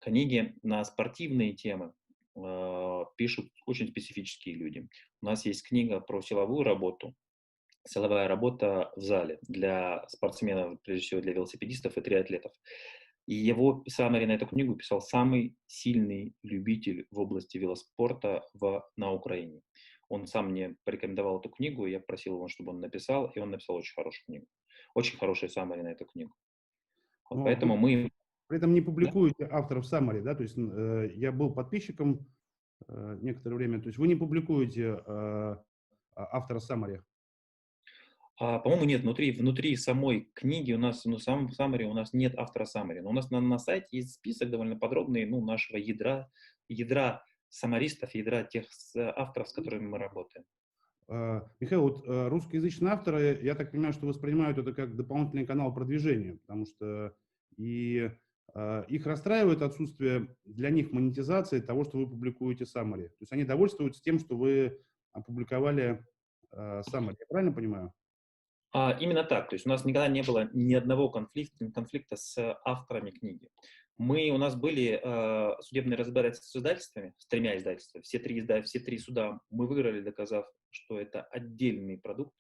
Книги 0.01 0.55
на 0.63 0.83
спортивные 0.85 1.53
темы 1.53 1.93
э, 2.35 3.05
пишут 3.17 3.51
очень 3.67 3.89
специфические 3.89 4.55
люди. 4.55 4.89
У 5.21 5.27
нас 5.27 5.45
есть 5.45 5.67
книга 5.69 6.01
про 6.01 6.23
силовую 6.23 6.63
работу, 6.63 7.15
силовая 7.89 8.29
работа 8.29 8.93
в 8.97 9.01
зале 9.01 9.39
для 9.43 10.07
спортсменов, 10.09 10.81
прежде 10.83 11.03
всего 11.05 11.21
для 11.21 11.33
велосипедистов 11.33 11.97
и 11.97 12.01
триатлетов. 12.01 12.53
И 13.27 13.35
его 13.35 13.85
саммари 13.89 14.27
на 14.27 14.33
эту 14.33 14.47
книгу 14.47 14.75
писал 14.75 15.01
самый 15.01 15.57
сильный 15.67 16.35
любитель 16.43 17.07
в 17.11 17.19
области 17.19 17.59
велоспорта 17.59 18.43
в, 18.55 18.85
на 18.97 19.13
Украине. 19.13 19.61
Он 20.09 20.27
сам 20.27 20.51
мне 20.51 20.77
порекомендовал 20.85 21.41
эту 21.41 21.51
книгу, 21.51 21.87
я 21.87 22.01
просил 22.01 22.37
его, 22.37 22.49
чтобы 22.49 22.71
он 22.71 22.81
написал, 22.81 23.27
и 23.35 23.39
он 23.39 23.51
написал 23.51 23.77
очень 23.77 23.95
хорошую 23.95 24.25
книгу. 24.27 24.47
Очень 24.95 25.19
хороший 25.19 25.51
саммари 25.51 25.83
на 25.83 25.89
эту 25.89 26.07
книгу. 26.07 26.33
Вот 27.29 27.37
ну, 27.37 27.45
поэтому 27.45 27.77
мы... 27.77 28.11
При 28.47 28.57
этом 28.57 28.73
не 28.73 28.81
публикуете 28.81 29.47
да? 29.47 29.59
авторов 29.59 29.87
саммари, 29.87 30.21
да? 30.21 30.35
То 30.35 30.43
есть 30.43 30.57
э, 30.57 31.11
я 31.15 31.31
был 31.31 31.53
подписчиком 31.53 32.27
э, 32.87 33.19
некоторое 33.21 33.57
время. 33.57 33.81
То 33.83 33.89
есть 33.89 33.99
вы 33.99 34.09
не 34.09 34.15
публикуете 34.15 35.03
э, 35.05 35.57
а, 36.19 36.37
автора 36.37 36.59
саммари? 36.59 37.03
А, 38.41 38.61
по-моему, 38.61 38.85
нет, 38.85 39.03
внутри, 39.03 39.33
внутри 39.33 39.75
самой 39.75 40.31
книги 40.33 40.73
у 40.73 40.79
нас, 40.79 41.05
ну, 41.05 41.19
сам 41.19 41.51
саммари 41.51 41.85
у 41.85 41.93
нас 41.93 42.13
нет 42.13 42.39
автора 42.39 42.67
саммари, 42.67 43.01
но 43.01 43.11
у 43.11 43.13
нас 43.13 43.31
на, 43.31 43.41
на 43.41 43.59
сайте 43.59 43.97
есть 43.97 44.15
список 44.15 44.51
довольно 44.51 44.77
подробный, 44.77 45.27
ну, 45.27 45.45
нашего 45.45 45.77
ядра, 45.77 46.31
ядра 46.69 47.25
самаристов, 47.49 48.15
ядра 48.15 48.45
тех 48.45 48.67
авторов, 48.97 49.49
с 49.49 49.53
которыми 49.53 49.89
мы 49.89 49.99
работаем. 49.99 50.45
А, 51.09 51.51
Михаил, 51.59 51.83
вот 51.83 52.05
а, 52.07 52.29
русскоязычные 52.29 52.93
авторы, 52.93 53.41
я 53.43 53.57
так 53.57 53.73
понимаю, 53.73 53.93
что 53.93 54.07
воспринимают 54.07 54.57
это 54.57 54.73
как 54.73 54.95
дополнительный 54.95 55.47
канал 55.47 55.75
продвижения, 55.75 56.35
потому 56.47 56.65
что 56.65 57.15
и 57.57 58.11
их 58.89 59.07
расстраивает 59.07 59.61
отсутствие 59.61 60.35
для 60.47 60.71
них 60.71 60.91
монетизации 60.91 61.61
того, 61.61 61.85
что 61.85 61.99
вы 61.99 62.09
публикуете 62.09 62.65
summary. 62.65 63.09
То 63.09 63.21
есть 63.21 63.33
они 63.33 63.45
довольствуются 63.45 64.03
тем, 64.03 64.19
что 64.19 64.39
вы 64.39 64.81
опубликовали 65.13 66.07
summary. 66.51 67.17
Я 67.21 67.27
правильно 67.29 67.53
понимаю? 67.53 67.93
А, 68.73 68.97
именно 69.01 69.25
так. 69.25 69.49
То 69.49 69.55
есть 69.55 69.67
у 69.67 69.69
нас 69.69 69.85
никогда 69.85 70.09
не 70.09 70.23
было 70.23 70.49
ни 70.53 70.75
одного 70.75 71.09
конфликта, 71.11 71.71
конфликта 71.71 72.17
с 72.17 72.59
авторами 72.65 73.11
книги. 73.11 73.49
Мы, 73.97 74.31
у 74.31 74.39
нас 74.39 74.55
были 74.55 75.01
э, 75.03 75.63
судебные 75.63 75.97
разбирательства 75.97 76.47
с 76.47 76.57
издательствами, 76.57 77.15
с 77.19 77.27
тремя 77.27 77.57
издательствами. 77.57 78.03
Все 78.03 78.19
три, 78.21 78.39
изда, 78.39 78.63
все 78.63 78.79
три 78.79 78.99
суда 78.99 79.41
мы 79.51 79.67
выиграли, 79.67 80.01
доказав, 80.01 80.47
что 80.71 81.01
это 81.01 81.23
отдельный 81.23 81.99
продукт. 81.99 82.35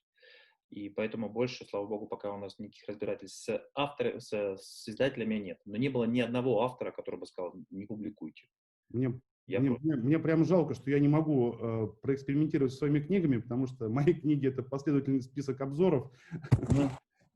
И 0.70 0.90
поэтому 0.90 1.30
больше, 1.30 1.64
слава 1.64 1.86
богу, 1.86 2.06
пока 2.06 2.32
у 2.32 2.38
нас 2.38 2.58
никаких 2.58 2.86
разбирательств 2.86 3.42
с, 3.44 3.70
авторами, 3.74 4.18
с, 4.18 4.56
с 4.58 4.88
издателями 4.88 5.36
нет. 5.36 5.58
Но 5.64 5.78
не 5.78 5.88
было 5.88 6.04
ни 6.04 6.20
одного 6.20 6.62
автора, 6.62 6.92
который 6.92 7.18
бы 7.18 7.26
сказал, 7.26 7.54
не 7.70 7.86
публикуйте. 7.86 8.46
Мне, 8.90 9.20
я 9.48 9.60
мне, 9.60 9.70
мне, 9.70 9.96
мне 9.96 10.18
прям 10.18 10.44
жалко, 10.44 10.74
что 10.74 10.90
я 10.90 10.98
не 10.98 11.08
могу 11.08 11.54
э, 11.54 11.88
проэкспериментировать 12.02 12.72
с 12.72 12.78
своими 12.78 13.00
книгами, 13.00 13.38
потому 13.38 13.66
что 13.66 13.88
мои 13.88 14.12
книги— 14.12 14.46
это 14.48 14.62
последовательный 14.62 15.22
список 15.22 15.60
обзоров. 15.62 16.12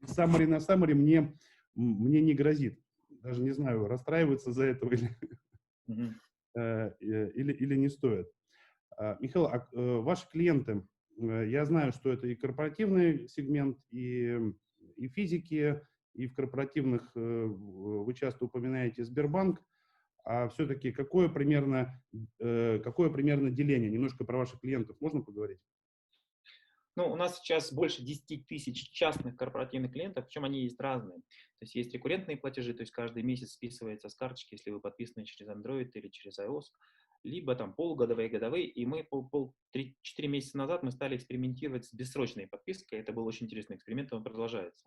Саммари 0.05 0.47
на 0.47 0.61
саммари 0.61 0.93
мне, 0.93 1.35
мне 1.75 2.21
не 2.21 2.35
грозит. 2.35 2.79
Даже 3.23 3.41
не 3.41 3.53
знаю, 3.53 3.87
расстраиваться 3.87 4.53
за 4.53 4.65
это 4.65 4.87
или, 4.87 5.17
э, 6.55 6.93
или, 7.01 7.53
или 7.53 7.77
не 7.77 7.89
стоит. 7.89 8.29
А, 8.99 9.17
Михаил, 9.19 9.47
а 9.47 9.67
э, 9.73 9.97
ваши 10.01 10.29
клиенты, 10.29 10.87
э, 11.19 11.47
я 11.49 11.65
знаю, 11.65 11.93
что 11.93 12.13
это 12.13 12.27
и 12.27 12.35
корпоративный 12.35 13.27
сегмент, 13.27 13.79
и, 13.91 14.39
и 14.97 15.09
физики, 15.09 15.81
и 16.13 16.27
в 16.27 16.35
корпоративных 16.35 17.11
вы 17.15 18.13
часто 18.13 18.45
упоминаете 18.45 19.03
Сбербанк, 19.03 19.63
а 20.25 20.49
все-таки 20.49 20.93
какое 20.93 21.29
примерно, 21.29 22.01
какое 22.39 23.11
примерно 23.11 23.51
деление? 23.51 23.91
Немножко 23.91 24.25
про 24.25 24.39
ваших 24.39 24.61
клиентов 24.61 24.97
можно 25.01 25.23
поговорить? 25.23 25.59
Ну, 26.95 27.11
у 27.11 27.17
нас 27.17 27.39
сейчас 27.39 27.73
больше 27.73 28.03
10 28.03 28.47
тысяч 28.47 28.91
частных 28.91 29.37
корпоративных 29.37 29.93
клиентов, 29.93 30.27
причем 30.27 30.45
они 30.45 30.63
есть 30.65 30.79
разные. 30.79 31.21
То 31.21 31.63
есть 31.63 31.75
есть 31.75 31.95
рекуррентные 31.95 32.37
платежи, 32.37 32.75
то 32.75 32.83
есть 32.83 32.93
каждый 32.93 33.23
месяц 33.23 33.53
списывается 33.53 34.11
с 34.11 34.15
карточки, 34.15 34.55
если 34.55 34.71
вы 34.71 34.81
подписаны 34.81 35.25
через 35.25 35.49
Android 35.49 35.91
или 35.95 36.09
через 36.09 36.39
iOS, 36.39 36.65
либо 37.25 37.55
там 37.55 37.73
полугодовые, 37.73 38.29
годовые, 38.29 38.67
и 38.67 38.85
мы 38.85 39.05
пол, 39.05 39.29
пол, 39.29 39.55
3, 39.71 39.97
4 40.03 40.29
месяца 40.29 40.59
назад 40.59 40.83
мы 40.83 40.91
стали 40.91 41.17
экспериментировать 41.17 41.87
с 41.87 41.95
бессрочной 41.95 42.47
подпиской, 42.47 42.99
это 42.99 43.13
был 43.13 43.25
очень 43.27 43.47
интересный 43.47 43.77
эксперимент, 43.77 44.13
он 44.13 44.23
продолжается. 44.23 44.85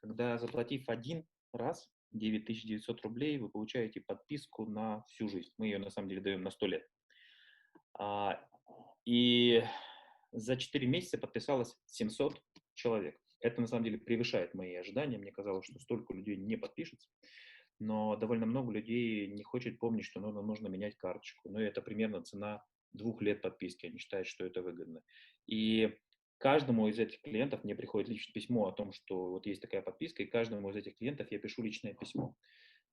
Когда 0.00 0.38
заплатив 0.38 0.88
один 0.88 1.26
раз 1.52 1.90
9900 2.12 3.00
рублей, 3.02 3.38
вы 3.38 3.48
получаете 3.48 4.00
подписку 4.00 4.66
на 4.66 5.02
всю 5.08 5.28
жизнь. 5.28 5.52
Мы 5.58 5.66
ее 5.66 5.78
на 5.78 5.90
самом 5.90 6.08
деле 6.08 6.20
даем 6.20 6.42
на 6.42 6.50
100 6.50 6.66
лет. 6.66 6.88
А, 7.98 8.40
и 9.04 9.62
за 10.32 10.56
4 10.56 10.86
месяца 10.86 11.18
подписалось 11.18 11.76
700 11.86 12.42
человек. 12.74 13.18
Это 13.40 13.60
на 13.60 13.66
самом 13.66 13.84
деле 13.84 13.98
превышает 13.98 14.54
мои 14.54 14.74
ожидания. 14.74 15.18
Мне 15.18 15.32
казалось, 15.32 15.66
что 15.66 15.78
столько 15.78 16.14
людей 16.14 16.36
не 16.36 16.56
подпишется. 16.56 17.08
Но 17.78 18.16
довольно 18.16 18.46
много 18.46 18.72
людей 18.72 19.26
не 19.28 19.42
хочет 19.42 19.78
помнить, 19.78 20.06
что 20.06 20.20
нужно, 20.20 20.42
нужно 20.42 20.68
менять 20.68 20.96
карточку. 20.96 21.50
Но 21.50 21.60
это 21.60 21.82
примерно 21.82 22.22
цена 22.22 22.64
двух 22.92 23.20
лет 23.20 23.42
подписки. 23.42 23.86
Они 23.86 23.98
считают, 23.98 24.26
что 24.26 24.44
это 24.46 24.62
выгодно. 24.62 25.02
И 25.46 25.94
каждому 26.38 26.88
из 26.88 26.98
этих 26.98 27.20
клиентов 27.22 27.64
мне 27.64 27.74
приходит 27.74 28.08
личное 28.08 28.32
письмо 28.32 28.68
о 28.68 28.72
том, 28.72 28.92
что 28.92 29.30
вот 29.30 29.46
есть 29.46 29.62
такая 29.62 29.82
подписка, 29.82 30.22
и 30.22 30.26
каждому 30.26 30.70
из 30.70 30.76
этих 30.76 30.96
клиентов 30.96 31.28
я 31.30 31.38
пишу 31.38 31.62
личное 31.62 31.94
письмо. 31.94 32.34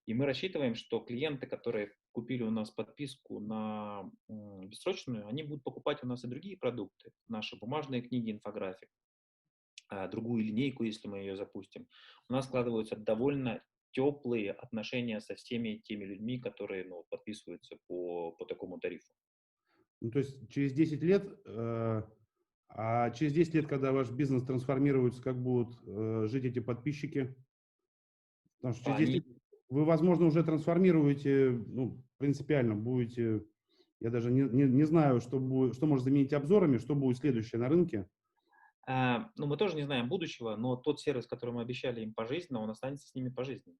И 0.05 0.13
мы 0.13 0.25
рассчитываем, 0.25 0.75
что 0.75 0.99
клиенты, 0.99 1.47
которые 1.47 1.93
купили 2.11 2.43
у 2.43 2.51
нас 2.51 2.71
подписку 2.71 3.39
на 3.39 4.11
бессрочную, 4.27 5.27
они 5.27 5.43
будут 5.43 5.63
покупать 5.63 6.03
у 6.03 6.07
нас 6.07 6.23
и 6.25 6.27
другие 6.27 6.57
продукты, 6.57 7.11
наши 7.29 7.55
бумажные 7.55 8.01
книги, 8.01 8.31
инфографик, 8.31 8.89
а, 9.87 10.07
другую 10.09 10.43
линейку, 10.43 10.83
если 10.83 11.07
мы 11.07 11.19
ее 11.19 11.37
запустим. 11.37 11.87
У 12.27 12.33
нас 12.33 12.45
складываются 12.45 12.97
довольно 12.97 13.63
теплые 13.91 14.51
отношения 14.51 15.21
со 15.21 15.35
всеми 15.35 15.81
теми 15.85 16.03
людьми, 16.03 16.39
которые 16.39 16.83
ну, 16.83 17.05
подписываются 17.09 17.77
по, 17.87 18.31
по 18.31 18.45
такому 18.45 18.79
тарифу. 18.79 19.13
Ну, 20.01 20.11
то 20.11 20.19
есть 20.19 20.49
через 20.49 20.73
10 20.73 21.01
лет, 21.01 21.23
э, 21.45 22.01
а 22.75 23.11
через 23.11 23.33
10 23.33 23.53
лет, 23.53 23.67
когда 23.67 23.91
ваш 23.91 24.09
бизнес 24.09 24.43
трансформируется, 24.43 25.21
как 25.21 25.41
будут 25.41 25.77
э, 25.85 26.27
жить 26.27 26.45
эти 26.45 26.59
подписчики? 26.59 27.35
Потому 28.57 28.73
что 28.73 28.85
через 28.85 29.09
10 29.09 29.13
лет 29.13 29.37
вы, 29.69 29.85
возможно, 29.85 30.25
уже 30.25 30.43
трансформируете, 30.43 31.51
ну, 31.67 32.03
принципиально 32.17 32.75
будете, 32.75 33.43
я 33.99 34.09
даже 34.09 34.31
не, 34.31 34.41
не, 34.41 34.63
не 34.63 34.83
знаю, 34.85 35.21
что, 35.21 35.39
будет, 35.39 35.75
что 35.75 35.85
может 35.85 36.03
заменить 36.03 36.33
обзорами, 36.33 36.77
что 36.77 36.95
будет 36.95 37.17
следующее 37.17 37.59
на 37.59 37.69
рынке. 37.69 38.07
А, 38.85 39.29
ну, 39.35 39.47
мы 39.47 39.55
тоже 39.57 39.75
не 39.75 39.83
знаем 39.83 40.09
будущего, 40.09 40.55
но 40.55 40.75
тот 40.75 40.99
сервис, 40.99 41.27
который 41.27 41.51
мы 41.51 41.61
обещали 41.61 42.01
им 42.01 42.13
пожизненно, 42.13 42.59
он 42.59 42.69
останется 42.69 43.07
с 43.07 43.15
ними 43.15 43.29
пожизненно. 43.29 43.77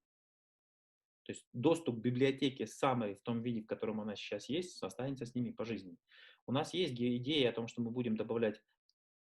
То 1.25 1.32
есть 1.32 1.45
доступ 1.53 1.99
к 1.99 2.01
библиотеке 2.01 2.67
самой 2.67 3.15
в 3.15 3.21
том 3.21 3.41
виде, 3.41 3.62
в 3.62 3.65
котором 3.65 4.01
она 4.01 4.15
сейчас 4.15 4.49
есть, 4.49 4.82
останется 4.84 5.25
с 5.25 5.36
ними 5.36 5.51
пожизненно. 5.51 5.97
У 6.45 6.51
нас 6.51 6.73
есть 6.73 6.93
идея 6.93 7.49
о 7.49 7.53
том, 7.53 7.67
что 7.67 7.82
мы 7.82 7.91
будем 7.91 8.17
добавлять 8.17 8.62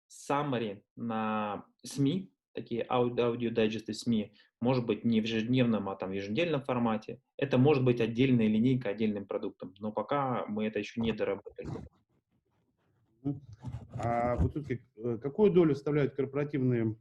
summary 0.09 0.81
на 0.95 1.65
СМИ, 1.83 2.31
такие 2.53 2.85
аудиодайджесты 2.89 3.93
СМИ, 3.93 4.33
может 4.61 4.85
быть 4.85 5.05
не 5.05 5.21
в 5.21 5.23
ежедневном, 5.23 5.87
а 5.89 5.95
там 5.95 6.09
в 6.09 6.13
еженедельном 6.13 6.61
формате. 6.61 7.21
Это 7.37 7.57
может 7.57 7.83
быть 7.83 8.01
отдельная 8.01 8.47
линейка 8.47 8.89
отдельным 8.89 9.25
продуктом, 9.25 9.73
но 9.79 9.91
пока 9.91 10.45
мы 10.47 10.65
это 10.65 10.79
еще 10.79 10.99
не 11.01 11.13
доработали. 11.13 11.69
А 13.93 14.35
вот 14.37 14.53
тут 14.53 14.69
э, 14.69 15.17
какую 15.21 15.51
долю 15.51 15.75
составляют 15.75 16.15
корпоративные 16.15 16.95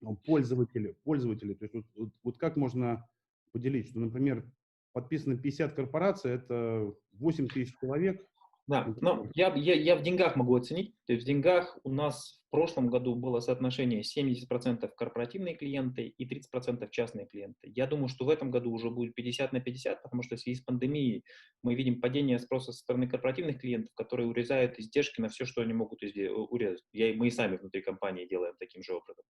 ну, 0.00 0.16
пользователи? 0.16 0.96
пользователи? 1.04 1.54
То 1.54 1.64
есть 1.64 1.74
вот, 1.74 1.84
вот, 1.94 2.08
вот 2.24 2.38
как 2.38 2.56
можно 2.56 3.08
поделить, 3.52 3.88
что, 3.88 4.00
например, 4.00 4.44
подписано 4.92 5.36
50 5.36 5.74
корпораций, 5.74 6.32
это 6.32 6.92
8 7.12 7.48
тысяч 7.48 7.76
человек, 7.80 8.26
да, 8.68 8.92
но 9.00 9.28
я, 9.34 9.54
я, 9.54 9.74
я 9.74 9.94
в 9.94 10.02
деньгах 10.02 10.34
могу 10.34 10.56
оценить. 10.56 10.92
То 11.06 11.12
есть 11.12 11.24
в 11.24 11.26
деньгах 11.26 11.78
у 11.84 11.92
нас 11.92 12.42
в 12.48 12.50
прошлом 12.50 12.88
году 12.88 13.14
было 13.14 13.38
соотношение 13.38 14.02
70% 14.02 14.90
корпоративные 14.96 15.54
клиенты 15.54 16.08
и 16.08 16.26
30% 16.26 16.88
частные 16.90 17.26
клиенты. 17.26 17.58
Я 17.62 17.86
думаю, 17.86 18.08
что 18.08 18.24
в 18.24 18.28
этом 18.28 18.50
году 18.50 18.72
уже 18.72 18.90
будет 18.90 19.14
50 19.14 19.52
на 19.52 19.60
50, 19.60 20.02
потому 20.02 20.24
что 20.24 20.34
в 20.34 20.40
связи 20.40 20.58
с 20.58 20.64
пандемией 20.64 21.22
мы 21.62 21.76
видим 21.76 22.00
падение 22.00 22.40
спроса 22.40 22.72
со 22.72 22.80
стороны 22.80 23.08
корпоративных 23.08 23.60
клиентов, 23.60 23.94
которые 23.94 24.26
урезают 24.26 24.80
издержки 24.80 25.20
на 25.20 25.28
все, 25.28 25.44
что 25.44 25.62
они 25.62 25.72
могут 25.72 26.02
урезать. 26.02 26.82
Я, 26.92 27.14
мы 27.14 27.28
и 27.28 27.30
сами 27.30 27.58
внутри 27.58 27.82
компании 27.82 28.26
делаем 28.26 28.56
таким 28.58 28.82
же 28.82 28.94
образом. 28.94 29.24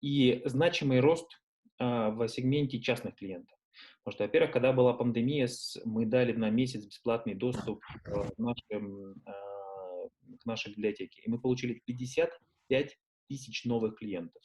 И 0.00 0.42
значимый 0.44 0.98
рост 0.98 1.28
а, 1.78 2.10
в 2.10 2.26
сегменте 2.26 2.80
частных 2.80 3.14
клиентов. 3.14 3.55
Потому 4.06 4.18
что, 4.18 4.24
во-первых, 4.26 4.52
когда 4.52 4.72
была 4.72 4.92
пандемия, 4.92 5.48
мы 5.84 6.06
дали 6.06 6.30
на 6.30 6.48
месяц 6.48 6.86
бесплатный 6.86 7.34
доступ 7.34 7.82
к, 8.04 8.30
нашим, 8.38 9.16
а, 9.26 10.06
к 10.40 10.46
нашей 10.46 10.70
библиотеке, 10.74 11.22
и 11.22 11.28
мы 11.28 11.40
получили 11.40 11.82
55 11.86 12.96
тысяч 13.28 13.64
новых 13.64 13.98
клиентов. 13.98 14.40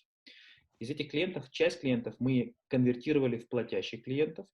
Из 0.80 0.90
этих 0.90 1.12
клиентов, 1.12 1.52
часть 1.52 1.82
клиентов 1.82 2.16
мы 2.18 2.56
конвертировали 2.70 3.38
в 3.38 3.48
платящих 3.50 4.04
клиентов, 4.04 4.48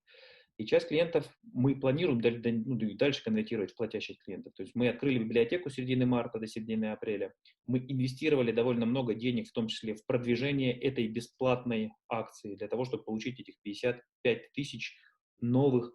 и 0.58 0.66
часть 0.66 0.88
клиентов 0.88 1.28
мы 1.54 1.80
планируем 1.80 2.20
ну, 2.66 2.78
дальше 2.96 3.24
конвертировать 3.24 3.72
в 3.72 3.76
платящих 3.76 4.18
клиентов. 4.24 4.54
То 4.56 4.64
есть 4.64 4.74
мы 4.76 4.90
открыли 4.90 5.20
библиотеку 5.20 5.70
с 5.70 5.76
середины 5.76 6.08
марта 6.08 6.40
до 6.40 6.48
середины 6.48 6.86
апреля. 6.86 7.34
Мы 7.68 7.78
инвестировали 7.80 8.52
довольно 8.52 8.88
много 8.88 9.14
денег, 9.14 9.48
в 9.50 9.54
том 9.54 9.68
числе 9.68 9.94
в 9.94 10.04
продвижение 10.08 10.74
этой 10.78 11.08
бесплатной 11.08 11.92
акции, 12.10 12.56
для 12.56 12.68
того, 12.68 12.86
чтобы 12.86 13.04
получить 13.04 13.40
этих 13.40 13.56
55 13.62 14.52
тысяч 14.54 14.98
новых 15.42 15.94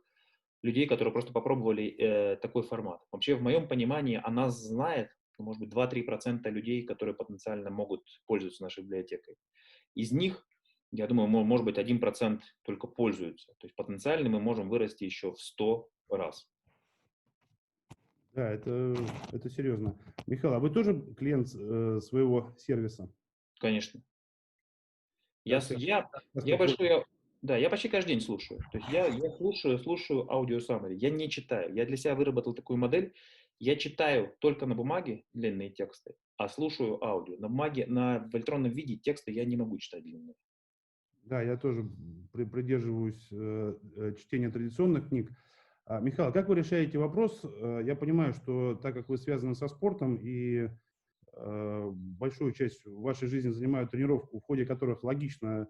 людей, 0.62 0.86
которые 0.86 1.12
просто 1.12 1.32
попробовали 1.32 1.96
э, 1.98 2.36
такой 2.36 2.62
формат. 2.62 3.00
Вообще, 3.10 3.34
в 3.34 3.42
моем 3.42 3.66
понимании, 3.66 4.20
она 4.22 4.48
знает, 4.48 5.08
может 5.38 5.60
быть, 5.60 5.72
2-3% 5.72 6.48
людей, 6.50 6.84
которые 6.84 7.16
потенциально 7.16 7.68
могут 7.68 8.02
пользоваться 8.26 8.62
нашей 8.62 8.84
библиотекой. 8.84 9.34
Из 9.96 10.12
них 10.12 10.46
я 10.92 11.06
думаю, 11.06 11.28
может 11.28 11.64
быть, 11.64 11.78
1% 11.78 12.40
только 12.62 12.86
пользуются. 12.86 13.52
То 13.58 13.66
есть 13.66 13.74
потенциально 13.74 14.28
мы 14.28 14.40
можем 14.40 14.68
вырасти 14.68 15.04
еще 15.04 15.32
в 15.32 15.40
100 15.40 15.88
раз. 16.10 16.48
Да, 18.32 18.50
это, 18.50 18.94
это 19.32 19.50
серьезно. 19.50 19.98
Михаил, 20.26 20.54
а 20.54 20.58
вы 20.58 20.70
тоже 20.70 21.02
клиент 21.16 21.48
э, 21.54 22.00
своего 22.00 22.54
сервиса? 22.58 23.10
Конечно. 23.58 24.02
Я, 25.44 25.60
да, 25.60 25.74
я, 25.76 26.10
я 26.44 26.56
большой, 26.56 27.04
да, 27.42 27.56
я 27.56 27.68
почти 27.68 27.88
каждый 27.88 28.10
день 28.10 28.20
слушаю. 28.20 28.60
То 28.70 28.78
есть 28.78 28.88
я, 28.90 29.06
я 29.06 29.30
слушаю, 29.32 29.78
слушаю 29.78 30.30
аудио 30.30 30.58
summary. 30.58 30.94
Я 30.94 31.10
не 31.10 31.28
читаю. 31.28 31.74
Я 31.74 31.84
для 31.84 31.96
себя 31.96 32.14
выработал 32.14 32.54
такую 32.54 32.78
модель. 32.78 33.12
Я 33.58 33.76
читаю 33.76 34.34
только 34.40 34.66
на 34.66 34.74
бумаге 34.74 35.24
длинные 35.34 35.70
тексты, 35.70 36.14
а 36.36 36.48
слушаю 36.48 37.02
аудио. 37.04 37.36
На 37.38 37.48
бумаге, 37.48 37.86
на, 37.86 38.20
в 38.20 38.34
электронном 38.34 38.70
виде 38.72 38.96
тексты 38.96 39.32
я 39.32 39.44
не 39.44 39.56
могу 39.56 39.78
читать 39.78 40.02
длинные. 40.02 40.34
Да, 41.22 41.40
я 41.40 41.56
тоже 41.56 41.88
придерживаюсь 42.32 43.28
э, 43.30 43.74
э, 43.96 44.14
чтения 44.18 44.50
традиционных 44.50 45.08
книг. 45.08 45.30
А, 45.84 46.00
Михаил, 46.00 46.32
как 46.32 46.48
вы 46.48 46.56
решаете 46.56 46.98
вопрос? 46.98 47.42
Э, 47.44 47.80
я 47.84 47.94
понимаю, 47.94 48.32
что 48.32 48.74
так 48.74 48.94
как 48.94 49.08
вы 49.08 49.18
связаны 49.18 49.54
со 49.54 49.68
спортом 49.68 50.16
и 50.16 50.68
большую 51.34 52.52
часть 52.52 52.84
вашей 52.84 53.26
жизни 53.26 53.48
занимают 53.48 53.90
тренировку, 53.90 54.38
в 54.38 54.42
ходе 54.42 54.66
которых 54.66 55.02
логично 55.02 55.66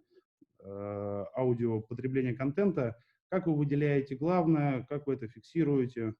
аудио 0.60 1.82
потребление 1.82 2.34
контента, 2.34 2.96
как 3.28 3.46
вы 3.46 3.54
выделяете 3.54 4.16
главное, 4.16 4.84
как 4.88 5.06
вы 5.06 5.14
это 5.14 5.28
фиксируете, 5.28 6.14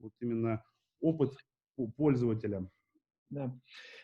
вот 0.00 0.12
именно 0.18 0.64
опыт 1.00 1.32
пользователя? 1.96 2.68
Да. 3.30 3.56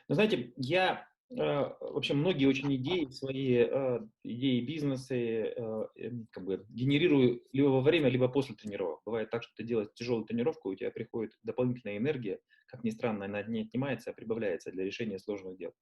Но 0.08 0.14
знаете, 0.14 0.52
я 0.56 1.07
вообще 1.30 2.14
многие 2.14 2.46
очень 2.46 2.74
идеи, 2.76 3.06
свои 3.10 3.56
э, 3.56 4.00
идеи 4.24 4.60
бизнеса 4.60 5.14
э, 5.14 5.86
эм, 5.96 6.26
как 6.30 6.44
бы 6.44 6.64
генерирую 6.70 7.42
либо 7.52 7.68
во 7.68 7.80
время, 7.80 8.08
либо 8.08 8.28
после 8.28 8.54
тренировок. 8.54 9.02
Бывает 9.04 9.30
так, 9.30 9.42
что 9.42 9.52
ты 9.56 9.64
делаешь 9.64 9.88
тяжелую 9.94 10.24
тренировку, 10.24 10.70
у 10.70 10.74
тебя 10.74 10.90
приходит 10.90 11.32
дополнительная 11.42 11.98
энергия, 11.98 12.40
как 12.66 12.82
ни 12.82 12.90
странно, 12.90 13.26
она 13.26 13.42
не 13.42 13.62
отнимается, 13.62 14.10
а 14.10 14.14
прибавляется 14.14 14.70
для 14.70 14.84
решения 14.84 15.18
сложных 15.18 15.58
дел. 15.58 15.72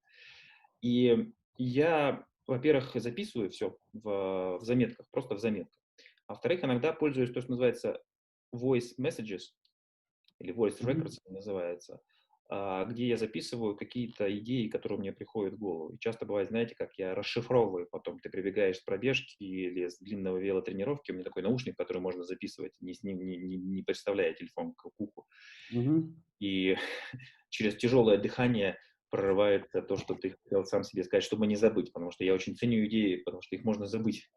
И 0.81 1.31
я, 1.57 2.25
во-первых, 2.45 2.91
записываю 2.95 3.49
все 3.49 3.77
в, 3.93 4.57
в 4.59 4.63
заметках, 4.63 5.07
просто 5.11 5.35
в 5.35 5.39
заметках. 5.39 5.79
А 6.27 6.33
во-вторых, 6.33 6.63
иногда 6.63 6.91
пользуюсь 6.91 7.31
то, 7.31 7.41
что 7.41 7.51
называется 7.51 8.01
voice 8.53 8.97
messages, 8.99 9.53
или 10.39 10.53
voice 10.53 10.81
records 10.81 11.19
mm-hmm. 11.19 11.33
называется, 11.33 12.01
где 12.49 13.07
я 13.07 13.17
записываю 13.17 13.75
какие-то 13.75 14.25
идеи, 14.37 14.69
которые 14.69 14.99
мне 14.99 15.11
приходят 15.11 15.55
в 15.55 15.57
голову. 15.57 15.93
И 15.93 15.99
часто 15.99 16.25
бывает, 16.25 16.47
знаете, 16.47 16.75
как 16.75 16.93
я 16.97 17.13
расшифровываю, 17.13 17.87
потом 17.91 18.19
ты 18.19 18.29
прибегаешь 18.29 18.77
с 18.77 18.81
пробежки 18.81 19.43
или 19.43 19.89
с 19.89 19.99
длинного 19.99 20.37
велотренировки, 20.37 21.11
у 21.11 21.15
меня 21.15 21.25
такой 21.25 21.43
наушник, 21.43 21.75
который 21.75 22.01
можно 22.01 22.23
записывать, 22.23 22.71
не, 22.79 22.93
не, 23.03 23.13
не, 23.13 23.57
не 23.57 23.83
представляя 23.83 24.33
телефон 24.33 24.73
к 24.73 24.85
уху. 24.97 25.27
Mm-hmm. 25.73 26.13
И 26.39 26.77
через 27.49 27.75
тяжелое 27.75 28.17
дыхание 28.17 28.77
прорывается 29.09 29.81
то, 29.81 29.97
что 29.97 30.15
ты 30.15 30.35
хотел 30.43 30.63
сам 30.65 30.83
себе 30.83 31.03
сказать, 31.03 31.23
чтобы 31.23 31.47
не 31.47 31.55
забыть, 31.55 31.91
потому 31.91 32.11
что 32.11 32.23
я 32.23 32.33
очень 32.33 32.55
ценю 32.55 32.85
идеи, 32.85 33.17
потому 33.17 33.41
что 33.41 33.55
их 33.55 33.65
можно 33.65 33.87
забыть. 33.87 34.29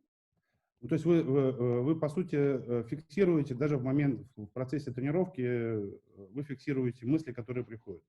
Ну, 0.80 0.88
то 0.88 0.94
есть 0.94 1.04
вы, 1.04 1.22
вы, 1.22 1.40
э, 1.40 1.80
вы, 1.80 1.98
по 1.98 2.08
сути, 2.08 2.36
э, 2.36 2.84
фиксируете 2.88 3.54
даже 3.54 3.76
в 3.76 3.84
момент, 3.84 4.26
в 4.36 4.46
процессе 4.46 4.90
тренировки, 4.90 5.42
э, 5.42 5.90
вы 6.32 6.42
фиксируете 6.42 7.04
мысли, 7.06 7.32
которые 7.32 7.64
приходят. 7.64 8.02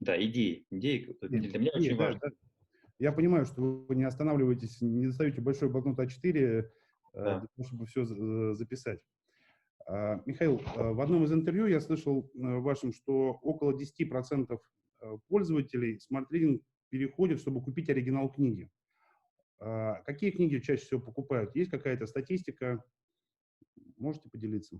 Да, 0.00 0.20
идеи. 0.22 0.66
Идеи 0.70 1.16
для 1.20 1.38
меня 1.58 1.70
идеи, 1.74 1.80
очень 1.80 1.98
да, 1.98 2.04
важно. 2.04 2.20
Да. 2.22 2.30
Я 2.98 3.12
понимаю, 3.12 3.44
что 3.44 3.60
вы 3.60 3.94
не 3.94 4.04
останавливаетесь, 4.04 4.80
не 4.80 5.06
достаете 5.06 5.42
большой 5.42 5.68
блокнот 5.68 5.98
А4, 5.98 6.66
да. 7.12 7.40
для 7.40 7.48
того, 7.48 7.68
чтобы 7.68 7.86
все 7.86 8.04
записать. 8.54 9.00
А, 9.86 10.22
Михаил, 10.24 10.62
в 10.76 11.00
одном 11.00 11.24
из 11.24 11.32
интервью 11.32 11.66
я 11.66 11.80
слышал 11.80 12.30
вашим, 12.34 12.92
что 12.92 13.32
около 13.42 13.76
10% 13.76 14.58
пользователей 15.28 16.00
Reading 16.10 16.62
переходят, 16.88 17.40
чтобы 17.40 17.62
купить 17.62 17.90
оригинал 17.90 18.32
книги. 18.32 18.70
А, 19.64 20.02
какие 20.02 20.30
книги 20.30 20.58
чаще 20.58 20.84
всего 20.84 21.00
покупают? 21.00 21.56
Есть 21.56 21.70
какая-то 21.70 22.06
статистика? 22.06 22.84
Можете 23.96 24.28
поделиться? 24.28 24.78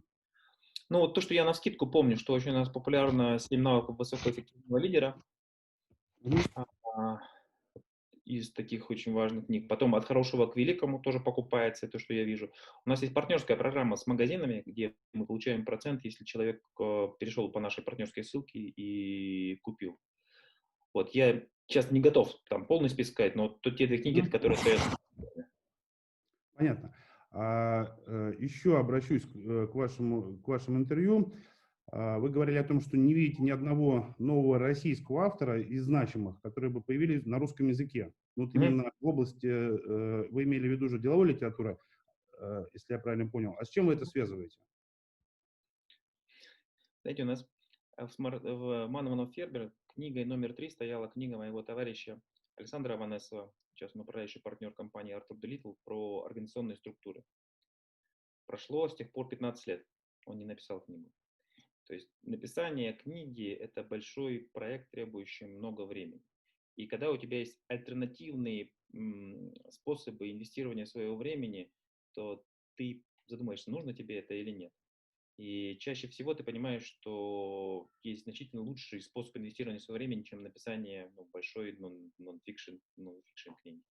Ну, 0.90 1.00
вот 1.00 1.14
то, 1.14 1.22
что 1.22 1.32
я 1.32 1.46
на 1.46 1.54
скидку 1.54 1.86
помню, 1.86 2.18
что 2.18 2.34
очень 2.34 2.50
у 2.50 2.54
нас 2.54 2.68
популярно 2.68 3.38
7 3.38 3.58
навыков 3.58 3.96
высокоэффективного 3.98 4.78
лидера. 4.78 5.22
Mm-hmm. 6.22 7.18
Из 8.26 8.52
таких 8.52 8.90
очень 8.90 9.14
важных 9.14 9.46
книг. 9.46 9.68
Потом 9.68 9.94
«От 9.94 10.04
хорошего 10.04 10.46
к 10.46 10.56
великому» 10.56 10.98
тоже 10.98 11.18
покупается, 11.18 11.88
то, 11.88 11.98
что 11.98 12.12
я 12.12 12.24
вижу. 12.24 12.50
У 12.84 12.90
нас 12.90 13.00
есть 13.00 13.14
партнерская 13.14 13.56
программа 13.56 13.96
с 13.96 14.06
магазинами, 14.06 14.62
где 14.66 14.94
мы 15.14 15.26
получаем 15.26 15.64
процент, 15.64 16.04
если 16.04 16.24
человек 16.24 16.62
э, 16.78 17.08
перешел 17.18 17.50
по 17.50 17.60
нашей 17.60 17.84
партнерской 17.84 18.24
ссылке 18.24 18.58
и 18.58 19.56
купил. 19.62 19.98
Вот, 20.94 21.10
я 21.10 21.42
сейчас 21.66 21.90
не 21.90 22.00
готов 22.00 22.32
там 22.48 22.66
полный 22.66 22.88
список 22.88 23.14
сказать, 23.14 23.34
но 23.34 23.48
тут 23.48 23.76
те 23.76 23.86
две 23.86 23.98
книги, 23.98 24.20
mm-hmm. 24.20 24.30
которые 24.30 24.56
стоят. 24.56 24.80
Понятно. 26.54 26.94
А, 27.32 27.98
э, 28.06 28.34
еще 28.38 28.78
обращусь 28.78 29.24
к, 29.24 29.36
э, 29.36 29.66
к, 29.66 29.74
вашему, 29.74 30.38
к 30.38 30.46
вашему 30.46 30.78
интервью. 30.78 31.34
А, 31.90 32.20
вы 32.20 32.30
говорили 32.30 32.58
о 32.58 32.64
том, 32.64 32.80
что 32.80 32.96
не 32.96 33.12
видите 33.12 33.42
ни 33.42 33.50
одного 33.50 34.14
нового 34.20 34.60
российского 34.60 35.24
автора 35.24 35.60
из 35.60 35.82
значимых, 35.82 36.40
которые 36.42 36.70
бы 36.70 36.80
появились 36.80 37.26
на 37.26 37.40
русском 37.40 37.66
языке. 37.66 38.14
Вот 38.36 38.50
mm-hmm. 38.50 38.54
именно 38.54 38.92
в 39.00 39.06
области, 39.06 39.46
э, 39.46 40.28
вы 40.30 40.44
имели 40.44 40.68
в 40.68 40.70
виду 40.70 40.88
же 40.88 41.00
деловой 41.00 41.28
литературы, 41.28 41.78
если 42.72 42.94
я 42.94 42.98
правильно 42.98 43.28
понял. 43.28 43.54
А 43.58 43.64
с 43.64 43.70
чем 43.70 43.86
вы 43.86 43.94
это 43.94 44.04
связываете? 44.04 44.58
Знаете, 47.02 47.22
у 47.22 47.26
нас 47.26 47.46
в, 47.96 48.18
в 48.18 48.86
Манованов 48.88 49.32
Фербер 49.32 49.72
Книгой 49.94 50.24
номер 50.24 50.54
три 50.54 50.70
стояла 50.70 51.08
книга 51.08 51.36
моего 51.36 51.62
товарища 51.62 52.20
Александра 52.56 52.96
Ванесова, 52.96 53.54
сейчас 53.74 53.94
он 53.94 54.00
управляющий 54.00 54.40
партнер 54.40 54.72
компании 54.72 55.16
the 55.16 55.48
Little, 55.48 55.76
про 55.84 56.24
организационные 56.24 56.74
структуры. 56.74 57.22
Прошло 58.46 58.88
с 58.88 58.96
тех 58.96 59.12
пор 59.12 59.28
15 59.28 59.66
лет, 59.68 59.86
он 60.26 60.40
не 60.40 60.46
написал 60.46 60.80
книгу. 60.80 61.12
То 61.86 61.94
есть 61.94 62.10
написание 62.22 62.92
книги– 62.92 63.50
это 63.52 63.84
большой 63.84 64.48
проект, 64.52 64.90
требующий 64.90 65.46
много 65.46 65.82
времени. 65.82 66.24
И 66.74 66.88
когда 66.88 67.12
у 67.12 67.16
тебя 67.16 67.38
есть 67.38 67.56
альтернативные 67.68 68.72
способы 69.70 70.32
инвестирования 70.32 70.86
своего 70.86 71.14
времени, 71.14 71.70
то 72.14 72.44
ты 72.74 73.04
задумаешься, 73.28 73.70
нужно 73.70 73.94
тебе 73.94 74.18
это 74.18 74.34
или 74.34 74.50
нет. 74.50 74.72
И 75.36 75.76
чаще 75.78 76.06
всего 76.06 76.32
ты 76.34 76.44
понимаешь, 76.44 76.84
что 76.84 77.90
есть 78.02 78.22
значительно 78.22 78.62
лучший 78.62 79.00
способ 79.00 79.36
инвестирования 79.36 79.80
своего 79.80 79.98
времени, 79.98 80.22
чем 80.22 80.42
написание 80.42 81.12
ну, 81.16 81.24
большой 81.24 81.76
нон-фикшн 81.76 82.76
книги. 83.62 83.82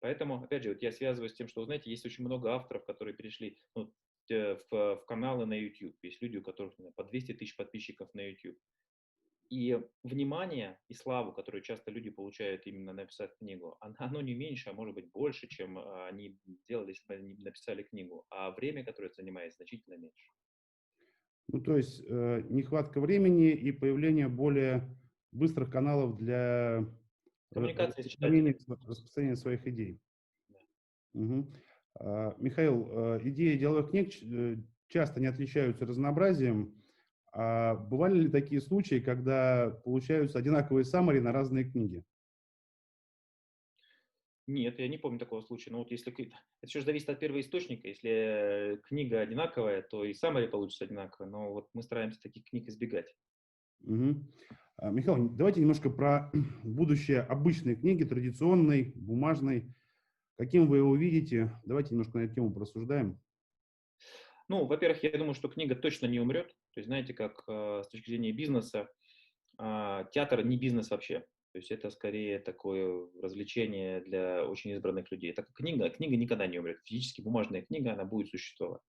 Поэтому, 0.00 0.42
опять 0.42 0.62
же, 0.62 0.70
вот 0.70 0.82
я 0.82 0.92
связываю 0.92 1.28
с 1.28 1.34
тем, 1.34 1.48
что, 1.48 1.64
знаете, 1.64 1.90
есть 1.90 2.06
очень 2.06 2.24
много 2.24 2.52
авторов, 2.54 2.86
которые 2.86 3.14
перешли 3.14 3.58
ну, 3.74 3.92
в, 4.30 4.66
в 4.70 5.04
каналы 5.06 5.44
на 5.44 5.54
YouTube. 5.54 5.96
Есть 6.02 6.22
люди, 6.22 6.36
у 6.36 6.42
которых 6.42 6.74
знаю, 6.74 6.92
по 6.94 7.04
200 7.04 7.34
тысяч 7.34 7.56
подписчиков 7.56 8.12
на 8.14 8.28
YouTube. 8.28 8.58
И 9.50 9.78
внимание 10.02 10.78
и 10.88 10.94
славу, 10.94 11.32
которую 11.32 11.62
часто 11.62 11.90
люди 11.90 12.10
получают 12.10 12.66
именно 12.66 12.92
написать 12.92 13.34
книгу, 13.38 13.78
оно 13.98 14.20
не 14.20 14.34
меньше, 14.34 14.70
а 14.70 14.74
может 14.74 14.94
быть 14.94 15.10
больше, 15.10 15.48
чем 15.48 15.78
а, 15.78 16.06
они 16.06 16.38
делали, 16.68 16.90
если 16.90 17.04
бы 17.08 17.14
они 17.14 17.34
написали 17.38 17.82
книгу. 17.82 18.26
А 18.30 18.50
время, 18.50 18.84
которое 18.84 19.10
занимает, 19.10 19.54
значительно 19.54 19.94
меньше. 19.94 20.30
Ну, 21.50 21.60
то 21.60 21.76
есть 21.76 22.04
э, 22.06 22.42
нехватка 22.50 23.00
времени 23.00 23.50
и 23.52 23.72
появление 23.72 24.28
более 24.28 24.88
быстрых 25.32 25.70
каналов 25.70 26.16
для 26.16 26.86
Коммуникации 27.52 28.02
распространения, 28.02 28.56
распространения 28.86 29.36
своих 29.36 29.66
идей. 29.66 30.00
Угу. 31.14 31.46
А, 32.00 32.34
Михаил, 32.38 32.88
э, 32.90 33.20
идеи 33.24 33.56
деловых 33.56 33.90
книг 33.90 34.12
э, 34.22 34.56
часто 34.88 35.20
не 35.20 35.26
отличаются 35.26 35.86
разнообразием. 35.86 36.74
А 37.32 37.74
бывали 37.74 38.20
ли 38.22 38.28
такие 38.28 38.60
случаи, 38.60 39.00
когда 39.00 39.70
получаются 39.84 40.38
одинаковые 40.38 40.84
саммари 40.84 41.20
на 41.20 41.32
разные 41.32 41.64
книги? 41.64 42.04
Нет, 44.48 44.78
я 44.78 44.88
не 44.88 44.96
помню 44.96 45.18
такого 45.18 45.42
случая. 45.42 45.72
Но 45.72 45.78
вот 45.78 45.90
если 45.90 46.10
это 46.10 46.34
все 46.66 46.80
же 46.80 46.86
зависит 46.86 47.10
от 47.10 47.20
первоисточника. 47.20 47.86
Если 47.86 48.80
книга 48.88 49.20
одинаковая, 49.20 49.82
то 49.82 50.04
и 50.04 50.12
summary 50.12 50.48
получится 50.48 50.86
одинаково. 50.86 51.26
Но 51.26 51.52
вот 51.52 51.68
мы 51.74 51.82
стараемся 51.82 52.18
таких 52.22 52.44
книг 52.46 52.66
избегать. 52.66 53.14
Угу. 53.82 54.24
Михаил, 54.90 55.28
давайте 55.28 55.60
немножко 55.60 55.90
про 55.90 56.32
будущее 56.64 57.20
обычной 57.20 57.76
книги, 57.76 58.04
традиционной, 58.04 58.92
бумажной. 58.94 59.70
Каким 60.38 60.66
вы 60.66 60.78
его 60.78 60.96
видите? 60.96 61.52
Давайте 61.66 61.90
немножко 61.90 62.16
на 62.16 62.22
эту 62.22 62.36
тему 62.36 62.50
просуждаем. 62.50 63.20
Ну, 64.48 64.64
во-первых, 64.64 65.02
я 65.02 65.10
думаю, 65.10 65.34
что 65.34 65.48
книга 65.48 65.74
точно 65.74 66.06
не 66.06 66.20
умрет. 66.20 66.48
То 66.72 66.80
есть, 66.80 66.86
знаете, 66.86 67.12
как 67.12 67.44
э, 67.46 67.82
с 67.84 67.88
точки 67.88 68.08
зрения 68.08 68.32
бизнеса, 68.32 68.88
э, 69.58 70.04
театр 70.10 70.42
не 70.42 70.56
бизнес 70.56 70.88
вообще. 70.88 71.26
То 71.52 71.58
есть 71.58 71.70
это 71.70 71.90
скорее 71.90 72.38
такое 72.38 73.08
развлечение 73.22 74.00
для 74.00 74.44
очень 74.44 74.72
избранных 74.72 75.10
людей. 75.10 75.32
Так 75.32 75.46
как 75.46 75.56
книга, 75.56 75.88
книга 75.90 76.16
никогда 76.16 76.46
не 76.46 76.58
умрет. 76.58 76.80
Физически 76.84 77.22
бумажная 77.22 77.62
книга, 77.62 77.92
она 77.92 78.04
будет 78.04 78.28
существовать. 78.28 78.82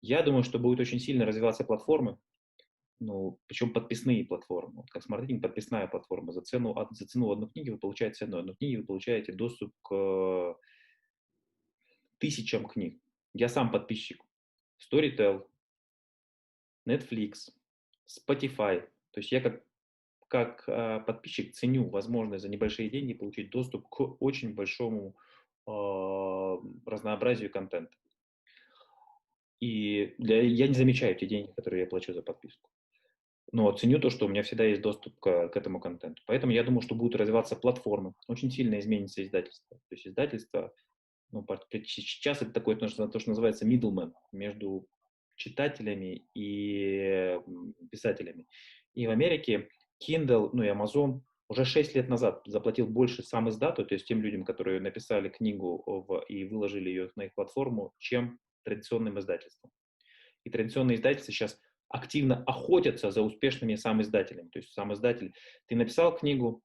Я 0.00 0.22
думаю, 0.22 0.44
что 0.44 0.58
будет 0.58 0.80
очень 0.80 1.00
сильно 1.00 1.24
развиваться 1.24 1.64
платформы, 1.64 2.18
ну, 3.00 3.40
причем 3.46 3.72
подписные 3.72 4.24
платформы. 4.24 4.76
Вот 4.76 4.90
как 4.90 5.04
SmartReading 5.04 5.40
подписная 5.40 5.86
платформа. 5.86 6.32
За 6.32 6.42
цену, 6.42 6.74
за 6.90 7.06
цену 7.06 7.30
одной 7.30 7.50
книги 7.50 7.70
вы 7.70 7.78
получаете 7.78 8.14
цену 8.14 8.38
одной 8.38 8.54
книги, 8.54 8.76
вы 8.76 8.84
получаете 8.84 9.32
доступ 9.32 9.72
к 9.82 10.56
тысячам 12.18 12.66
книг. 12.66 13.00
Я 13.34 13.48
сам 13.48 13.70
подписчик. 13.70 14.22
Storytel, 14.78 15.46
Netflix, 16.88 17.50
Spotify. 18.06 18.80
То 19.10 19.20
есть 19.20 19.32
я 19.32 19.40
как 19.40 19.64
как 20.34 20.64
э, 20.66 20.98
подписчик 21.06 21.54
ценю 21.54 21.88
возможность 21.88 22.42
за 22.42 22.48
небольшие 22.48 22.90
деньги 22.90 23.14
получить 23.14 23.50
доступ 23.50 23.88
к 23.88 24.00
очень 24.20 24.52
большому 24.52 25.14
э, 25.68 25.70
разнообразию 26.86 27.52
контента. 27.52 27.94
И 29.60 30.16
для, 30.18 30.42
я 30.42 30.66
не 30.66 30.74
замечаю 30.74 31.14
те 31.14 31.26
деньги, 31.26 31.52
которые 31.52 31.82
я 31.82 31.86
плачу 31.86 32.12
за 32.12 32.20
подписку. 32.20 32.68
Но 33.52 33.70
ценю 33.70 34.00
то, 34.00 34.10
что 34.10 34.26
у 34.26 34.28
меня 34.28 34.42
всегда 34.42 34.64
есть 34.64 34.82
доступ 34.82 35.20
к, 35.20 35.50
к 35.50 35.56
этому 35.56 35.78
контенту. 35.78 36.20
Поэтому 36.26 36.50
я 36.50 36.64
думаю, 36.64 36.82
что 36.82 36.96
будут 36.96 37.14
развиваться 37.14 37.54
платформы. 37.54 38.14
Очень 38.26 38.50
сильно 38.50 38.80
изменится 38.80 39.22
издательство. 39.22 39.76
То 39.88 39.94
есть 39.94 40.08
издательство 40.08 40.74
ну, 41.30 41.46
сейчас 41.84 42.42
это 42.42 42.50
такое, 42.50 42.74
то, 42.74 42.88
что 42.88 43.08
называется 43.08 43.68
middleman 43.68 44.12
между 44.32 44.88
читателями 45.36 46.26
и 46.34 47.38
писателями. 47.92 48.48
И 48.94 49.06
в 49.06 49.10
Америке 49.10 49.68
Kindle, 50.06 50.50
ну 50.52 50.62
и 50.62 50.68
Amazon 50.68 51.20
уже 51.48 51.64
6 51.64 51.94
лет 51.94 52.08
назад 52.08 52.42
заплатил 52.46 52.86
больше 52.86 53.22
сам 53.22 53.48
издату, 53.48 53.84
то 53.84 53.94
есть 53.94 54.06
тем 54.06 54.22
людям, 54.22 54.44
которые 54.44 54.80
написали 54.80 55.28
книгу 55.28 55.82
в, 55.86 56.24
и 56.28 56.44
выложили 56.44 56.88
ее 56.88 57.10
на 57.16 57.22
их 57.22 57.34
платформу, 57.34 57.92
чем 57.98 58.38
традиционным 58.64 59.18
издательствам. 59.18 59.70
И 60.44 60.50
традиционные 60.50 60.96
издательства 60.96 61.32
сейчас 61.32 61.58
активно 61.88 62.42
охотятся 62.44 63.10
за 63.10 63.22
успешными 63.22 63.74
сам 63.76 64.02
издателями. 64.02 64.48
То 64.48 64.58
есть 64.58 64.72
сам 64.72 64.92
издатель, 64.92 65.32
ты 65.66 65.76
написал 65.76 66.16
книгу, 66.16 66.62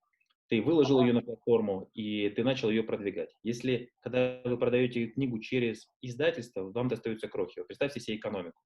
ты 0.48 0.62
выложил 0.62 1.02
ее 1.02 1.14
на 1.14 1.22
платформу, 1.22 1.92
и 1.94 2.30
ты 2.30 2.44
начал 2.44 2.70
ее 2.70 2.84
продвигать. 2.84 3.36
Если, 3.44 3.92
когда 4.00 4.42
вы 4.44 4.58
продаете 4.58 5.08
книгу 5.08 5.40
через 5.40 5.88
издательство, 6.02 6.64
вам 6.72 6.88
достаются 6.88 7.28
крохи. 7.28 7.64
Представьте 7.64 8.00
себе 8.00 8.18
экономику. 8.18 8.60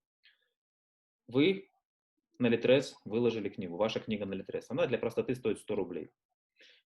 Вы 1.26 1.68
на 2.38 2.48
Литрес 2.48 2.96
выложили 3.04 3.48
книгу, 3.48 3.76
ваша 3.76 4.00
книга 4.00 4.26
на 4.26 4.34
Литрес. 4.34 4.66
Она 4.68 4.86
для 4.86 4.98
простоты 4.98 5.34
стоит 5.34 5.58
100 5.58 5.74
рублей. 5.74 6.10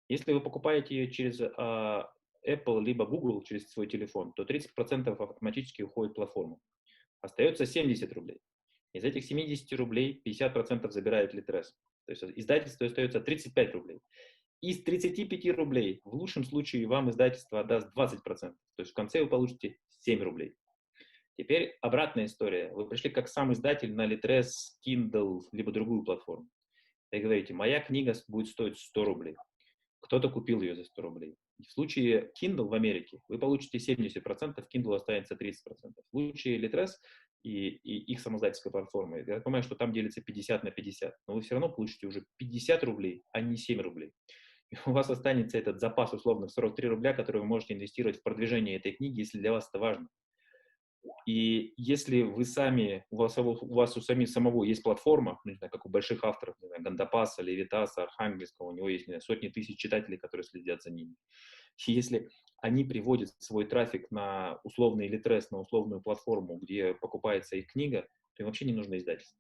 Если 0.09 0.32
вы 0.32 0.40
покупаете 0.40 0.94
ее 0.94 1.11
через 1.11 1.40
uh, 1.40 2.07
Apple 2.46 2.82
либо 2.82 3.07
Google, 3.07 3.42
через 3.42 3.70
свой 3.70 3.86
телефон, 3.86 4.32
то 4.32 4.44
30% 4.44 5.09
автоматически 5.09 5.82
уходит 5.82 6.12
в 6.12 6.16
платформу. 6.16 6.61
Остается 7.20 7.66
70 7.66 8.12
рублей. 8.12 8.40
Из 8.94 9.05
этих 9.05 9.24
70 9.24 9.70
рублей 9.78 10.22
50% 10.24 10.90
забирает 10.90 11.34
Литрес. 11.34 11.74
То 12.07 12.12
есть 12.12 12.24
издательство 12.36 12.86
остается 12.86 13.20
35 13.20 13.74
рублей. 13.74 14.01
Из 14.61 14.82
35 14.82 15.57
рублей 15.57 16.01
в 16.05 16.14
лучшем 16.14 16.44
случае 16.44 16.86
вам 16.86 17.11
издательство 17.11 17.61
отдаст 17.61 17.94
20%. 17.94 18.22
То 18.24 18.55
есть 18.78 18.92
в 18.92 18.94
конце 18.94 19.22
вы 19.22 19.28
получите 19.28 19.78
7 20.01 20.22
рублей. 20.22 20.57
Теперь 21.39 21.78
обратная 21.82 22.24
история. 22.24 22.72
Вы 22.72 22.89
пришли 22.89 23.11
как 23.11 23.28
сам 23.28 23.53
издатель 23.53 23.95
на 23.95 24.12
Litres, 24.12 24.51
Kindle, 24.84 25.43
либо 25.53 25.70
другую 25.70 26.03
платформу. 26.03 26.49
И 27.12 27.20
говорите, 27.20 27.55
моя 27.55 27.80
книга 27.80 28.12
будет 28.26 28.49
стоить 28.49 28.76
100 28.76 29.05
рублей. 29.05 29.36
Кто-то 30.01 30.30
купил 30.30 30.61
ее 30.62 30.74
за 30.74 30.82
100 30.82 31.01
рублей. 31.01 31.36
В 31.61 31.70
случае 31.70 32.32
Kindle 32.43 32.66
в 32.66 32.74
Америке 32.74 33.20
вы 33.28 33.39
получите 33.39 33.78
70%, 33.78 34.66
Kindle 34.74 34.97
останется 34.97 35.34
30%. 35.34 35.55
В 35.74 36.11
случае 36.11 36.59
Litres 36.59 36.91
и, 37.45 37.68
и 37.68 38.12
их 38.12 38.18
самоздательской 38.18 38.72
платформы, 38.72 39.22
я 39.24 39.41
понимаю, 39.41 39.62
что 39.62 39.76
там 39.76 39.93
делится 39.93 40.20
50 40.20 40.64
на 40.64 40.72
50, 40.72 41.14
но 41.28 41.34
вы 41.34 41.41
все 41.43 41.55
равно 41.55 41.68
получите 41.68 42.09
уже 42.09 42.24
50 42.39 42.82
рублей, 42.82 43.22
а 43.30 43.41
не 43.41 43.57
7 43.57 43.80
рублей 43.80 44.12
и 44.70 44.76
у 44.86 44.93
вас 44.93 45.09
останется 45.09 45.57
этот 45.57 45.80
запас 45.80 46.12
условно 46.12 46.47
в 46.47 46.53
43 46.53 46.89
рубля, 46.89 47.14
который 47.14 47.41
вы 47.41 47.47
можете 47.47 47.74
инвестировать 47.74 48.18
в 48.18 48.22
продвижение 48.22 48.76
этой 48.76 48.93
книги, 48.93 49.20
если 49.20 49.39
для 49.39 49.53
вас 49.53 49.68
это 49.68 49.78
важно. 49.78 50.09
И 51.26 51.74
если 51.76 52.22
вы 52.22 52.44
сами, 52.44 53.04
у 53.11 53.16
вас, 53.16 53.36
у 53.38 53.74
вас 53.74 53.96
у 53.96 54.00
самих 54.00 54.28
самого 54.28 54.64
есть 54.64 54.82
платформа, 54.82 55.38
ну, 55.44 55.52
не 55.52 55.56
знаю, 55.56 55.70
как 55.70 55.86
у 55.86 55.88
больших 55.88 56.24
авторов, 56.24 56.56
не 56.61 56.68
знаю, 56.68 56.82
Гандапаса, 56.82 57.42
Левитаса, 57.42 58.04
Архангельского, 58.04 58.68
у 58.68 58.72
него 58.72 58.88
есть 58.88 59.06
не 59.06 59.12
знаю, 59.12 59.20
сотни 59.22 59.48
тысяч 59.48 59.78
читателей, 59.78 60.18
которые 60.18 60.44
следят 60.44 60.82
за 60.82 60.90
ними. 60.90 61.14
И 61.86 61.92
если 61.92 62.28
они 62.61 62.84
приводят 62.84 63.30
свой 63.38 63.66
трафик 63.66 64.11
на 64.11 64.59
условный 64.64 65.09
литрес, 65.09 65.50
на 65.50 65.61
условную 65.61 66.00
платформу, 66.00 66.56
где 66.56 66.94
покупается 66.94 67.56
их 67.56 67.68
книга, 67.68 68.02
то 68.34 68.42
им 68.42 68.46
вообще 68.46 68.64
не 68.64 68.72
нужно 68.72 68.98
издательство. 68.98 69.38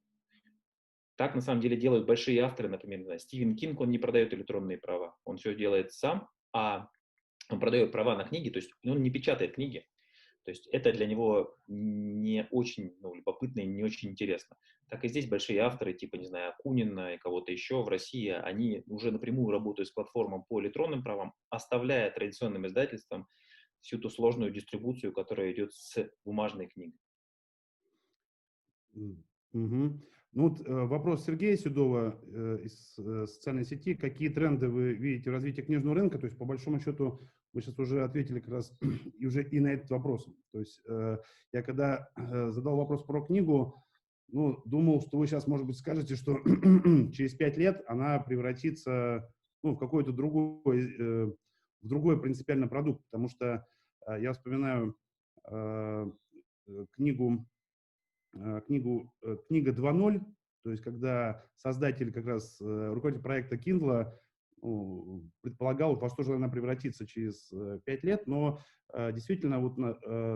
Так 1.16 1.34
на 1.34 1.40
самом 1.40 1.60
деле 1.60 1.76
делают 1.76 2.06
большие 2.06 2.40
авторы, 2.42 2.68
например, 2.68 3.02
знаю, 3.02 3.18
Стивен 3.18 3.56
Кинг, 3.56 3.80
он 3.80 3.90
не 3.90 3.98
продает 3.98 4.32
электронные 4.32 4.78
права, 4.78 5.16
он 5.24 5.36
все 5.36 5.54
делает 5.54 5.92
сам, 5.92 6.28
а 6.52 6.88
он 7.50 7.58
продает 7.58 7.90
права 7.90 8.16
на 8.16 8.24
книги, 8.24 8.50
то 8.50 8.58
есть 8.58 8.70
он 8.84 9.02
не 9.02 9.10
печатает 9.10 9.54
книги. 9.54 9.84
То 10.48 10.52
есть 10.52 10.66
это 10.68 10.92
для 10.92 11.04
него 11.04 11.58
не 11.66 12.48
очень 12.50 12.96
ну, 13.02 13.12
любопытно 13.12 13.60
и 13.60 13.66
не 13.66 13.82
очень 13.82 14.08
интересно. 14.08 14.56
Так 14.88 15.04
и 15.04 15.08
здесь 15.08 15.28
большие 15.28 15.58
авторы, 15.58 15.92
типа, 15.92 16.16
не 16.16 16.24
знаю, 16.24 16.52
Акунина 16.52 17.12
и 17.12 17.18
кого-то 17.18 17.52
еще 17.52 17.82
в 17.82 17.88
России, 17.88 18.30
они 18.30 18.82
уже 18.86 19.10
напрямую 19.10 19.50
работают 19.50 19.90
с 19.90 19.92
платформом 19.92 20.44
по 20.48 20.58
электронным 20.62 21.02
правам, 21.02 21.34
оставляя 21.50 22.10
традиционным 22.10 22.66
издательствам 22.66 23.28
всю 23.82 23.98
ту 23.98 24.08
сложную 24.08 24.50
дистрибуцию, 24.50 25.12
которая 25.12 25.52
идет 25.52 25.74
с 25.74 26.10
бумажной 26.24 26.68
книгой. 26.68 26.98
Угу. 28.94 29.20
Ну 29.52 30.00
вот 30.32 30.66
э, 30.66 30.72
вопрос 30.72 31.26
Сергея 31.26 31.58
Седова 31.58 32.18
э, 32.22 32.60
из 32.62 32.98
э, 32.98 33.26
социальной 33.26 33.66
сети. 33.66 33.94
Какие 33.94 34.30
тренды 34.30 34.68
вы 34.70 34.94
видите 34.94 35.28
в 35.28 35.34
развитии 35.34 35.60
книжного 35.60 35.94
рынка? 35.94 36.18
То 36.18 36.24
есть, 36.24 36.38
по 36.38 36.46
большому 36.46 36.80
счету, 36.80 37.20
вы 37.58 37.62
сейчас 37.62 37.78
уже 37.78 38.04
ответили 38.04 38.40
как 38.40 38.54
раз 38.54 38.72
и 39.18 39.26
уже 39.26 39.42
и 39.42 39.60
на 39.60 39.68
этот 39.68 39.90
вопрос. 39.90 40.26
То 40.52 40.60
есть, 40.60 40.80
я 41.52 41.62
когда 41.62 42.08
задал 42.16 42.76
вопрос 42.76 43.02
про 43.02 43.20
книгу, 43.22 43.82
ну, 44.30 44.60
думал, 44.64 45.00
что 45.00 45.18
вы 45.18 45.26
сейчас, 45.26 45.46
может 45.46 45.66
быть, 45.66 45.78
скажете, 45.78 46.14
что 46.16 46.38
через 47.12 47.34
пять 47.34 47.56
лет 47.56 47.82
она 47.86 48.18
превратится 48.20 49.28
ну, 49.62 49.74
в 49.74 49.78
какой-то 49.78 50.12
другой, 50.12 51.36
в 51.80 51.86
другой 51.86 52.20
принципиальный 52.20 52.68
продукт, 52.68 53.02
потому 53.10 53.28
что 53.28 53.66
я 54.06 54.32
вспоминаю 54.32 54.96
книгу 56.92 57.46
Э, 58.34 58.60
книгу 58.66 59.12
э, 59.22 59.36
«Книга 59.48 59.72
2.0», 59.72 60.20
то 60.62 60.70
есть 60.70 60.82
когда 60.82 61.44
создатель, 61.56 62.12
как 62.12 62.26
раз 62.26 62.60
э, 62.60 62.92
руководитель 62.92 63.22
проекта 63.22 63.56
Kindle 63.56 64.12
ну, 64.62 65.30
предполагал, 65.40 65.96
во 65.96 66.08
что 66.08 66.22
же 66.22 66.34
она 66.34 66.48
превратится 66.48 67.06
через 67.06 67.52
пять 67.84 68.04
лет, 68.04 68.26
но 68.26 68.60
действительно 69.12 69.60
вот 69.60 69.76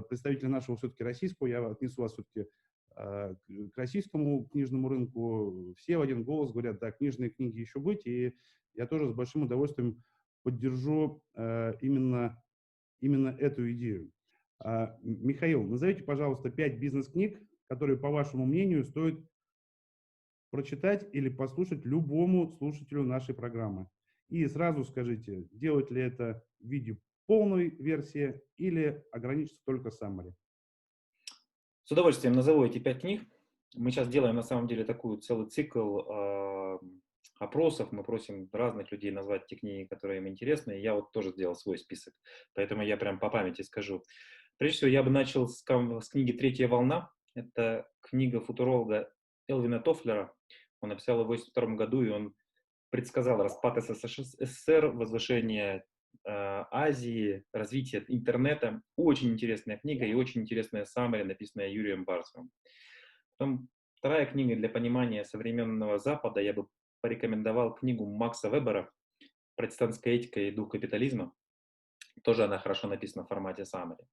представители 0.08 0.46
нашего 0.46 0.76
все-таки 0.76 1.04
российского, 1.04 1.46
я 1.46 1.66
отнесу 1.66 2.02
вас 2.02 2.12
все-таки 2.12 2.48
к 2.94 3.76
российскому 3.76 4.44
книжному 4.46 4.88
рынку, 4.88 5.74
все 5.76 5.96
в 5.96 6.02
один 6.02 6.24
голос 6.24 6.52
говорят, 6.52 6.78
да, 6.78 6.92
книжные 6.92 7.30
книги 7.30 7.60
еще 7.60 7.80
быть, 7.80 8.06
и 8.06 8.34
я 8.74 8.86
тоже 8.86 9.08
с 9.08 9.14
большим 9.14 9.44
удовольствием 9.44 10.02
поддержу 10.42 11.22
именно, 11.34 12.42
именно 13.00 13.28
эту 13.28 13.70
идею. 13.72 14.10
А, 14.64 14.96
Михаил, 15.02 15.64
назовите, 15.64 16.04
пожалуйста, 16.04 16.50
пять 16.50 16.78
бизнес-книг, 16.78 17.40
которые, 17.68 17.98
по 17.98 18.10
вашему 18.10 18.46
мнению, 18.46 18.84
стоит 18.84 19.18
прочитать 20.50 21.08
или 21.12 21.28
послушать 21.30 21.84
любому 21.84 22.52
слушателю 22.58 23.04
нашей 23.04 23.34
программы. 23.34 23.88
И 24.28 24.46
сразу 24.46 24.84
скажите, 24.84 25.48
делать 25.52 25.90
ли 25.90 26.02
это 26.02 26.44
в 26.60 26.68
виде 26.68 26.98
полной 27.26 27.70
версии 27.70 28.40
или 28.56 29.04
ограничиться 29.12 29.62
только 29.64 29.90
summary. 29.90 30.32
С 31.84 31.90
удовольствием 31.90 32.34
назову 32.34 32.64
эти 32.64 32.78
пять 32.78 33.00
книг. 33.00 33.22
Мы 33.74 33.90
сейчас 33.90 34.08
делаем 34.08 34.36
на 34.36 34.42
самом 34.42 34.68
деле 34.68 34.84
такой 34.84 35.20
целый 35.20 35.48
цикл 35.48 36.00
э, 36.00 36.78
опросов. 37.38 37.92
Мы 37.92 38.02
просим 38.04 38.48
разных 38.52 38.92
людей 38.92 39.10
назвать 39.10 39.46
те 39.46 39.56
книги, 39.56 39.86
которые 39.86 40.18
им 40.18 40.28
интересны. 40.28 40.72
Я 40.72 40.94
вот 40.94 41.12
тоже 41.12 41.30
сделал 41.30 41.54
свой 41.54 41.78
список, 41.78 42.14
поэтому 42.54 42.82
я 42.82 42.96
прям 42.96 43.18
по 43.18 43.30
памяти 43.30 43.62
скажу. 43.62 44.02
Прежде 44.58 44.76
всего, 44.76 44.90
я 44.90 45.02
бы 45.02 45.10
начал 45.10 45.48
с, 45.48 45.64
с 45.64 46.08
книги 46.08 46.32
«Третья 46.32 46.68
волна» 46.68 47.10
Это 47.34 47.88
книга 48.00 48.40
футуролога 48.40 49.10
Элвина 49.48 49.80
Тофлера. 49.80 50.32
Он 50.80 50.90
написал 50.90 51.18
ее 51.18 51.24
в 51.24 51.30
1982 51.30 51.76
году, 51.76 52.02
и 52.02 52.10
он 52.10 52.34
предсказал 52.92 53.42
распад 53.42 53.82
СССР, 53.82 54.88
возвышение 54.88 55.76
э, 55.78 55.82
Азии, 56.24 57.42
развитие 57.54 58.04
интернета. 58.06 58.82
Очень 58.96 59.30
интересная 59.30 59.78
книга 59.78 60.04
и 60.04 60.12
очень 60.12 60.42
интересная 60.42 60.84
саммари, 60.84 61.22
написанная 61.22 61.70
Юрием 61.70 62.04
Барсовым. 62.04 62.50
Потом 63.38 63.68
вторая 63.94 64.26
книга 64.26 64.54
для 64.56 64.68
понимания 64.68 65.24
современного 65.24 65.98
Запада, 65.98 66.42
я 66.42 66.52
бы 66.52 66.68
порекомендовал 67.00 67.74
книгу 67.74 68.04
Макса 68.04 68.50
Вебера 68.50 68.90
«Протестантская 69.56 70.14
этика 70.14 70.40
и 70.40 70.50
дух 70.50 70.70
капитализма». 70.72 71.32
Тоже 72.22 72.44
она 72.44 72.58
хорошо 72.58 72.88
написана 72.88 73.24
в 73.24 73.28
формате 73.28 73.64
саммари. 73.64 74.04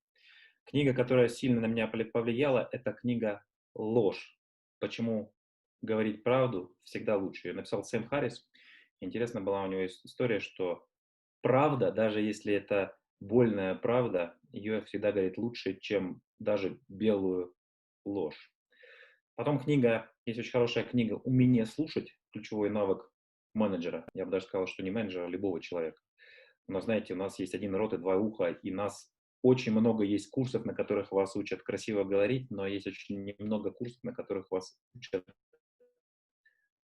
Книга, 0.64 0.94
которая 0.94 1.28
сильно 1.28 1.60
на 1.60 1.66
меня 1.66 1.88
повлияла, 1.88 2.70
это 2.72 2.94
книга 2.94 3.44
«Ложь». 3.76 4.40
Почему 4.80 5.34
говорить 5.82 6.24
правду 6.24 6.76
всегда 6.84 7.18
лучше. 7.18 7.50
Ее 7.50 7.54
написал 7.54 7.84
Сэм 7.84 8.08
Харрис. 8.08 8.49
Интересно 9.02 9.42
была 9.42 9.64
у 9.64 9.68
него 9.68 9.86
история, 9.86 10.40
что 10.40 10.86
правда, 11.42 11.92
даже 11.92 12.22
если 12.22 12.54
это 12.54 12.98
больная 13.20 13.76
правда, 13.76 14.38
ее 14.52 14.82
всегда 14.82 15.12
говорит 15.12 15.38
лучше, 15.38 15.80
чем 15.80 16.22
даже 16.40 16.80
белую 16.88 17.54
ложь. 18.06 18.54
Потом 19.36 19.60
книга, 19.60 20.12
есть 20.26 20.40
очень 20.40 20.52
хорошая 20.52 20.84
книга 20.84 21.14
«Умение 21.24 21.66
слушать», 21.66 22.14
ключевой 22.32 22.70
навык 22.70 23.10
менеджера. 23.54 24.06
Я 24.14 24.26
бы 24.26 24.32
даже 24.32 24.46
сказал, 24.46 24.68
что 24.68 24.84
не 24.84 24.92
менеджера, 24.92 25.26
а 25.26 25.30
любого 25.30 25.62
человека. 25.62 26.02
Но 26.68 26.82
знаете, 26.82 27.14
у 27.14 27.18
нас 27.18 27.40
есть 27.40 27.56
один 27.56 27.76
рот 27.76 27.94
и 27.94 27.98
два 27.98 28.18
уха, 28.18 28.52
и 28.52 28.72
нас 28.72 29.12
очень 29.42 29.72
много 29.72 30.04
есть 30.04 30.30
курсов, 30.30 30.66
на 30.66 30.74
которых 30.74 31.12
вас 31.12 31.36
учат 31.36 31.64
красиво 31.64 32.04
говорить, 32.04 32.52
но 32.52 32.68
есть 32.68 32.88
очень 32.88 33.24
немного 33.24 33.72
курсов, 33.72 34.04
на 34.04 34.14
которых 34.14 34.52
вас 34.52 34.78
учат 34.94 35.26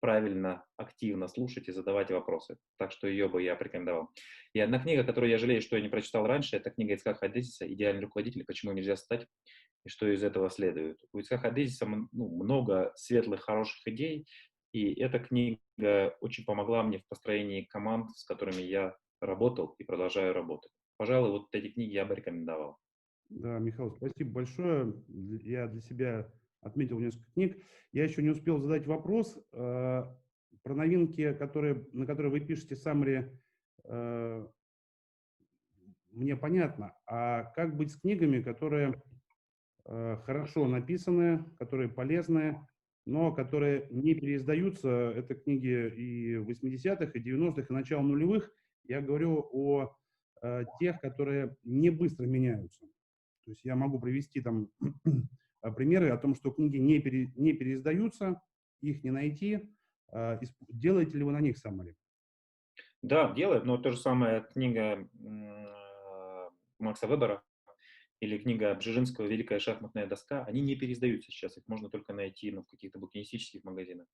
правильно, 0.02 0.64
активно 0.76 1.28
слушать 1.28 1.68
и 1.68 1.72
задавать 1.72 2.10
вопросы. 2.10 2.56
Так 2.76 2.90
что 2.90 3.06
ее 3.06 3.28
бы 3.28 3.40
я 3.40 3.54
порекомендовал. 3.54 4.10
И 4.52 4.58
одна 4.58 4.80
книга, 4.80 5.04
которую 5.04 5.30
я 5.30 5.38
жалею, 5.38 5.62
что 5.62 5.76
я 5.76 5.82
не 5.82 5.88
прочитал 5.88 6.26
раньше, 6.26 6.56
это 6.56 6.70
книга 6.70 6.94
Ицхака 6.94 7.26
Адезиса 7.26 7.72
«Идеальный 7.72 8.02
руководитель. 8.02 8.44
Почему 8.44 8.72
нельзя 8.72 8.96
стать 8.96 9.28
и 9.86 9.88
что 9.88 10.12
из 10.12 10.24
этого 10.24 10.50
следует». 10.50 10.98
У 11.12 11.20
Ицхака 11.20 11.48
Адезиса 11.48 11.86
ну, 11.86 12.08
много 12.10 12.92
светлых, 12.96 13.42
хороших 13.42 13.86
идей, 13.86 14.26
и 14.72 14.92
эта 15.00 15.20
книга 15.20 16.16
очень 16.20 16.44
помогла 16.44 16.82
мне 16.82 16.98
в 16.98 17.06
построении 17.06 17.62
команд, 17.62 18.10
с 18.16 18.24
которыми 18.24 18.62
я 18.62 18.96
работал 19.20 19.76
и 19.78 19.84
продолжаю 19.84 20.34
работать. 20.34 20.72
Пожалуй, 20.96 21.30
вот 21.30 21.46
эти 21.52 21.68
книги 21.68 21.92
я 21.92 22.04
бы 22.04 22.16
рекомендовал. 22.16 22.76
Да, 23.28 23.60
Михаил, 23.60 23.92
спасибо 23.92 24.32
большое. 24.32 24.94
Я 25.08 25.68
для 25.68 25.80
себя 25.80 26.28
отметил 26.62 26.98
несколько 26.98 27.30
книг. 27.32 27.62
Я 27.92 28.04
еще 28.04 28.22
не 28.22 28.30
успел 28.30 28.58
задать 28.58 28.86
вопрос 28.86 29.38
э, 29.52 30.04
про 30.62 30.74
новинки, 30.74 31.34
которые, 31.34 31.86
на 31.92 32.06
которые 32.06 32.30
вы 32.32 32.40
пишете 32.40 32.76
саммари. 32.76 33.30
Э, 33.84 34.46
мне 36.10 36.36
понятно. 36.36 36.94
А 37.06 37.44
как 37.54 37.76
быть 37.76 37.90
с 37.90 37.96
книгами, 37.96 38.40
которые 38.40 39.02
э, 39.84 40.16
хорошо 40.24 40.66
написаны, 40.66 41.44
которые 41.58 41.88
полезны, 41.88 42.66
но 43.04 43.32
которые 43.32 43.88
не 43.90 44.14
переиздаются? 44.14 44.88
Это 44.88 45.34
книги 45.34 45.88
и 45.88 46.36
80-х, 46.36 47.12
и 47.12 47.20
90-х, 47.20 47.66
и 47.68 47.72
начала 47.72 48.02
нулевых. 48.02 48.50
Я 48.84 49.00
говорю 49.00 49.48
о 49.52 49.96
э, 50.42 50.64
тех, 50.78 51.00
которые 51.00 51.56
не 51.64 51.90
быстро 51.90 52.26
меняются. 52.26 52.86
То 53.44 53.50
есть 53.50 53.64
я 53.64 53.74
могу 53.74 53.98
привести 53.98 54.40
там 54.40 54.68
примеры 55.70 56.10
о 56.10 56.18
том, 56.18 56.34
что 56.34 56.50
книги 56.50 56.78
не, 56.78 56.98
пере, 56.98 57.32
не 57.36 57.52
переиздаются, 57.52 58.42
их 58.80 59.04
не 59.04 59.10
найти. 59.10 59.72
А, 60.10 60.40
делаете 60.68 61.18
ли 61.18 61.24
вы 61.24 61.32
на 61.32 61.40
них 61.40 61.56
саммари? 61.56 61.94
Да, 63.02 63.32
делаю, 63.32 63.64
но 63.64 63.78
то 63.78 63.90
же 63.90 63.98
самое 63.98 64.42
книга 64.52 65.08
Макса 66.78 67.06
Вебера 67.06 67.42
или 68.20 68.38
книга 68.38 68.74
Бжижинского 68.74 69.26
«Великая 69.26 69.58
шахматная 69.58 70.06
доска», 70.06 70.44
они 70.44 70.60
не 70.60 70.76
переиздаются 70.76 71.30
сейчас, 71.30 71.56
их 71.56 71.64
можно 71.66 71.90
только 71.90 72.12
найти 72.12 72.52
ну, 72.52 72.62
в 72.62 72.68
каких-то 72.68 73.00
букинистических 73.00 73.64
магазинах. 73.64 74.06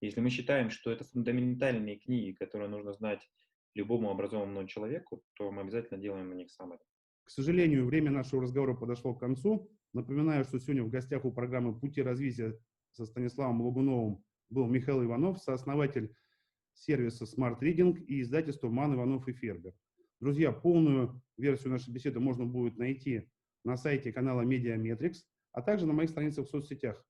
Если 0.00 0.20
мы 0.20 0.30
считаем, 0.30 0.70
что 0.70 0.92
это 0.92 1.02
фундаментальные 1.02 1.96
книги, 1.96 2.32
которые 2.32 2.68
нужно 2.68 2.92
знать 2.92 3.28
любому 3.74 4.10
образованному 4.10 4.68
человеку, 4.68 5.24
то 5.34 5.50
мы 5.50 5.62
обязательно 5.62 5.98
делаем 5.98 6.28
на 6.28 6.34
них 6.34 6.50
саммари. 6.52 6.80
К 7.24 7.30
сожалению, 7.30 7.86
время 7.86 8.12
нашего 8.12 8.42
разговора 8.42 8.74
подошло 8.74 9.14
к 9.14 9.20
концу. 9.20 9.68
Напоминаю, 9.92 10.44
что 10.44 10.58
сегодня 10.58 10.82
в 10.84 10.90
гостях 10.90 11.24
у 11.24 11.32
программы 11.32 11.78
«Пути 11.78 12.02
развития» 12.02 12.58
со 12.92 13.06
Станиславом 13.06 13.62
Лагуновым 13.62 14.24
был 14.50 14.66
Михаил 14.66 15.04
Иванов, 15.04 15.38
сооснователь 15.38 16.14
сервиса 16.74 17.24
Smart 17.24 17.60
Reading 17.60 17.98
и 17.98 18.22
издательства 18.22 18.68
Ман 18.68 18.94
Иванов 18.94 19.28
и 19.28 19.32
Фербер. 19.32 19.74
Друзья, 20.20 20.52
полную 20.52 21.22
версию 21.36 21.70
нашей 21.70 21.92
беседы 21.92 22.20
можно 22.20 22.44
будет 22.44 22.76
найти 22.76 23.30
на 23.64 23.76
сайте 23.76 24.12
канала 24.12 24.42
Mediametrics, 24.42 25.18
а 25.52 25.62
также 25.62 25.86
на 25.86 25.92
моих 25.92 26.10
страницах 26.10 26.46
в 26.46 26.50
соцсетях. 26.50 27.04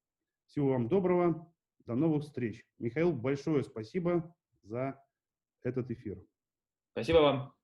Всего 0.47 0.71
вам 0.71 0.89
доброго, 0.89 1.53
до 1.87 1.95
новых 1.95 2.25
встреч. 2.25 2.65
Михаил, 2.79 3.13
большое 3.13 3.65
спасибо 3.65 4.35
за 4.63 5.03
этот 5.63 5.91
эфир. 5.91 6.23
Спасибо 6.93 7.19
вам. 7.19 7.58